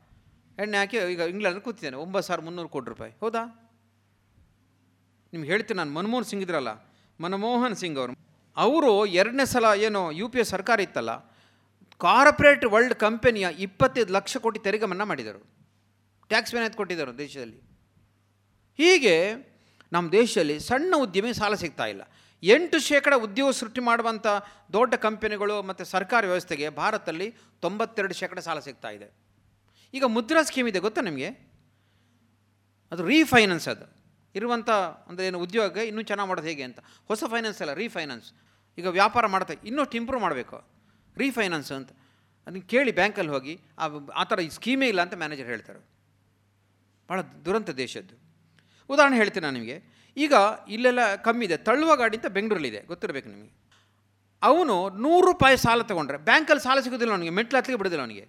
[0.58, 3.12] ಎಣ್ಣೆ ಹಾಕಿ ಈಗ ಇಂಗ್ಲೆಂಡ್ ಕೂತಿದ್ದೇನೆ, ಒಂಬತ್ತು ಸಾವಿರ ಮುನ್ನೂರು ಕೋಟಿ ರೂಪಾಯಿ.
[3.20, 3.42] ಹೌದಾ?
[5.32, 6.70] ನಿಮ್ಗೆ ಹೇಳ್ತೀನಿ ನಾನು, ಮನಮೋಹನ್ ಸಿಂಗ್ ಇದ್ರಲ್ಲ,
[7.20, 8.12] ಮನಮೋಹನ್ ಸಿಂಗ್ ಅವರು.
[8.56, 11.12] ಅವರು ಎರಡನೇ ಸಲ ಏನು ಯು ಪಿ ಎ ಸರ್ಕಾರ ಇತ್ತಲ್ಲ,
[12.04, 15.40] ಕಾರ್ಪೊರೇಟ್ ವರ್ಲ್ಡ್ ಕಂಪನಿಯ ಇಪ್ಪತ್ತೈದು ಲಕ್ಷ ಕೋಟಿ ತೆರಿಗೆ ಮನ್ನಾ ಮಾಡಿದರು.
[16.28, 17.58] ಟ್ಯಾಕ್ಸ್ ವಿನಾಯಿತಿ ಕೊಟ್ಟಿದ್ದರು ದೇಶದಲ್ಲಿ.
[18.78, 19.16] ಹೀಗೆ
[19.92, 22.02] ನಮ್ಮ ದೇಶದಲ್ಲಿ ಸಣ್ಣ ಉದ್ಯಮಿ ಸಾಲ ಸಿಗ್ತಾ ಇಲ್ಲ.
[22.42, 24.26] ಎಂಟು ಶೇಕಡ ಉದ್ಯೋಗ ಸೃಷ್ಟಿ ಮಾಡುವಂಥ
[24.72, 27.28] ದೊಡ್ಡ ಕಂಪನಿಗಳು ಮತ್ತು ಸರ್ಕಾರಿ ವ್ಯವಸ್ಥೆಗೆ ಭಾರತದಲ್ಲಿ
[27.60, 29.08] ತೊಂಬತ್ತೆರಡು ಶೇಕಡ ಸಾಲ ಸಿಗ್ತಾ ಇದೆ.
[29.94, 31.30] ಈಗ ಮುದ್ರಾ ಸ್ಕೀಮ್ ಇದೆ, ಗೊತ್ತಾ ನಿಮಗೆ?
[32.92, 33.97] ಅದು ರೀಫೈನಾನ್ಸ್ ಅದು.
[34.38, 34.70] ಇರುವಂಥ
[35.10, 36.80] ಅಂದರೆ ಏನು ಉದ್ಯೋಗ ಇನ್ನೂ ಚೆನ್ನಾಗಿ ಮಾಡೋದು ಹೇಗೆ ಅಂತ?
[37.08, 38.28] ಹೊಸ ಫೈನಾನ್ಸ್ ಅಲ್ಲ ರೀಫೈನಾನ್ಸ್
[38.78, 40.56] ಈಗ ವ್ಯಾಪಾರ ಮಾಡ್ತಾ ಇನ್ನಷ್ಟು ಇಂಪ್ರೂವ್ ಮಾಡಬೇಕು.
[41.16, 41.90] ರೀಫೈನಾನ್ಸ್ ಅಂತ.
[42.46, 43.84] ಅದನ್ನು ಕೇಳಿ ಬ್ಯಾಂಕಲ್ಲಿ ಹೋಗಿ, ಆ
[44.14, 45.80] ಆ ಥರ ಈ ಸ್ಕೀಮೇ ಇಲ್ಲ ಅಂತ ಮ್ಯಾನೇಜರ್ ಹೇಳ್ತಾರೆ.
[47.08, 48.14] ಭಾಳ ದುರಂತ ದೇಶದ್ದು
[48.88, 49.76] ಉದಾಹರಣೆ ಹೇಳ್ತೀನಿ ನಾನು ನಿಮಗೆ.
[50.16, 50.34] ಈಗ
[50.68, 51.56] ಇಲ್ಲೆಲ್ಲ ಕಮ್ಮಿ ಇದೆ.
[51.56, 53.52] ತಳ್ಳುವ ಗಾಡಿ ಅಂತ ಬೆಂಗಳೂರಲ್ಲಿದೆ ಗೊತ್ತಿರಬೇಕು ನಿಮಗೆ.
[54.42, 58.26] ಅವನು ನೂರು ರೂಪಾಯಿ ಸಾಲ ತೊಗೊಂಡ್ರೆ ಬ್ಯಾಂಕಲ್ಲಿ ಸಾಲ ಸಿಗೋದಿಲ್ಲ ಅವನಿಗೆ, ಮೆಟ್ಲು ಹತ್ತಿಗೆ ಬಿಡೋದಿಲ್ಲ ಅವನಿಗೆ.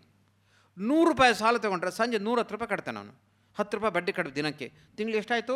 [0.77, 3.13] ನೂರು ರೂಪಾಯಿ ಸಾಲ ತೊಗೊಂಡ್ರೆ ಸಂಜೆ ನೂರ ಹತ್ತು ರೂಪಾಯಿ ಕಟ್ತಾನೆ ಅವನು.
[3.59, 4.73] ಹತ್ತು ರೂಪಾಯಿ ಬಡ್ಡಿ ಕಟ್ಟು ದಿನಕ್ಕೆ.
[4.97, 5.55] ತಿಂಗಳು ಎಷ್ಟಾಯಿತು?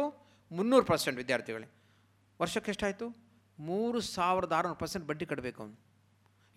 [0.52, 1.72] ಮುನ್ನೂರು ಪರ್ಸೆಂಟ್ ವಿದ್ಯಾರ್ಥಿಗಳೇ.
[2.42, 3.18] ವರ್ಷಕ್ಕೆ ಎಷ್ಟಾಯಿತು?
[3.60, 5.80] ಮೂರು ಸಾವಿರದ ಆರುನೂರು ಪರ್ಸೆಂಟ್ ಬಡ್ಡಿ ಕಟ್ಟಬೇಕು ಅವನು.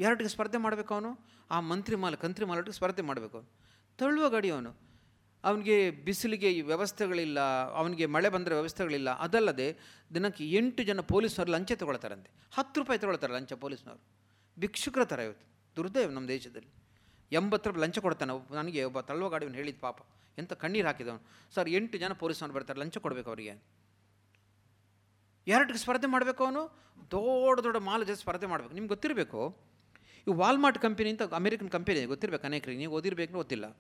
[0.01, 1.21] ಯಾರೊಟ್ಟಿಗೆ ಸ್ಪರ್ಧೆ ಮಾಡಬೇಕು ಅವನು.
[1.51, 3.51] ಆ ಮಂತ್ರಿ ಮಾಲ, ಕಂತ್ರಿ ಮಾಲೊಟ್ಟಿಗೆ ಸ್ಪರ್ಧೆ ಮಾಡಬೇಕು ಅವನು.
[3.99, 4.75] ತಳ್ಳುವ ಗಾಡಿ ಅವನು.
[5.45, 7.41] ಅವನಿಗೆ ಬಿಸಿಲಿಗೆ ವ್ಯವಸ್ಥೆಗಳಿಲ್ಲ,
[7.75, 9.11] ಅವನಿಗೆ ಮಳೆ ಬಂದರೆ ವ್ಯವಸ್ಥೆಗಳಿಲ್ಲ.
[9.11, 9.79] ಅದಲ್ಲದೆ
[10.15, 12.31] ದಿನಕ್ಕೆ ಎಂಟು ಜನ ಪೊಲೀಸ್ನವರು ಲಂಚ ತಗೊಳ್ತಾರಂತೆ.
[12.55, 14.03] ಹತ್ತು ರೂಪಾಯಿ ತೊಗೊಳ್ತಾರೆ ಲಂಚ ಪೊಲೀಸ್ನವರು.
[14.59, 15.77] ಭಿಕ್ಷುಕರ ಥರ ಇವತ್ತು.
[15.77, 16.86] ದುರ್ದೈವ ನಮ್ಮ ದೇಶದಲ್ಲಿ.
[17.33, 18.55] ಎಂಬತ್ತು ರೂಪಾಯಿ ಲಂಚ ಕೊಡ್ತಾನೆ.
[18.55, 19.99] ನನಗೆ ಒಬ್ಬ ತಳ್ಳುವ ಗಾಡಿಯವನು ಹೇಳಿದ ಪಾಪ.
[20.39, 21.21] ಎಂಥ ಕಣ್ಣೀರು ಹಾಕಿದವನು.
[21.55, 23.63] ಸರ್, ಎಂಟು ಜನ ಪೊಲೀಸ್ನವ್ರು ಬರ್ತಾರೆ, ಲಂಚ ಕೊಡಬೇಕು ಅವರಿಗೆ.
[25.47, 26.87] ಎರಡಕ್ಕೆ ಸ್ಪರ್ಧೆ ಮಾಡಬೇಕು ಅವನು?
[27.11, 28.75] ದೊಡ್ಡ ದೊಡ್ಡ ಮಾಲ್ ಜೊತೆ ಸ್ಪರ್ಧೆ ಮಾಡಬೇಕು.
[28.75, 29.59] ನಿಮ್ಗೆ ಗೊತ್ತಿರಬೇಕು?
[30.29, 32.79] ಈ ವಾಲ್ಮಾರ್ಟ್ ಕಂಪನಿ ಅಂತ ಅಮೇರಿಕನ್ ಕಂಪನಿ ಗೊತ್ತಿರಬೇಕು ಅನೇಕರಿಗೆ.
[32.79, 33.77] ನೀವು ಓದಿರಬೇಕು ಗೊತ್ತಿಲ್ಲ.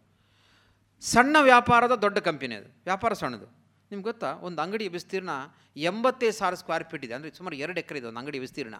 [1.00, 2.68] ಸಣ್ಣ ವ್ಯಾಪಾರದ ದೊಡ್ಡ ಕಂಪನಿ ಅದು.
[2.68, 3.46] ವ್ಯಾಪಾರ ಸಣ್ಣದು.
[3.90, 4.32] ನಿಮ್ಗೆ ಗೊತ್ತಾ?
[4.32, 5.30] ಒಂದು ಅಂಗಡಿ ವಿಸ್ತೀರ್ಣ
[5.76, 7.14] ಎಂಬತ್ತೈದು ಸಾವಿರ ಸ್ಕ್ವೇರ್ ಫೀಟ್ ಇದೆ.
[7.14, 8.74] ಅಂದರೆ ಸುಮಾರು ಎರಡು ಎಕರೆ ಇದೆ ಒಂದು ಅಂಗಡಿ ವಿಸ್ತೀರ್ಣ.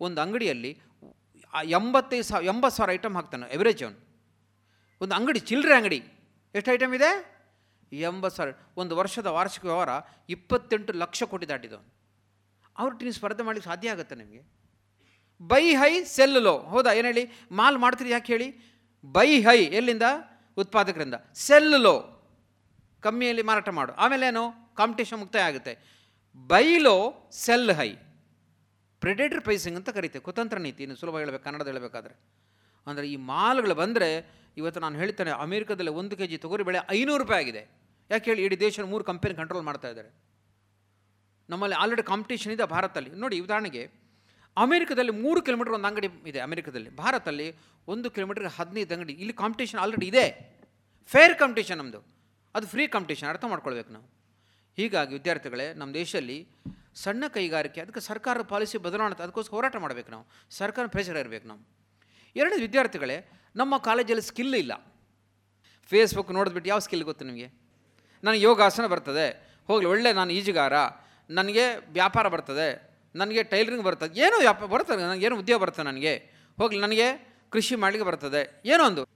[0.00, 0.80] ಒಂದು ಅಂಗಡಿಯಲ್ಲಿ
[1.62, 4.08] ಎಂಬತ್ತೈದು ಸಾವಿರ, ಎಂಬತ್ತು ಸಾವಿರ ಐಟಮ್ ಹಾಕ್ತಾನೆ ಎವರೇಜ್ ಅವನು.
[5.00, 6.04] ಒಂದು ಅಂಗಡಿ, ಚಿಲ್ಲರೆ ಅಂಗಡಿ.
[6.54, 7.38] ಎಷ್ಟು ಐಟಮ್ ಇದೆ?
[7.92, 9.88] ಎಂಬತ್ತು ಸಾವಿರ, ಒಂದು ವರ್ಷದ ವಾರ್ಷಿಕ ವ್ಯವಹಾರ
[10.28, 11.98] ಇಪ್ಪತ್ತೆಂಟು ಲಕ್ಷ ಕೋಟಿ ದಾಟಿದವನು.
[12.78, 14.58] ಅವ್ರ ನೀವು ಸ್ಪರ್ಧೆ ಮಾಡಲಿಕ್ಕೆ ಸಾಧ್ಯ ಆಗುತ್ತೆ ನಿಮಗೆ?
[15.42, 16.58] Buy high sell low.
[16.58, 17.30] ಹೌದಾ, ಏನು ಹೇಳಿ?
[17.52, 18.78] ಮಾಲ್ ಮಾಡ್ತೀರಿ ಯಾಕೆ ಹೇಳಿ?
[19.04, 20.02] ಬೈ ಹೈ ಎಲ್ಲಿಂದ?
[20.56, 21.14] ಉತ್ಪಾದಕರಿಂದ.
[21.34, 22.14] Sell low.
[23.00, 23.92] ಕಮ್ಮಿಯಲ್ಲಿ ಮಾರಾಟ ಮಾಡು.
[23.92, 24.74] ಆಮೇಲೆ ಏನು?
[24.74, 25.78] ಕಾಂಪಿಟೇಷನ್ ಮುಕ್ತಾಯ ಆಗುತ್ತೆ.
[26.46, 27.94] Buy low, sell high.
[29.00, 32.14] Predator pricing ಅಂತ ಕರಿತೇವೆ ಕುತಂತ್ರ ನೀತಿಯನ್ನು ಸುಲಭ ಹೇಳಬೇಕು ಕನ್ನಡದ ಹೇಳಬೇಕಾದ್ರೆ.
[32.86, 34.08] ಅಂದರೆ ಈ ಮಾಲ್ಗಳು ಬಂದರೆ,
[34.56, 37.62] ಇವತ್ತು ನಾನು ಹೇಳ್ತೇನೆ, ಅಮೇರಿಕಾದಲ್ಲಿ ಒಂದು ಕೆ ಜಿ ತೊಗರಿ ಬೆಳೆ ಐನೂರು ರೂಪಾಯಿ ಆಗಿದೆ.
[38.10, 40.10] ಯಾಕೆ ಹೇಳಿ, ಇಡೀ ದೇಶದ ಮೂರು ಕಂಪನಿ ಕಂಟ್ರೋಲ್ ಮಾಡ್ತಾ ಇದ್ದಾರೆ.
[41.50, 43.10] ನಮ್ಮಲ್ಲಿ ಆಲ್ರೆಡಿ ಕಾಂಪಿಟೇಷನ್ ಇದೆ ಭಾರತದಲ್ಲಿ.
[43.10, 43.82] ನೋಡಿ, ಉದಾಹರಣೆಗೆ,
[44.56, 46.96] ಅಮೇರಿಕದಲ್ಲಿ ಮೂರು ಕಿಲೋಮೀಟರ್ ಒಂದು ಅಂಗಡಿ ಇದೆ ಅಮೇರಿಕದಲ್ಲಿ.
[46.96, 47.56] ಭಾರತದಲ್ಲಿ
[47.88, 49.12] ಒಂದು ಕಿಲೋಮೀಟರ್ಗೆ ಹದಿನೈದು ಅಂಗಡಿ.
[49.12, 50.26] ಇಲ್ಲಿ ಕಾಂಪಿಟೇಷನ್ ಆಲ್ರೆಡಿ ಇದೆ.
[51.06, 52.00] ಫೇರ್ ಕಾಂಪಿಟೇಷನ್ ನಮ್ಮದು
[52.54, 54.06] ಅದು ಫ್ರೀ ಕಾಂಪಿಟೇಷನ್ ಅರ್ಥ ಮಾಡ್ಕೊಳ್ಬೇಕು ನಾವು.
[54.76, 56.38] ಹೀಗಾಗಿ ವಿದ್ಯಾರ್ಥಿಗಳೇ, ನಮ್ಮ ದೇಶದಲ್ಲಿ
[57.02, 60.26] ಸಣ್ಣ ಕೈಗಾರಿಕೆ, ಅದಕ್ಕೆ ಸರ್ಕಾರದ ಪಾಲಿಸಿ ಬದಲಾವಣೆ, ಅದಕ್ಕೋಸ್ಕರ ಹೋರಾಟ ಮಾಡಬೇಕು ನಾವು.
[60.50, 61.68] ಸರ್ಕಾರ ಪ್ರೆಷರ್ ಇರಬೇಕು ನಾವು.
[62.36, 64.96] ಎರಡು ವಿದ್ಯಾರ್ಥಿಗಳೇ, ನಮ್ಮ ಕಾಲೇಜಲ್ಲಿ ಸ್ಕಿಲ್ ಇಲ್ಲ.
[65.88, 67.50] ಫೇಸ್ಬುಕ್ ನೋಡಿದ್ಬಿಟ್ಟು ಯಾವ ಸ್ಕಿಲ್ ಗೊತ್ತು ನಿಮಗೆ?
[68.24, 69.56] ನನಗೆ ಯೋಗಾಸನ ಬರ್ತದೆ.
[69.66, 70.72] ಹೋಗಲಿ, ಒಳ್ಳೆ ನಾನು ಈಜುಗಾರ.
[71.30, 72.98] ನನಗೆ ವ್ಯಾಪಾರ ಬರ್ತದೆ.
[73.14, 74.20] ನನಗೆ ಟೈಲರಿಂಗ್ ಬರ್ತದೆ.
[74.20, 76.16] ಏನೋ ವ್ಯಾಪಾರ ಬರ್ತದೆ, ನನಗೆ ಏನು ಉದ್ಯೋಗ ಬರ್ತದೆ ನನಗೆ.
[76.56, 78.62] ಹೋಗಲಿ, ನನಗೆ ಕೃಷಿ ಮಾಡಲಿಕ್ಕೆ ಬರ್ತದೆ.
[78.64, 79.08] ಏನೋ ಒಂದು.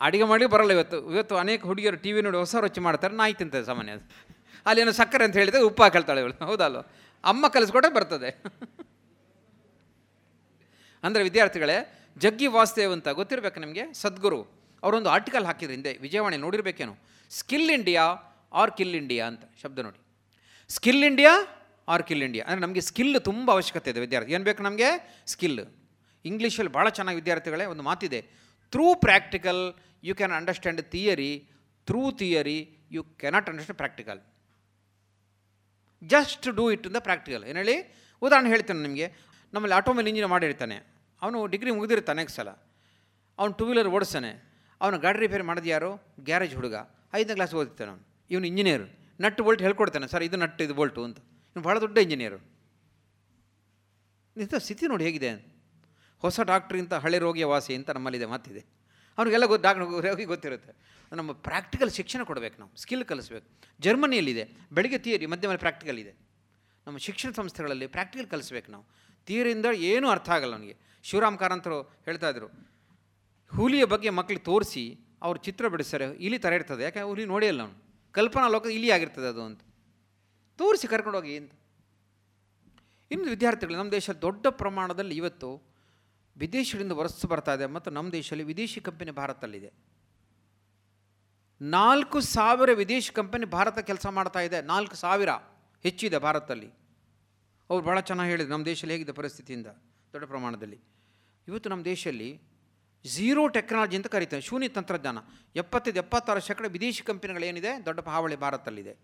[0.00, 1.12] ಅಡುಗೆ ಮಾಡಲಿಕ್ಕೆ ಬರಲ್ಲ ಇವತ್ತು.
[1.12, 3.14] ಇವತ್ತು ಅನೇಕ ಹುಡುಗಿಯರು ಟಿ ವಿ ನೋಡಿ ಹೊಸ ರುಚಿ ಮಾಡ್ತಾರೆ.
[3.14, 3.92] ನಾಯಿ ತಿಂತದೆ ಸಾಮಾನ್ಯ.
[3.92, 4.30] ಅದು
[4.66, 6.44] ಅಲ್ಲಿ ಏನೋ ಸಕ್ಕರೆ ಅಂತ ಹೇಳಿದರೆ ಉಪ್ಪು ಹಾಕಳ್ತಾಳೆ ಇವಳು.
[6.44, 6.80] ಹೌದಲ್ವ?
[7.24, 8.30] ಅಮ್ಮ ಕಲಿಸ್ಕೊಟ್ಟೆ ಬರ್ತದೆ.
[11.04, 11.76] ಅಂದರೆ ವಿದ್ಯಾರ್ಥಿಗಳೇ,
[12.18, 13.92] ಜಗ್ಗಿ ವಾಸುದೇವ್ ಅಂತ ಗೊತ್ತಿರಬೇಕು ನಿಮಗೆ?
[13.92, 14.40] ಸದ್ಗುರು,
[14.82, 16.94] ಅವರೊಂದು ಆರ್ಟಿಕಲ್ ಹಾಕಿದ್ರು ಹಿಂದೆ, Vijayavani ನೋಡಿರಬೇಕೇನು?
[17.30, 18.04] Skill India
[18.52, 20.00] or kill India ಅಂತ ಶಬ್ದ ನೋಡಿ.
[20.68, 21.32] Skill India
[21.88, 24.32] or kill India ಅಂದರೆ ನಮಗೆ ಸ್ಕಿಲ್ ತುಂಬ ಅವಶ್ಯಕತೆ ಇದೆ ವಿದ್ಯಾರ್ಥಿ.
[24.32, 24.88] ಏನು ಬೇಕು ನಮಗೆ?
[25.26, 25.60] ಸ್ಕಿಲ್
[26.24, 28.20] ಇಂಗ್ಲೀಷಲ್ಲಿ ಭಾಳ ಚೆನ್ನಾಗಿ ವಿದ್ಯಾರ್ಥಿಗಳೇ, ಒಂದು ಮಾತಿದೆ.
[28.70, 29.62] Through practical
[30.04, 31.48] you can understand theory
[31.86, 32.58] through theory
[32.90, 34.20] you cannot understand practical
[36.04, 37.94] just do it in the practical ಏನು ಹೇಳಿ?
[38.22, 39.12] ಉದಾಹರಣೆ ಹೇಳ್ತಾನೆ ನಿಮಗೆ.
[39.52, 40.76] ನಮ್ಮಲ್ಲಿ ಆಟೋಮೊಬೈಲ್ ಇಂಜಿನಿಯರ್ ಮಾಡಿರ್ತಾನೆ.
[41.22, 42.50] ಅವನು ಡಿಗ್ರಿ ಮುಗಿದಿರ್ತಾನೆ ಸಲ.
[43.38, 44.50] ಅವನು ಟೂ ವೀಲರ್ ಓಡಿಸ್ತಾನೆ.
[44.80, 46.14] ಅವನು ಗಾಡಿ ರಿಪೇರಿ ಮಾಡೋದು ಯಾರು?
[46.20, 46.74] ಗ್ಯಾರೇಜ್ ಹುಡುಗ.
[47.14, 48.08] ಐದನೇ ಕ್ಲಾಸ್ ಓದಿರ್ತಾನೆ ಅವನು.
[48.30, 48.88] ಇವನು ಇಂಜಿನಿಯರ್
[49.20, 50.08] ನಟ್ಟು ಬೋಲ್ಟ್ ಹೇಳ್ಕೊಡ್ತಾನೆ.
[50.08, 51.18] ಸರ್, ಇದು ನಟ್ಟು ಇದು ಬೋಲ್ಟು ಅಂತ.
[51.18, 52.60] ಇವನು ಭಾಳ ದೊಡ್ಡ ಇಂಜಿನಿಯರು
[54.36, 55.60] ಇಂಥ ಸ್ಥಿತಿ ನೋಡಿ ಹೇಗಿದೆ.
[56.18, 58.64] ಹೊಸ ಡಾಕ್ಟ್ರಿಂತ ಹಳೆ ರೋಗಿಯ ವಾಸಿ ಅಂತ ನಮ್ಮಲ್ಲಿದೆ ಮಾತಿದೆ.
[59.18, 60.99] ಅವ್ರಿಗೆಲ್ಲ ಗೊತ್ತು ಡಾಕ್ಟರ್ ರೋಗಿ ಗೊತ್ತಿರುತ್ತೆ.
[61.12, 63.46] ನಮ್ಮ ಪ್ರಾಕ್ಟಿಕಲ್ ಶಿಕ್ಷಣ ಕೊಡಬೇಕು ನಾವು ಸ್ಕಿಲ್ ಕಲಿಸ್ಬೇಕು.
[63.80, 66.12] ಜರ್ಮನಿಯಲ್ಲಿದೆ, ಬೆಳಿಗ್ಗೆ ಥಿಯರಿ ಮಧ್ಯಮ ಪ್ರಾಕ್ಟಿಕಲ್ ಇದೆ.
[66.86, 68.84] ನಮ್ಮ ಶಿಕ್ಷಣ ಸಂಸ್ಥೆಗಳಲ್ಲಿ ಪ್ರಾಕ್ಟಿಕಲ್ ಕಲಿಸ್ಬೇಕು ನಾವು.
[69.26, 70.76] ಥಿಯರಿಯಿಂದ ಏನೂ ಅರ್ಥ ಆಗಲ್ಲ ನನಗೆ.
[71.02, 72.46] ಶಿವರಾಮ್ ಕಾರಂತರು ಹೇಳ್ತಾ ಇದ್ರು,
[73.56, 76.82] ಹುಲಿಯ ಬಗ್ಗೆ ಮಕ್ಕಳು ತೋರಿಸಿ, ಅವ್ರು ಚಿತ್ರ ಬಿಡಿಸ್ತಾರೆ, ಇಲಿ ಥರ ಇರ್ತದೆ.
[76.82, 77.00] ಯಾಕೆ?
[77.00, 78.12] ಹುಲಿ ನೋಡಿಯಲ್ಲ ಇಲ್ಲ ಅವನು.
[78.12, 79.60] ಕಲ್ಪನಾ ಲೋಕ ಇಲಿ ಆಗಿರ್ತದೆ ಅದು ಅಂತ.
[80.58, 81.52] ತೋರಿಸಿ ಕರ್ಕೊಂಡೋಗಿ ಅಂತ.
[83.10, 85.70] ಇನ್ನು ವಿದ್ಯಾರ್ಥಿಗಳು, ನಮ್ಮ ದೇಶ ದೊಡ್ಡ ಪ್ರಮಾಣದಲ್ಲಿ ಇವತ್ತು
[86.36, 89.99] ವಿದೇಶಗಳಿಂದ ವರಸ್ಸು ಬರ್ತಾ ಇದೆ ಮತ್ತು ನಮ್ಮ ದೇಶದಲ್ಲಿ ವಿದೇಶಿ ಕಂಪನಿ ಭಾರತದಲ್ಲಿದೆ
[91.60, 94.60] ನಾಲ್ಕು ಸಾವಿರ ವಿದೇಶಿ ಕಂಪನಿ ಭಾರತ ಕೆಲಸ ಮಾಡ್ತಾ ಇದೆ.
[94.60, 95.28] ನಾಲ್ಕು ಸಾವಿರ
[95.82, 96.70] ಹೆಚ್ಚಿದೆ ಭಾರತದಲ್ಲಿ.
[97.70, 99.66] ಅವ್ರು ಭಾಳ ಚೆನ್ನಾಗಿ ಹೇಳಿದ್ರು ನಮ್ಮ ದೇಶದಲ್ಲಿ ಹೇಗಿದೆ ಪರಿಸ್ಥಿತಿಯಿಂದ?
[100.12, 100.80] ದೊಡ್ಡ ಪ್ರಮಾಣದಲ್ಲಿ.
[101.48, 102.40] ಇವತ್ತು ನಮ್ಮ ದೇಶದಲ್ಲಿ
[103.04, 105.18] ಝೀರೋ ಟೆಕ್ನಾಲಜಿ ಅಂತ ಕರೀತಾರೆ, ಶೂನ್ಯ ತಂತ್ರಜ್ಞಾನ.
[105.56, 108.98] ಎಪ್ಪತ್ತೈದು, ಎಪ್ಪತ್ತಾರು ಶೇಕಡ ವಿದೇಶಿ ಕಂಪನಿಗಳೇನಿದೆ ದೊಡ್ಡ ಹಾವಳಿ ಭಾರತದಲ್ಲಿದೆ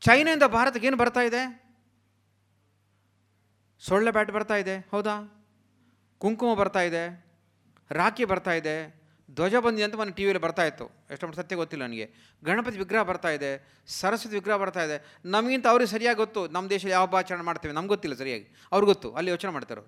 [0.00, 1.42] ಚೈನಾದಿಂದ ಭಾರತಕ್ಕೆ ಏನು ಬರ್ತಾ ಇದೆ?
[3.78, 5.46] ಸೊಳ್ಳೆ ಬ್ಯಾಟ್ ಬರ್ತಾ ಇದೆ, ಹೌದಾ?
[6.18, 7.26] ಕುಂಕುಮ ಬರ್ತಾ ಇದೆ,
[7.90, 8.99] ರಾಖಿ ಬರ್ತಾ ಇದೆ
[9.36, 10.86] ಧ್ವಜ ಬಂದಿದೆ ಅಂತ ಮೊನ್ನೆ ಟಿ ವಿಯಲ್ಲಿ ಬರ್ತಾ ಇತ್ತು.
[11.12, 12.06] ಎಷ್ಟು ಮಟ್ಟ ಸತ್ಯ ಗೊತ್ತಿಲ್ಲ ನನಗೆ.
[12.42, 13.50] ಗಣಪತಿ ವಿಗ್ರಹ ಬರ್ತಾ ಇದೆ,
[13.98, 14.96] ಸರಸ್ವತಿ ವಿಗ್ರಹ ಬರ್ತಾ ಇದೆ.
[15.34, 18.46] ನಮಗಿಂತ ಅವ್ರಿಗೆ ಸರಿಯಾಗಿ ಗೊತ್ತು ನಮ್ಮ ದೇಶದಲ್ಲಿ ಯಾವ ಹಬ್ಬ ಆಚರಣೆ ಮಾಡ್ತೇವೆ ನಮ್ಗೆ ಗೊತ್ತಿಲ್ಲ ಸರಿಯಾಗಿ.
[18.72, 19.82] ಅವ್ರಿಗೆ ಗೊತ್ತು, ಅಲ್ಲಿ ಯೋಚನೆ ಮಾಡ್ತಾರೆ.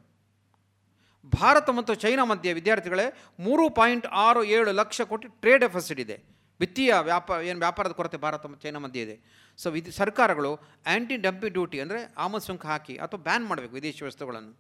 [1.39, 3.06] ಭಾರತ ಮತ್ತು ಚೈನಾ ಮಧ್ಯೆ ವಿದ್ಯಾರ್ಥಿಗಳೇ
[3.47, 6.16] ಮೂರು ಪಾಯಿಂಟ್ ಆರು ಏಳು ಲಕ್ಷ ಕೋಟಿ ಟ್ರೇಡ್ ಡೆಫಿಸಿಟ್ ಇದೆ.
[6.60, 9.16] ವಿತ್ತೀಯ ವ್ಯಾಪಾರ ಏನು ವ್ಯಾಪಾರದ ಕೊರತೆ ಭಾರತ ಮತ್ತು ಚೈನಾ ಮಧ್ಯೆ ಇದೆ.
[9.59, 10.51] ಸೊ ವಿದ್, ಸರ್ಕಾರಗಳು
[10.86, 14.52] ಆ್ಯಂಟಿ ಡಂಪಿಂಗ್ ಡ್ಯೂಟಿ ಅಂದರೆ ಆಮದು ಸುಂಕ ಹಾಕಿ ಅಥವಾ ಬ್ಯಾನ್ ಮಾಡಬೇಕು ವಿದೇಶಿ ವಸ್ತುಗಳನ್ನು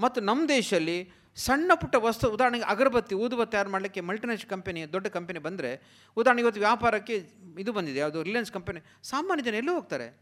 [0.00, 5.38] ಮತ್ತು ನಮ್ಮ ದೇಶದಲ್ಲಿ ಸಣ್ಣ ಪುಟ್ಟ ವಸ್ತು, ಉದಾಹರಣೆಗೆ ಅಗರಬತ್ತಿ, ಊದುಬತ್ತಿ ತಯಾರು ಮಾಡಲಿಕ್ಕೆ ಮಲ್ಟಿನ್ಯಾಷನಲ್ ಕಂಪನಿ, ದೊಡ್ಡ ಕಂಪನಿ
[5.38, 5.82] ಬಂದರೆ,
[6.16, 7.16] ಉದಾಹರಣೆಗೆ ಇವತ್ತು ವ್ಯಾಪಾರಕ್ಕೆ
[7.58, 10.20] ಇದು ಬಂದಿದೆ, ಯಾವುದು ರಿಲಯನ್ಸ್ ಕಂಪನಿ, ಸಾಮಾನ್ಯ ಜನ ಎಲ್ಲೂ ಹೋಗ್ತಾರೆ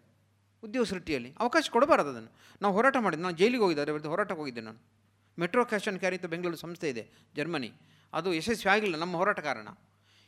[0.63, 2.33] ಉದ್ಯೋಗ ಸೃಷ್ಟಿಯಲ್ಲಿ, ಅವಕಾಶ ಕೊಡಬಾರದು ಅದನ್ನು.
[2.63, 4.79] ನಾವು ಹೋರಾಟ ಮಾಡಿದ್ದೆ ನಾನು ಜೈಲಿಗೆ ಹೋಗಿದ್ದೆ, ಅದರ ಹೋರಾಟಕ್ಕೆ ಹೋಗಿದ್ದೆ ನಾನು.
[5.39, 7.73] ಮೆಟ್ರೋ ಕ್ಯಾಶ್ ಆ್ಯಂಡ್ ಕ್ಯಾರಿ ಅಂತ ಬೆಂಗಳೂರು ಸಂಸ್ಥೆ ಇದೆ, ಜರ್ಮನಿ.
[8.13, 9.69] ಅದು ಯಶಸ್ವಿ ಆಗಿಲ್ಲ, ನಮ್ಮ ಹೋರಾಟ ಕಾರಣ.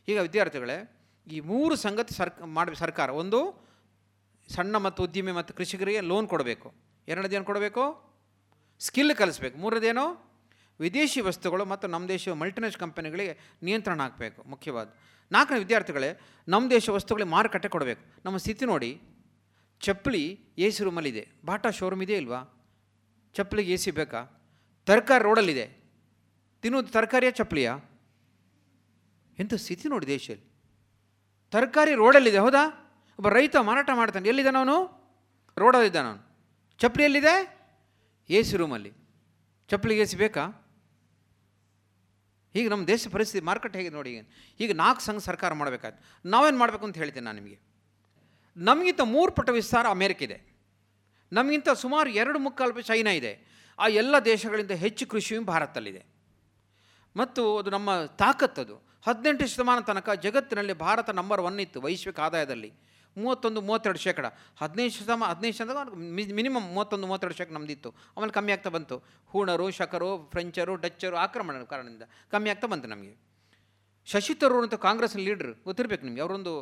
[0.08, 3.64] ಈಗ ವಿದ್ಯಾರ್ಥಿಗಳೇ, ಈ ಮೂರು ಸಂಗತಿ ಸರ್ಕ ಮಾಡಬೇಕು ಸರ್ಕಾರ, ಒಂದು
[4.54, 6.74] ಸಣ್ಣ ಮತ್ತು ಉದ್ಯಮಿ ಮತ್ತು ಕೃಷಿಕರಿಗೆ ಲೋನ್ ಕೊಡಬೇಕು.
[7.08, 8.13] ಎರಡನೇದೇನು ಕೊಡಬೇಕು?
[8.84, 9.58] ಸ್ಕಿಲ್ ಕಲಿಸ್ಬೇಕು.
[9.58, 10.32] ಮೂರದೇನು
[10.80, 14.42] ವಿದೇಶಿ ವಸ್ತುಗಳು ಮತ್ತು ನಮ್ಮ ದೇಶ ಮಲ್ಟಿನೇಷ್ ಕಂಪನಿಗಳಿಗೆ ನಿಯಂತ್ರಣ ಹಾಕಬೇಕು.
[14.42, 14.94] ಮುಖ್ಯವಾದ.
[15.32, 18.04] ನಾಲ್ಕನೇ ವಿದ್ಯಾರ್ಥಿಗಳೇ, ನಮ್ಮ ದೇಶ ವಸ್ತುಗಳಿಗೆ ಮಾರುಕಟ್ಟೆ ಕೊಡಬೇಕು.
[18.24, 19.00] ನಮ್ಮ ಸ್ಥಿತಿ ನೋಡಿ.
[19.80, 22.66] ಚಪ್ಪಲಿ ಎ ಸಿ ರೂಮಲ್ಲಿದೆ ಬಾಟಾ ಶೋರೂಮ್ ಇದೆ ಇಲ್ವಾ?
[23.34, 24.24] ಚಪ್ಪಲಿಗೆ ಎ ಸಿ ಬೇಕಾ?
[24.86, 25.84] ತರಕಾರಿ ರೋಡಲ್ಲಿದೆ.
[26.62, 27.78] ತಿನ್ನೋದು ತರಕಾರಿಯ, ಚಪ್ಪಲಿಯಾ?
[29.38, 30.52] ಎಂಥ ಸ್ಥಿತಿ ನೋಡಿ ದೇಶದಲ್ಲಿ.
[31.50, 32.68] ತರಕಾರಿ ರೋಡಲ್ಲಿದೆ, ಹೌದಾ?
[33.18, 34.28] ಒಬ್ಬ ರೈತ ಮಾರಾಟ ಮಾಡ್ತಾನೆ.
[34.28, 35.04] ಎಲ್ಲಿದ್ದಾನೆ ಅವನು?
[35.58, 36.38] ರೋಡಲ್ಲಿದ್ದಾನೆ ಅವನು.
[36.78, 37.53] ಚಪ್ಪಲಿ ಎಲ್ಲಿದೆ
[38.30, 38.92] ಎ ಸಿ ರೂಮಲ್ಲಿ.
[39.68, 40.60] ಚಪ್ಪಲಿಗೆ ಎ ಸಿ ಬೇಕಾ?
[42.54, 44.28] ಈಗ ನಮ್ಮ ದೇಶ ಪರಿಸ್ಥಿತಿ ಮಾರ್ಕೆಟ್ ಹೇಗೆ ನೋಡಿ
[44.60, 44.76] ಈಗ.
[44.76, 46.28] ನಾಲ್ಕು ಸಂಘ ಸರ್ಕಾರ ಮಾಡಬೇಕಾಯ್ತು.
[46.28, 47.60] ನಾವೇನು ಮಾಡಬೇಕು ಅಂತ ಹೇಳ್ತೀನಿ ನಾನು ನಿಮಗೆ.
[48.56, 50.54] ನಮಗಿಂತ ಮೂರು ಪಟ್ಟು ವಿಸ್ತಾರ ಅಮೇರಿಕ ಇದೆ
[51.32, 53.54] ನಮಗಿಂತ ಸುಮಾರು ಎರಡು ಮುಕ್ಕಾಲು ಚೈನಾ ಇದೆ.
[53.78, 56.04] ಆ ಎಲ್ಲ ದೇಶಗಳಿಂದ ಹೆಚ್ಚು ಕೃಷಿಯು ಭಾರತದಲ್ಲಿದೆ.
[57.16, 58.76] ಮತ್ತು ಅದು ನಮ್ಮ ತಾಕತ್ತದು.
[59.06, 62.72] ಹದಿನೆಂಟು ಶತಮಾನ ತನಕ ಜಗತ್ತಿನಲ್ಲಿ ಭಾರತ ನಂಬರ್ ಒನ್ ಇತ್ತು ವೈಶ್ವಿಕ ಆದಾಯದಲ್ಲಿ.
[63.22, 64.26] ಮೂವತ್ತೊಂದು, ಮೂವತ್ತೆರಡು ಶೇಕಡ.
[64.62, 65.78] ಹದಿನೈದು ಶತಮಾನ ಹದಿನೈದು ಶತಮ
[66.38, 67.90] ಮಿನಿಮಮ್ ಮೂವತ್ತೊಂದು, ಮೂವತ್ತೆರಡು ಶೇಕಡ ನಮ್ದಿತ್ತು.
[68.14, 68.96] ಆಮೇಲೆ ಕಮ್ಮಿ ಆಗ್ತಾ ಬಂತು.
[69.32, 73.14] ಹೂಣರು, ಶಕರು, ಫ್ರೆಂಚರು, ಡಚ್ಚರು ಆಕ್ರಮಣ ಕಾರಣದಿಂದ ಕಮ್ಮಿ ಆಗ್ತಾ ಬಂತು ನಮಗೆ.
[74.08, 76.54] ಶಶಿ ತರೂರ್ ಅಂತ ಕಾಂಗ್ರೆಸ್ ಲೀಡ್ರ್ ಗೊತ್ತಿರಬೇಕು ನಿಮಗೆ, ಅವರೊಂದು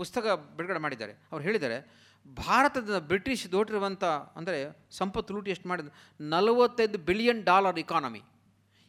[0.00, 0.26] ಪುಸ್ತಕ
[0.58, 1.14] ಬಿಡುಗಡೆ ಮಾಡಿದ್ದಾರೆ.
[1.32, 1.78] ಅವ್ರು ಹೇಳಿದ್ದಾರೆ,
[2.26, 4.04] ಭಾರತದ ಬ್ರಿಟಿಷ್ ದೋಟಿರುವಂಥ
[4.38, 4.58] ಅಂದರೆ
[4.98, 5.88] ಸಂಪತ್ತು ಲೂಟಿ ಎಷ್ಟು ಮಾಡಿದ,
[6.34, 8.22] ನಲವತ್ತೈದು ಬಿಲಿಯನ್ ಡಾಲರ್ ಇಕಾನಮಿ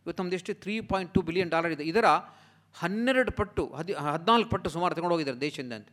[0.05, 0.53] ಇವತ್ತು ನಮ್ಮದು ಎಷ್ಟು?
[0.63, 1.85] Three point two billion dollar ಇದೆ.
[1.91, 2.07] ಇದರ
[2.75, 5.89] ಹನ್ನೆರಡು ಪಟ್ಟು, ಹದಿ, ಹದಿನಾಲ್ಕು ಪಟ್ಟು ಸುಮಾರು ತಗೊಂಡು ಹೋಗಿದ್ದಾರೆ ದೇಶದಿಂದ ಅಂತ.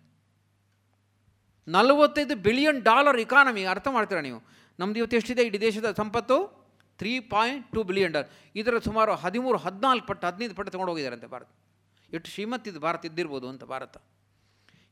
[1.69, 4.43] ನಲವತ್ತೈದು ಬಿಲಿಯನ್ ಡಾಲರ್ ಇಕಾನಮಿ ಅರ್ಥ ಮಾಡ್ತೀರಾ ನೀವು?
[4.79, 5.43] ನಮ್ದು ಇವತ್ತು ಎಷ್ಟಿದೆ?
[5.43, 6.59] ಇಡೀ ದೇಶದ ಸಂಪತ್ತು
[6.99, 11.49] three point two billion dollar ಇದರ ಸುಮಾರು ಹದಿಮೂರು, ಹದಿನಾಲ್ಕು ಪಟ್ಟು, ಹದಿನೈದು ಪಟ್ಟು ತಗೊಂಡು ಹೋಗಿದ್ದಾರಂತೆ ಭಾರತ.
[12.13, 13.97] ಎಷ್ಟು ಶ್ರೀಮಂತಿದ್ದು ಭಾರತ ಇದ್ದಿರ್ಬೋದು ಅಂತ ಭಾರತ.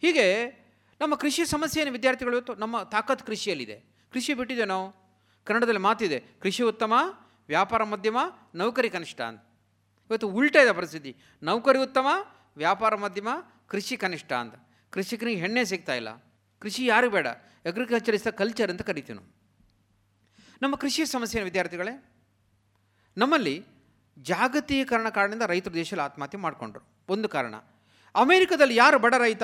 [0.01, 0.47] ಹೀಗೆ
[1.01, 3.77] ನಮ್ಮ ಕೃಷಿ ಸಮಸ್ಯೆಯನ್ನು ವಿದ್ಯಾರ್ಥಿಗಳು ಇವತ್ತು ನಮ್ಮ ತಾಕತ್ ಕೃಷಿಯಲ್ಲಿದೆ.
[4.13, 5.07] ಕೃಷಿ ಬಿಟ್ಟಿದೆ ನಾವು.
[5.45, 6.93] ಕನ್ನಡದಲ್ಲಿ ಮಾತಿದೆ, ಕೃಷಿ ಉತ್ತಮ,
[7.49, 8.17] ವ್ಯಾಪಾರ ಮಧ್ಯಮ,
[8.55, 9.43] ನೌಕರಿ ಕನಿಷ್ಠ ಅಂತ.
[10.11, 11.17] ಇವತ್ತು ಉಲ್ಟಾ ಇದೆ ಪರಿಸ್ಥಿತಿ.
[11.43, 12.07] ನೌಕರಿ ಉತ್ತಮ,
[12.57, 13.29] ವ್ಯಾಪಾರ ಮಧ್ಯಮ,
[13.67, 14.55] ಕೃಷಿ ಕನಿಷ್ಠ ಅಂತ.
[14.91, 16.26] ಕೃಷಿಕನಿಗೆ ಹೆಣ್ಣೆ ಸಿಗ್ತಾ ಇಲ್ಲ.
[16.61, 17.27] ಕೃಷಿ ಯಾರು ಬೇಡ.
[17.67, 19.31] ಅಗ್ರಿಕಲ್ಚರ್ ಇಸ್ ದ ಕಲ್ಚರ್ ಅಂತ ಕರಿತೀವಿ ನಾವು.
[20.63, 21.95] ನಮ್ಮ ಕೃಷಿ ಸಮಸ್ಯೆ ವಿದ್ಯಾರ್ಥಿಗಳೇ,
[23.17, 23.65] ನಮ್ಮಲ್ಲಿ
[24.19, 26.83] ಜಾಗತೀಕರಣ ಕಾರಣದಿಂದ ರೈತರು ದೇಶದಲ್ಲಿ ಆತ್ಮಹತ್ಯೆ ಮಾಡಿಕೊಂಡ್ರು.
[27.09, 27.55] ಒಂದು ಕಾರಣ.
[28.15, 29.43] ಅಮೇರಿಕದಲ್ಲಿ ಯಾರು ಬಡ ರೈತ?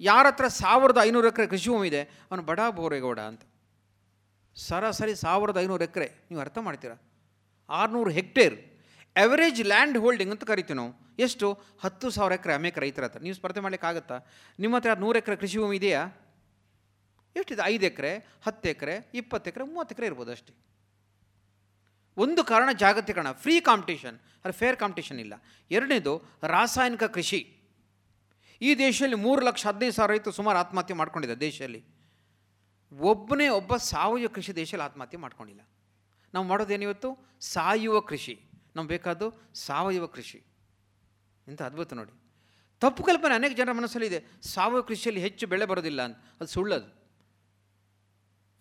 [0.00, 2.02] ಯಾರ ಹತ್ರ ಸಾವಿರದ ಐನೂರು ಎಕರೆ ಕೃಷಿ ಭೂಮಿ ಇದೆ?
[2.02, 3.42] ಅವನು ಬಡ ಬೋರೇಗೌಡ ಅಂತ.
[4.54, 6.96] ಸರಾಸರಿ ಸಾವಿರದ ಐನೂರು ಎಕರೆ, ನೀವು ಅರ್ಥ ಮಾಡ್ತೀರಾ?
[7.68, 8.56] ಆರುನೂರು ಹೆಕ್ಟೇರ್
[9.16, 10.92] ಎವರೇಜ್ ಲ್ಯಾಂಡ್ ಹೋಲ್ಡಿಂಗ್ ಅಂತ ಕರಿತೀವಿ ನಾವು.
[11.18, 11.62] ಎಷ್ಟು?
[11.80, 13.20] ಹತ್ತು ಸಾವಿರ ಎಕರೆ ಅಮೇಕ ರೈತರ ಹತ್ರ.
[13.20, 14.18] ನೀವು ಸ್ಪರ್ಧೆ ಮಾಡಲಿಕ್ಕಾಗತ್ತಾ?
[14.58, 16.06] ನಿಮ್ಮ ಹತ್ರ ನೂರು ಎಕರೆ ಕೃಷಿ ಭೂಮಿ ಇದೆಯಾ?
[17.36, 17.62] ಎಷ್ಟಿದೆ?
[17.64, 20.54] ಐದು ಎಕರೆ, ಹತ್ತು ಎಕರೆ, ಇಪ್ಪತ್ತು ಎಕರೆ, ಮೂವತ್ತು ಎಕರೆ ಇರ್ಬೋದು ಅಷ್ಟೇ.
[22.16, 25.34] ಒಂದು ಕಾರಣ ಜಾಗತೀಕರಣ ಫ್ರೀ ಕಾಂಪಿಟೇಷನ್ ಅದು ಫೇರ್ ಕಾಂಪಿಟೇಷನ್ ಇಲ್ಲ.
[25.70, 27.54] ಎರಡನೇದು, ರಾಸಾಯನಿಕ ಕೃಷಿ.
[28.62, 31.84] ಈ ದೇಶದಲ್ಲಿ ಮೂರು ಲಕ್ಷ ಹದಿನೈದು ಸಾವಿರ ರೈತರು ಸುಮಾರು ಆತ್ಮಹತ್ಯೆ ಮಾಡ್ಕೊಂಡಿದ್ದಾರೆ ದೇಶದಲ್ಲಿ.
[32.92, 35.60] ಒಬ್ಬನೇ ಒಬ್ಬ ಸಾವಯವ ಕೃಷಿ ದೇಶದಲ್ಲಿ ಆತ್ಮಹತ್ಯೆ ಮಾಡ್ಕೊಂಡಿಲ್ಲ.
[36.34, 38.40] ನಾವು ಮಾಡೋದೇನಿವತ್ತು ಸಾಯುವ ಕೃಷಿ.
[38.76, 40.42] ನಮ್ಗೆ ಬೇಕಾದ್ದು ಸಾವಯವ ಕೃಷಿ.
[41.48, 42.12] ಇಂಥ ಅದ್ಭುತ ನೋಡಿ.
[42.80, 46.16] ತಪ್ಪು ಕಲ್ಪನೆ ಅನೇಕ ಜನರ ಮನಸ್ಸಲ್ಲಿ ಇದೆ ಸಾವಯವ ಕೃಷಿಯಲ್ಲಿ ಹೆಚ್ಚು ಬೆಳೆ ಬರೋದಿಲ್ಲ ಅಂತ.
[46.16, 46.97] ಅದು ಸುಳ್ಳದು.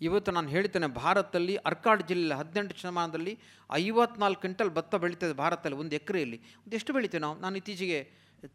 [0.01, 3.39] ಇವತ್ತು ನಾನು ಹೇಳ್ತೇನೆ ಭಾರತದಲ್ಲಿ ಅರ್ಕಾಡ್ ಜಿಲ್ಲೆ ಹದಿನೆಂಟು ಶತಮಾನದಲ್ಲಿ
[3.71, 6.41] ಐವತ್ನಾಲ್ಕು ಕ್ವಿಂಟಲ್ ಭತ್ತ ಬೆಳೀತದೆ ಭಾರತದಲ್ಲಿ ಒಂದು ಎಕರೆಯಲ್ಲಿ.
[6.73, 7.39] ಎಷ್ಟು ಬೆಳಿತೀವಿ ನಾವು?
[7.39, 8.11] ನಾನು ಇತ್ತೀಚೆಗೆ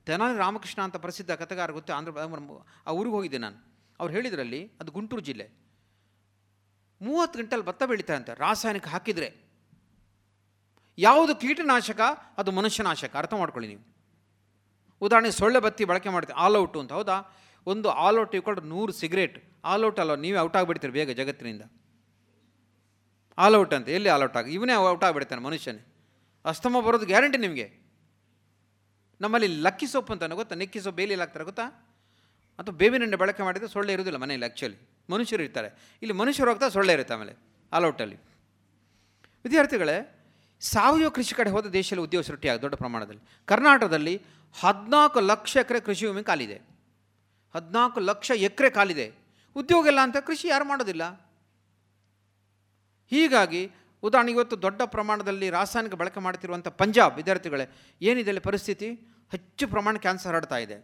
[0.07, 2.13] ತೆನಾಲಿ ರಾಮಕೃಷ್ಣ ಅಂತ ಪ್ರಸಿದ್ಧ ಕಥೆಗಾರ ಗೊತ್ತೆ, ಆಂಧ್ರ
[2.87, 3.87] ಆ ಊರಿಗೆ ಹೋಗಿದ್ದೆ ನಾನು.
[4.01, 5.51] ಅವ್ರು ಹೇಳಿದ್ರಲ್ಲಿ ಅದು ಗುಂಟೂರು ಜಿಲ್ಲೆ.
[7.03, 9.53] ಮೂವತ್ತು ಕ್ವಿಂಟಲ್ ಭತ್ತ ಬೆಳೀತಾರೆ ಅಂತ ರಾಸಾಯನಿಕ ಹಾಕಿದರೆ.
[10.99, 12.01] ಯಾವುದು ಕೀಟನಾಶಕ,
[12.39, 13.83] ಅದು ಮನುಷ್ಯನಾಶಕ, ಅರ್ಥ ಮಾಡ್ಕೊಳ್ಳಿ ನೀವು.
[15.01, 17.37] ಉದಾಹರಣೆಗೆ ಸೊಳ್ಳೆ ಬತ್ತಿ ಬಳಕೆ ಮಾಡ್ತೀವಿ ಔಟು ಅಂತ, ಹೌದಾ?
[17.67, 19.52] ಒಂದು ಆಲ್ ಔಟ್ ಇಟ್ಕೊಂಡು ನೂರು ಸಿಗರೇಟ್
[19.89, 21.65] ಔಟ್ ಅಲ್ಲ, ನೀವೇ ಔಟ್ ಆಗಿಬಿಡ್ತೀರಿ ಬೇಗ ಜಗತ್ತಿನಿಂದ.
[23.39, 25.83] ಆಲ್ ಔಟ್ ಅಂತ, ಎಲ್ಲಿ ಆಲ್ ಔಟ್ ಆಗಿ, ಇವನೇ ಔಟ್ ಆಗಿಬಿಡ್ತಾನೆ ಮನುಷ್ಯನೇ.
[26.45, 27.67] ಅಸ್ತಮ ಬರೋದು ಗ್ಯಾರಂಟಿ ನಿಮಗೆ.
[29.21, 30.55] ನಮ್ಮಲ್ಲಿ ಲಕ್ಕಿ ಸೊಪ್ಪು ಅಂತ ಗೊತ್ತಾ?
[30.63, 31.67] ನೆಕ್ಕಿ ಸೊಪ್ಪು ಬೇಲಿಯಲ್ಲಿ ಹಾಕ್ತಾರೆ ಗೊತ್ತಾ?
[32.59, 34.79] ಅಥವಾ ಬೇವಿನೆಣ್ಣೆ ಬಳಕೆ ಮಾಡಿದರೆ ಸೊಳ್ಳೆ ಇರೋದಿಲ್ಲ ಮನೆಯಲ್ಲಿ ಆ್ಯಕ್ಚುಲಿ
[35.13, 35.69] ಮನುಷ್ಯರು ಇರ್ತಾರೆ.
[36.03, 37.35] ಇಲ್ಲಿ ಮನುಷ್ಯರು ಹೋಗ್ತಾ ಸೊಳ್ಳೆ ಇರುತ್ತೆ ಆಮೇಲೆ,
[37.73, 38.19] ಆಲ್ ಔಟಲ್ಲಿ
[39.45, 39.97] ವಿದ್ಯಾರ್ಥಿಗಳೇ,
[40.61, 43.23] ಸಾವಯವ ಕೃಷಿ ಕಡೆ ಹೋದ ದೇಶದಲ್ಲಿ ಉದ್ಯೋಗ ಸೃಷ್ಟಿಯಾಗ ದೊಡ್ಡ ಪ್ರಮಾಣದಲ್ಲಿ.
[43.51, 44.15] ಕರ್ನಾಟಕದಲ್ಲಿ
[44.55, 46.59] ಹದಿನಾಲ್ಕು ಲಕ್ಷ ಎಕರೆ ಕೃಷಿ ಭೂಮಿ ಕಾಲಿದೆ
[47.55, 49.07] ಹದಿನಾಲ್ಕು ಲಕ್ಷ ಎಕರೆ ಕಾಲಿದೆ
[49.57, 51.05] ಉದ್ಯೋಗ ಇಲ್ಲ ಅಂತ ಕೃಷಿ ಯಾರು ಮಾಡೋದಿಲ್ಲ.
[53.13, 53.63] ಹೀಗಾಗಿ
[54.03, 57.67] ಉದಾಹರಣೆಗೆ ಇವತ್ತು ದೊಡ್ಡ ಪ್ರಮಾಣದಲ್ಲಿ ರಾಸಾಯನಿಕ ಬಳಕೆ ಮಾಡ್ತಿರುವಂಥ ಪಂಜಾಬ್ ವಿದ್ಯಾರ್ಥಿಗಳೇ,
[58.03, 58.89] ಏನಿದೆ ಅಲ್ಲಿ ಪರಿಸ್ಥಿತಿ?
[59.35, 60.77] ಹೆಚ್ಚು ಪ್ರಮಾಣ ಕ್ಯಾನ್ಸರ್ ಹರಡ್ತಾ ಇದೆ.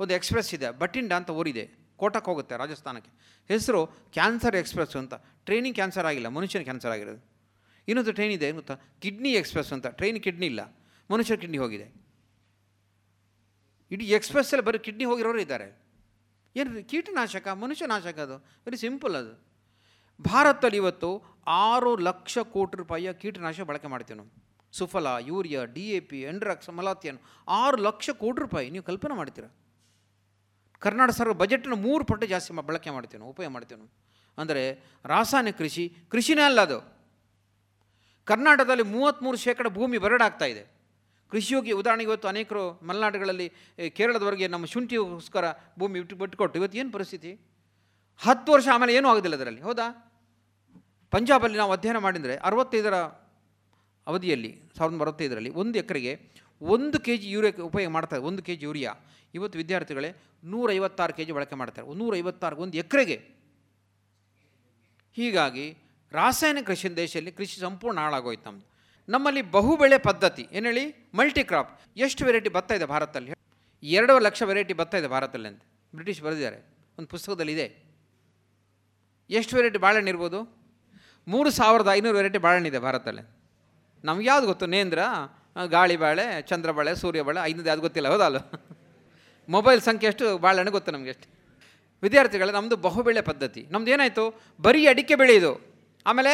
[0.00, 1.64] ಒಂದು ಎಕ್ಸ್ಪ್ರೆಸ್ ಇದೆ ಬಟಿಂಡ ಅಂತ ಊರಿದೆ
[1.96, 3.10] ಕೋಟಕ್ಕೆ ಹೋಗುತ್ತೆ ರಾಜಸ್ಥಾನಕ್ಕೆ.
[3.50, 5.14] ಹೆಸರು ಕ್ಯಾನ್ಸರ್ ಎಕ್ಸ್ಪ್ರೆಸ್ ಅಂತ.
[5.46, 7.22] ಟ್ರೈನಿಂಗ್ ಕ್ಯಾನ್ಸರ್ ಆಗಿಲ್ಲ, ಮನುಷ್ಯನ ಕ್ಯಾನ್ಸರ್ ಆಗಿರೋದು.
[7.88, 8.74] ಇನ್ನೊಂದು ಟ್ರೈನ್ ಇದೆ ಗೊತ್ತಾ?
[9.02, 9.86] ಕಿಡ್ನಿ ಎಕ್ಸ್ಪ್ರೆಸ್ ಅಂತ.
[9.98, 10.60] ಟ್ರೈನ್ ಕಿಡ್ನಿ ಇಲ್ಲ,
[11.10, 11.86] ಮನುಷ್ಯರ ಕಿಡ್ನಿ ಹೋಗಿದೆ.
[13.90, 15.68] ಇಡೀ ಎಕ್ಸ್ಪ್ರೆಸ್ಸಲ್ಲಿ ಬರೀ ಕಿಡ್ನಿ ಹೋಗಿರೋರು ಇದ್ದಾರೆ.
[16.56, 18.36] ಏನು ಕೀಟನಾಶಕ, ಮನುಷ್ಯನಾಶಕ ಅದು.
[18.38, 19.50] ವೆರಿ ಸಿಂಪಲ್ ಅದು.
[20.22, 24.50] ಭಾರತದಲ್ಲಿ ಇವತ್ತು ಆರು ಲಕ್ಷ ಕೋಟಿ ರೂಪಾಯಿಯ ಕೀಟನಾಶಕ ಬಳಕೆ ಮಾಡ್ತೀವಿ ನಾವು.
[24.72, 27.18] Suphala, urea, D A P ಎಂಡ್ರಾಕ್ಸ್ malathion
[27.48, 29.56] ಆರು ಲಕ್ಷ ಕೋಟಿ ರೂಪಾಯಿ ನೀವು ಕಲ್ಪನೆ ಮಾಡ್ತೀರಾ?
[30.78, 33.92] ಕರ್ನಾಟಕ ಸರ್ಕಾರ ಬಜೆಟ್ನ ಮೂರು ಪಟ್ಟು ಜಾಸ್ತಿ ಬಳಕೆ ಮಾಡ್ತೀವಿ ನಾವು, ಉಪಯೋಗ ಮಾಡ್ತೀವಿ ನಾವು.
[34.38, 37.00] ಅಂದರೆ ರಾಸಾಯನಿಕ ಕೃಷಿ, ಕೃಷಿನೇ ಅಲ್ಲ ಅದು.
[38.24, 40.79] ಕರ್ನಾಟಕದಲ್ಲಿ ಮೂವತ್ತ್ಮೂರು ಶೇಕಡ ಭೂಮಿ ಬರಡಾಗ್ತಾ ಇದೆ.
[41.32, 43.46] ಕೃಷಿಯೋಗಿ ಉದಾಹರಣೆಗೆ ಇವತ್ತು ಅನೇಕರು ಮಲೆನಾಡುಗಳಲ್ಲಿ
[43.96, 45.44] ಕೇರಳದವರೆಗೆ ನಮ್ಮ ಶುಂಠಿಗೋಸ್ಕರ
[45.78, 47.32] ಭೂಮಿ ಬಿಟ್ಟು ಬಿಟ್ಟುಕೊಟ್ಟು, ಇವತ್ತು ಏನು ಪರಿಸ್ಥಿತಿ?
[48.20, 49.86] ಹತ್ತು ವರ್ಷ ಆಮೇಲೆ ಏನೂ ಆಗೋದಿಲ್ಲ ಅದರಲ್ಲಿ, ಹೌದಾ?
[51.10, 52.96] ಪಂಜಾಬಲ್ಲಿ ನಾವು ಅಧ್ಯಯನ ಮಾಡಿದರೆ ಅರವತ್ತೈದರ
[54.06, 56.12] ಅವಧಿಯಲ್ಲಿ, ಸಾವಿರದ ಅರವತ್ತೈದರಲ್ಲಿ ಒಂದು ಎಕರೆಗೆ
[56.60, 58.92] ಒಂದು ಕೆ ಜಿ ಯೂರಿಯಾ ಉಪಯೋಗ ಮಾಡ್ತಾರೆ, ಒಂದು ಕೆ ಜಿ ಯೂರಿಯಾ.
[59.34, 60.10] ಇವತ್ತು ವಿದ್ಯಾರ್ಥಿಗಳೇ
[60.44, 63.18] ನೂರೈವತ್ತಾರು ಕೆ ಜಿ ಬಳಕೆ ಮಾಡ್ತಾರೆ, ನೂರೈವತ್ತಾರು, ಒಂದು ಎಕರೆಗೆ.
[65.16, 65.66] ಹೀಗಾಗಿ
[66.12, 68.69] ರಾಸಾಯನಿಕ ಕೃಷಿ ದೇಶದಲ್ಲಿ ಕೃಷಿ ಸಂಪೂರ್ಣ ಹಾಳಾಗೋಯ್ತು
[69.08, 73.30] ನಮ್ಮಲ್ಲಿ ಬಹುಬೆಳೆ ಪದ್ಧತಿ ಏನು ಹೇಳಿ ಮಲ್ಟಿ ಕ್ರಾಪ್ ಎಷ್ಟು ವೆರೈಟಿ ಭತ್ತ ಇದೆ ಭಾರತದಲ್ಲಿ?
[73.82, 75.62] ಎರಡು ಲಕ್ಷ ವೆರೈಟಿ ಭತ್ತ ಇದೆ ಭಾರತದಲ್ಲಿ ಅಂತ.
[75.94, 76.58] ಬ್ರಿಟಿಷ್ ಬರೆದಿದ್ದಾರೆ.
[76.98, 77.66] ಒಂದು ಪುಸ್ತಕದಲ್ಲಿ ಇದೆ.
[79.30, 80.40] ಎಷ್ಟು ವೆರೈಟಿ ಬಾಳೆಹಣ್ಣು ಇರ್ಬೋದು?
[81.28, 83.24] ಮೂರು ಸಾವಿರದ ಐನೂರು ವೆರೈಟಿ ಬಾಳೆಹಣ್ಣು ಇದೆ ಭಾರತದಲ್ಲಿ.
[84.04, 84.66] ನಮ್ಗೆ ಯಾವ್ದು ಗೊತ್ತು?
[84.66, 84.98] ನೇಂದ್ರ,
[85.66, 88.38] ಗಾಳಿ ಬಾಳೆ, ಚಂದ್ರ ಬಾಳೆ, ಸೂರ್ಯ ಬಾಳೆ ಐನೂರು ಯಾವ್ದು ಗೊತ್ತಿಲ್ಲ, ಹೌದಲ್ಲ?
[89.48, 90.38] ಮೊಬೈಲ್ ಸಂಖ್ಯೆ ಎಷ್ಟು?
[90.38, 91.28] ಬಾಳೆಹಣ್ಣು ಗೊತ್ತು ನಮಗೆ ಎಷ್ಟು
[92.02, 93.62] ವಿದ್ಯಾರ್ಥಿಗಳೇ ನಮ್ಮದು ಬಹುಬೆಳೆ ಪದ್ಧತಿ.
[93.70, 94.24] ನಮ್ದು ಏನಾಯಿತು?
[94.62, 95.52] ಬರೀ ಅಡಿಕೆ ಬೆಳೆಯೋದು
[96.06, 96.32] ಆಮೇಲೆ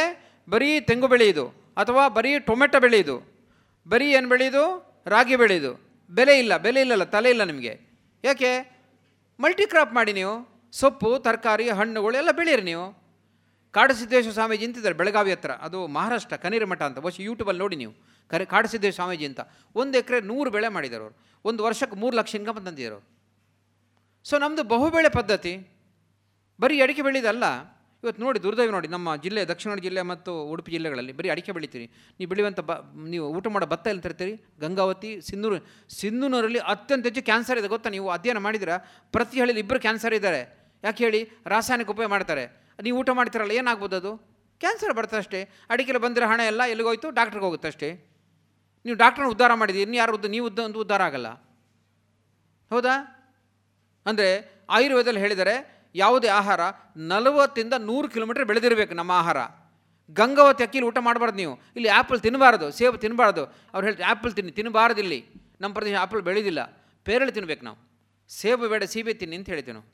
[0.51, 3.37] ಬರೀ ತೆಂಗು ಬೆಳೆಯೋದು ಅಥವಾ ಬರೀ ಟೊಮೆಟೊ ಬೆಳೆಯೋದು.
[3.89, 4.97] ಬರೀ ಏನು ಬೆಳೆಯೋದು?
[5.07, 5.87] ರಾಗಿ ಬೆಳೆಯೋದು.
[6.11, 7.81] ಬೆಲೆ ಇಲ್ಲ, ಬೆಲೆ ಇಲ್ಲಲ್ಲ, ತಲೆ ಇಲ್ಲ ನಿಮಗೆ.
[8.25, 8.81] ಯಾಕೆ?
[9.41, 10.57] ಮಲ್ಟಿ ಕ್ರಾಪ್ ಮಾಡಿ ನೀವು.
[10.73, 13.07] ಸೊಪ್ಪು, ತರಕಾರಿ, ಹಣ್ಣುಗಳು ಎಲ್ಲ ಬೆಳೀರಿ ನೀವು.
[13.73, 15.51] ಕಾಡಸಿದ್ದೇಶ್ವರ ಸ್ವಾಮೀಜಿ ಅಂತಿದ್ದಾರೆ ಬೆಳಗಾವಿ ಹತ್ರ.
[15.51, 16.99] ಅದು ಮಹಾರಾಷ್ಟ್ರ ಕನೇರಿ ಮಠ ಅಂತ.
[16.99, 17.93] ಬಹುಶಃ ಯೂಟ್ಯೂಬಲ್ಲಿ ನೋಡಿ ನೀವು.
[18.29, 19.41] ಕರೆ, ಕಾಡಸಿದ್ದೇಶ್ವರ ಸ್ವಾಮೀಜಿ ಅಂತ.
[19.75, 21.17] ಒಂದು ಎಕರೆ ನೂರು ಬೆಳೆ ಮಾಡಿದ್ದಾರೆ ಅವರು.
[21.45, 23.17] ಒಂದು ವರ್ಷಕ್ಕೆ ಮೂರು ಲಕ್ಷ ಇನ್ಕಮ್ ತಂದಿದ್ದರು
[24.25, 25.69] ಸೊ ನಮ್ಮದು ಬಹುಬೆಳೆ ಪದ್ಧತಿ.
[26.61, 27.45] ಬರೀ ಅಡಿಕೆ ಬೆಳೆಯೋದಲ್ಲ.
[28.03, 31.87] ಇವತ್ತು ನೋಡಿ ದುರ್ದೈವ ನೋಡಿ, ನಮ್ಮ ಜಿಲ್ಲೆ, ದಕ್ಷಿಣ ಕನ್ನಡ ಜಿಲ್ಲೆ ಮತ್ತು ಉಡುಪಿ ಜಿಲ್ಲೆಗಳಲ್ಲಿ ಬರೀ ಅಡಿಕೆ ಬೆಳಿತೀರಿ.
[32.19, 32.73] ನೀವು ಬೆಳೆಯುವಂಥ ಬ,
[33.13, 34.35] ನೀವು ಊಟ ಮಾಡೋ ಭತ್ತ ಎಲ್ಲಿ ತರ್ತೀರಿ?
[34.65, 35.57] ಗಂಗಾವತಿ, ಸಿಂಧೂರು
[36.01, 37.91] ಸಿಂಧೂನೂರಲ್ಲಿ ಅತ್ಯಂತ ಹೆಚ್ಚು ಕ್ಯಾನ್ಸರ್ ಇದೆ, ಗೊತ್ತಾ?
[37.97, 38.77] ನೀವು ಅಧ್ಯಯನ ಮಾಡಿದ್ರೆ
[39.17, 40.43] ಪ್ರತಿ ಹಳ್ಳಿಲಿ ಇಬ್ಬರು ಕ್ಯಾನ್ಸರ್ ಇದ್ದಾರೆ.
[40.85, 41.21] ಯಾಕೆ ಹೇಳಿ?
[41.55, 42.45] ರಾಸಾಯನಿಕ ಉಪಯೋಗ ಮಾಡ್ತಾರೆ.
[42.87, 44.13] ನೀವು ಊಟ ಮಾಡ್ತೀರಲ್ಲ, ಏನಾಗ್ಬೋದು ಅದು?
[44.61, 45.41] ಕ್ಯಾನ್ಸರ್ ಬರ್ತದೆ ಅಷ್ಟೇ.
[45.73, 47.89] ಅಡಿಕೆಲಿ ಬಂದಿರೋ ಹಣ ಎಲ್ಲ ಎಲ್ಲಿಗೋಯ್ತು ಡಾಕ್ಟ್ರಿಗೆ ಹೋಗುತ್ತೆ ಅಷ್ಟೇ.
[48.85, 51.29] ನೀವು ಡಾಕ್ಟ್ರನ್ನ ಉದ್ಧಾರ ಮಾಡಿದ್ದೀರಿ, ಇನ್ನು ಯಾರು ನೀವು ಉದ್ದ, ಒಂದು ಉದ್ಧಾರ ಆಗಲ್ಲ.
[52.71, 52.95] ಹೌದಾ?
[54.07, 54.29] ಅಂದರೆ
[54.77, 55.55] ಆಯುರ್ವೇದದಲ್ಲಿ ಹೇಳಿದರೆ
[55.97, 56.61] ಯಾವುದೇ ಆಹಾರ
[56.97, 59.37] ನಲವತ್ತಿಂದ ನೂರು ಕಿಲೋಮೀಟರ್ ಬೆಳೆದಿರಬೇಕು ನಮ್ಮ ಆಹಾರ.
[60.11, 61.55] ಗಂಗಾವತಿ ಅಕ್ಕಿಲಿ ಊಟ ಮಾಡಬಾರ್ದು ನೀವು.
[61.77, 65.27] ಇಲ್ಲಿ ಆ್ಯಪಲ್ ತಿನ್ನಬಾರ್ದು ಸೇಬು ತಿನ್ನಬಾರ್ದು ಅವ್ರು ಹೇಳ್ತಾರೆ ಆ್ಯಪಲ್ ತಿನ್ನಿ ತಿನ್ನಬಾರ್ದು ಇಲ್ಲಿ.
[65.61, 66.61] ನಮ್ಮ ಪ್ರದೇಶ ಆ್ಯಪಲ್ ಬೆಳೆದಿಲ್ಲ.
[67.05, 67.79] ಪೇರಳೆ ತಿನ್ಬೇಕು ನಾವು.
[68.29, 69.87] ಸೇಬು ಬೇಡ, ಸೀಬೆ ತಿನ್ನಿ ಅಂತ ಹೇಳ್ತೀವಿ ನಾವು.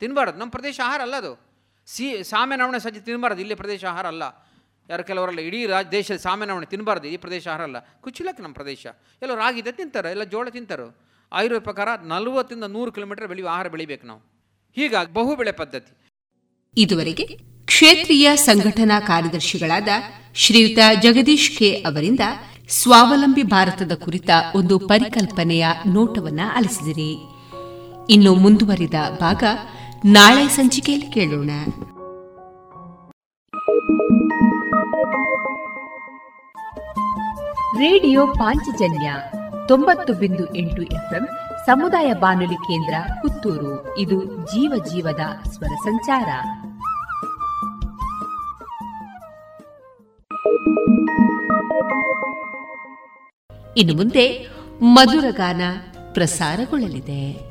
[0.00, 1.50] ತಿನ್ನಬಾರ್ದು ನಮ್ಮ ಪ್ರದೇಶ ಆಹಾರ ಅಲ್ಲ ಅದು.
[1.86, 4.22] ಸಿ ಸಾಮೆ ನವಣೆ ಸಜ್ಜೆ ತಿನ್ನಬಾರ್ದು ಇಲ್ಲಿ ಪ್ರದೇಶ ಆಹಾರ ಅಲ್ಲ.
[4.88, 7.76] ಯಾರು ಕೆಲವರೆಲ್ಲ ಇಡೀ ರಾಜ, ದೇಶದ ಸಾಮ್ಯನವಣೆ ತಿನ್ನಬಾರ್ದು ಈ ಪ್ರದೇಶ ಆಹಾರ ಅಲ್ಲ.
[8.00, 8.86] ಕುಚಿಲಕ್ಕೆ ನಮ್ಮ ಪ್ರದೇಶ.
[9.22, 10.96] ಎಲ್ಲ ರಾಗಿ ಇದೆ ತಿಂತಾರೆ, ಎಲ್ಲ ಜೋಳ ತಿಂತಾರೆ.
[11.32, 14.29] ಆಯುರ್ವೇದ ಪ್ರಕಾರ ನಲವತ್ತರಿಂದ ನೂರು ಕಿಲೋಮೀಟರ್ ಬೆಳೆಯುವ ಆಹಾರ ಬೆಳಿಬೇಕು ನಾವು.
[14.76, 15.96] ಹೀಗಾಗಿ ಬಹು ಬೆಳೆ ಪದ್ಧತಿ.
[16.76, 17.26] ಇದುವರೆಗೆ
[17.64, 19.88] ಕ್ಷೇತ್ರೀಯ ಸಂಘಟನಾ ಕಾರ್ಯದರ್ಶಿಗಳಾದ
[20.34, 22.20] ಶ್ರೀಯುತ ಜಗದೀಶ್ ಕೆ ಅವರಿಂದ
[22.68, 27.16] ಸ್ವಾವಲಂಬಿ ಭಾರತದ ಕುರಿತ ಒಂದು ಪರಿಕಲ್ಪನೆಯ ನೋಟವನ್ನ ಅಲಿಸಿದಿರಿ
[28.12, 29.42] ಇನ್ನು ಮುಂದುವರಿದ ಭಾಗ
[30.04, 31.50] ನಾಳೆ ಸಂಚಿಕೆಯಲ್ಲಿ ಕೇಳೋಣ.
[37.78, 39.14] ರೇಡಿಯೋ ಪಾಂಚಜನ್ಯ
[39.68, 41.28] ತೊಂಬತ್ತು ಬಿಂದು ಎಂಟು ಎಫ್ಎಂ
[41.66, 43.98] ಸಮುದಾಯ ಬಾನುಲಿ ಕೇಂದ್ರ ಪುತ್ತೂರು.
[43.98, 46.28] ಇದು ಜೀವ ಜೀವದ ಸ್ವರ ಸಂಚಾರ.
[53.76, 54.46] ಇನ್ನು ಮುಂದೆ
[54.82, 55.62] ಮಧುರಗಾನ
[56.12, 57.49] ಪ್ರಸಾರಗೊಳ್ಳಲಿದೆ.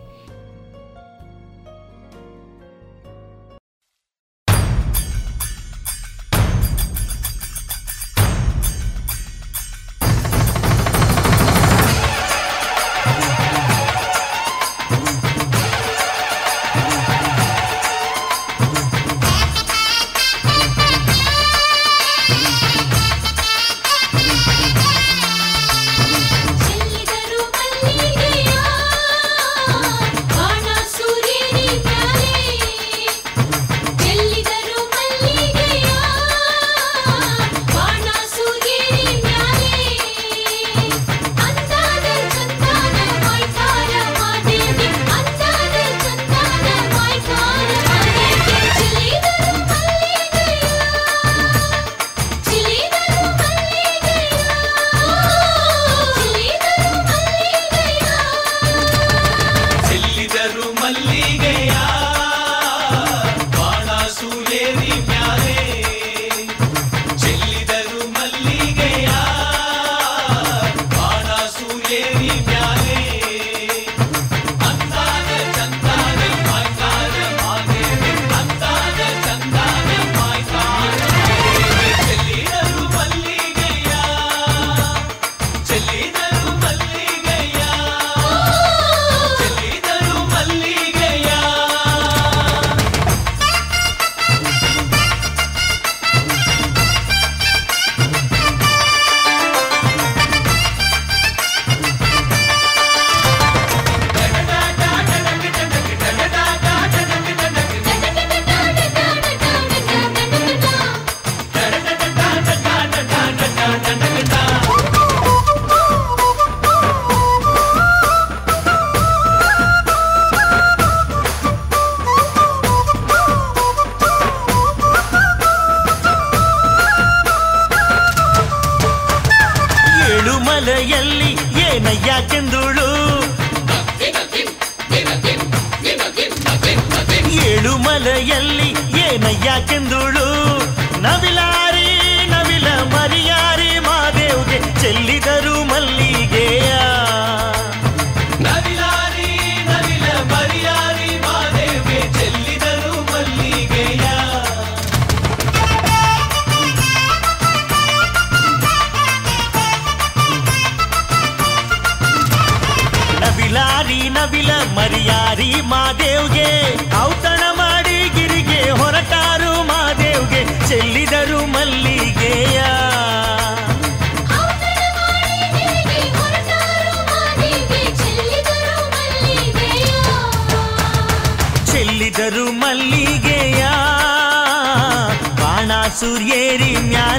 [186.90, 187.19] genial.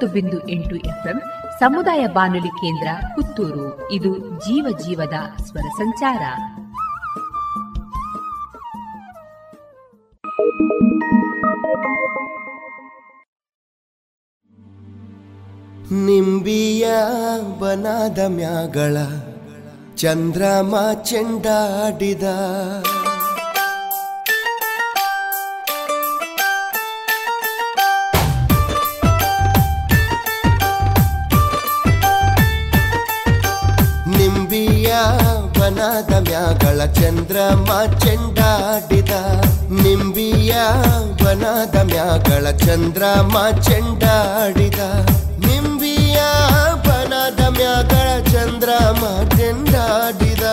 [0.00, 1.18] ತೊಂಬತ್ತು ಬಿಂದು ಎಂಟು ಎಫ್ಎಂ
[1.60, 3.92] ಸಮುದಾಯ ಬಾನುಲಿ ಕೇಂದ್ರ ಪುತ್ತೂರು.
[3.92, 6.22] ಇದು ಜೀವ ಜೀವದ ಸ್ವರ ಸಂಚಾರ.
[15.92, 16.88] ನಿಂಬಿಯ
[17.60, 18.96] ಬನಾದ ಮ್ಯಾಗಳ
[19.96, 20.74] ಚಂದ್ರಮ
[21.04, 22.22] ಚೆಂಡಾಡಿದ
[36.00, 37.70] ಪಾದ ಮ್ಯಾಗಳ ಚಂದ್ರಮ
[38.02, 39.14] ಚೆಂಡಾಡಿದ
[39.82, 40.52] ನಿಂಬಿಯ
[41.22, 44.80] ಬನಾದ ಮ್ಯಾಗಳ ಚಂದ್ರಮ ಚೆಂಡಾಡಿದ
[45.46, 46.18] ನಿಂಬಿಯ
[46.86, 49.02] ಬನಾದ ಮ್ಯಾಗಳ ಚಂದ್ರಮ
[49.36, 50.46] ಚೆಂಡಾಡಿದ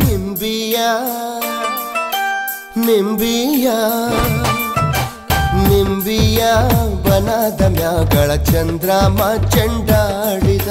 [0.00, 0.76] ನಿಂಬಿಯ
[2.86, 3.68] ನಿಂಬಿಯ
[5.68, 6.42] ನಿಂಬಿಯ
[7.08, 9.20] ಬನಾದ ಮ್ಯಾಗಳ ಚಂದ್ರಮ
[9.54, 10.68] ಚೆಂಡಾಡಿದ.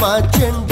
[0.00, 0.71] मा चेंडू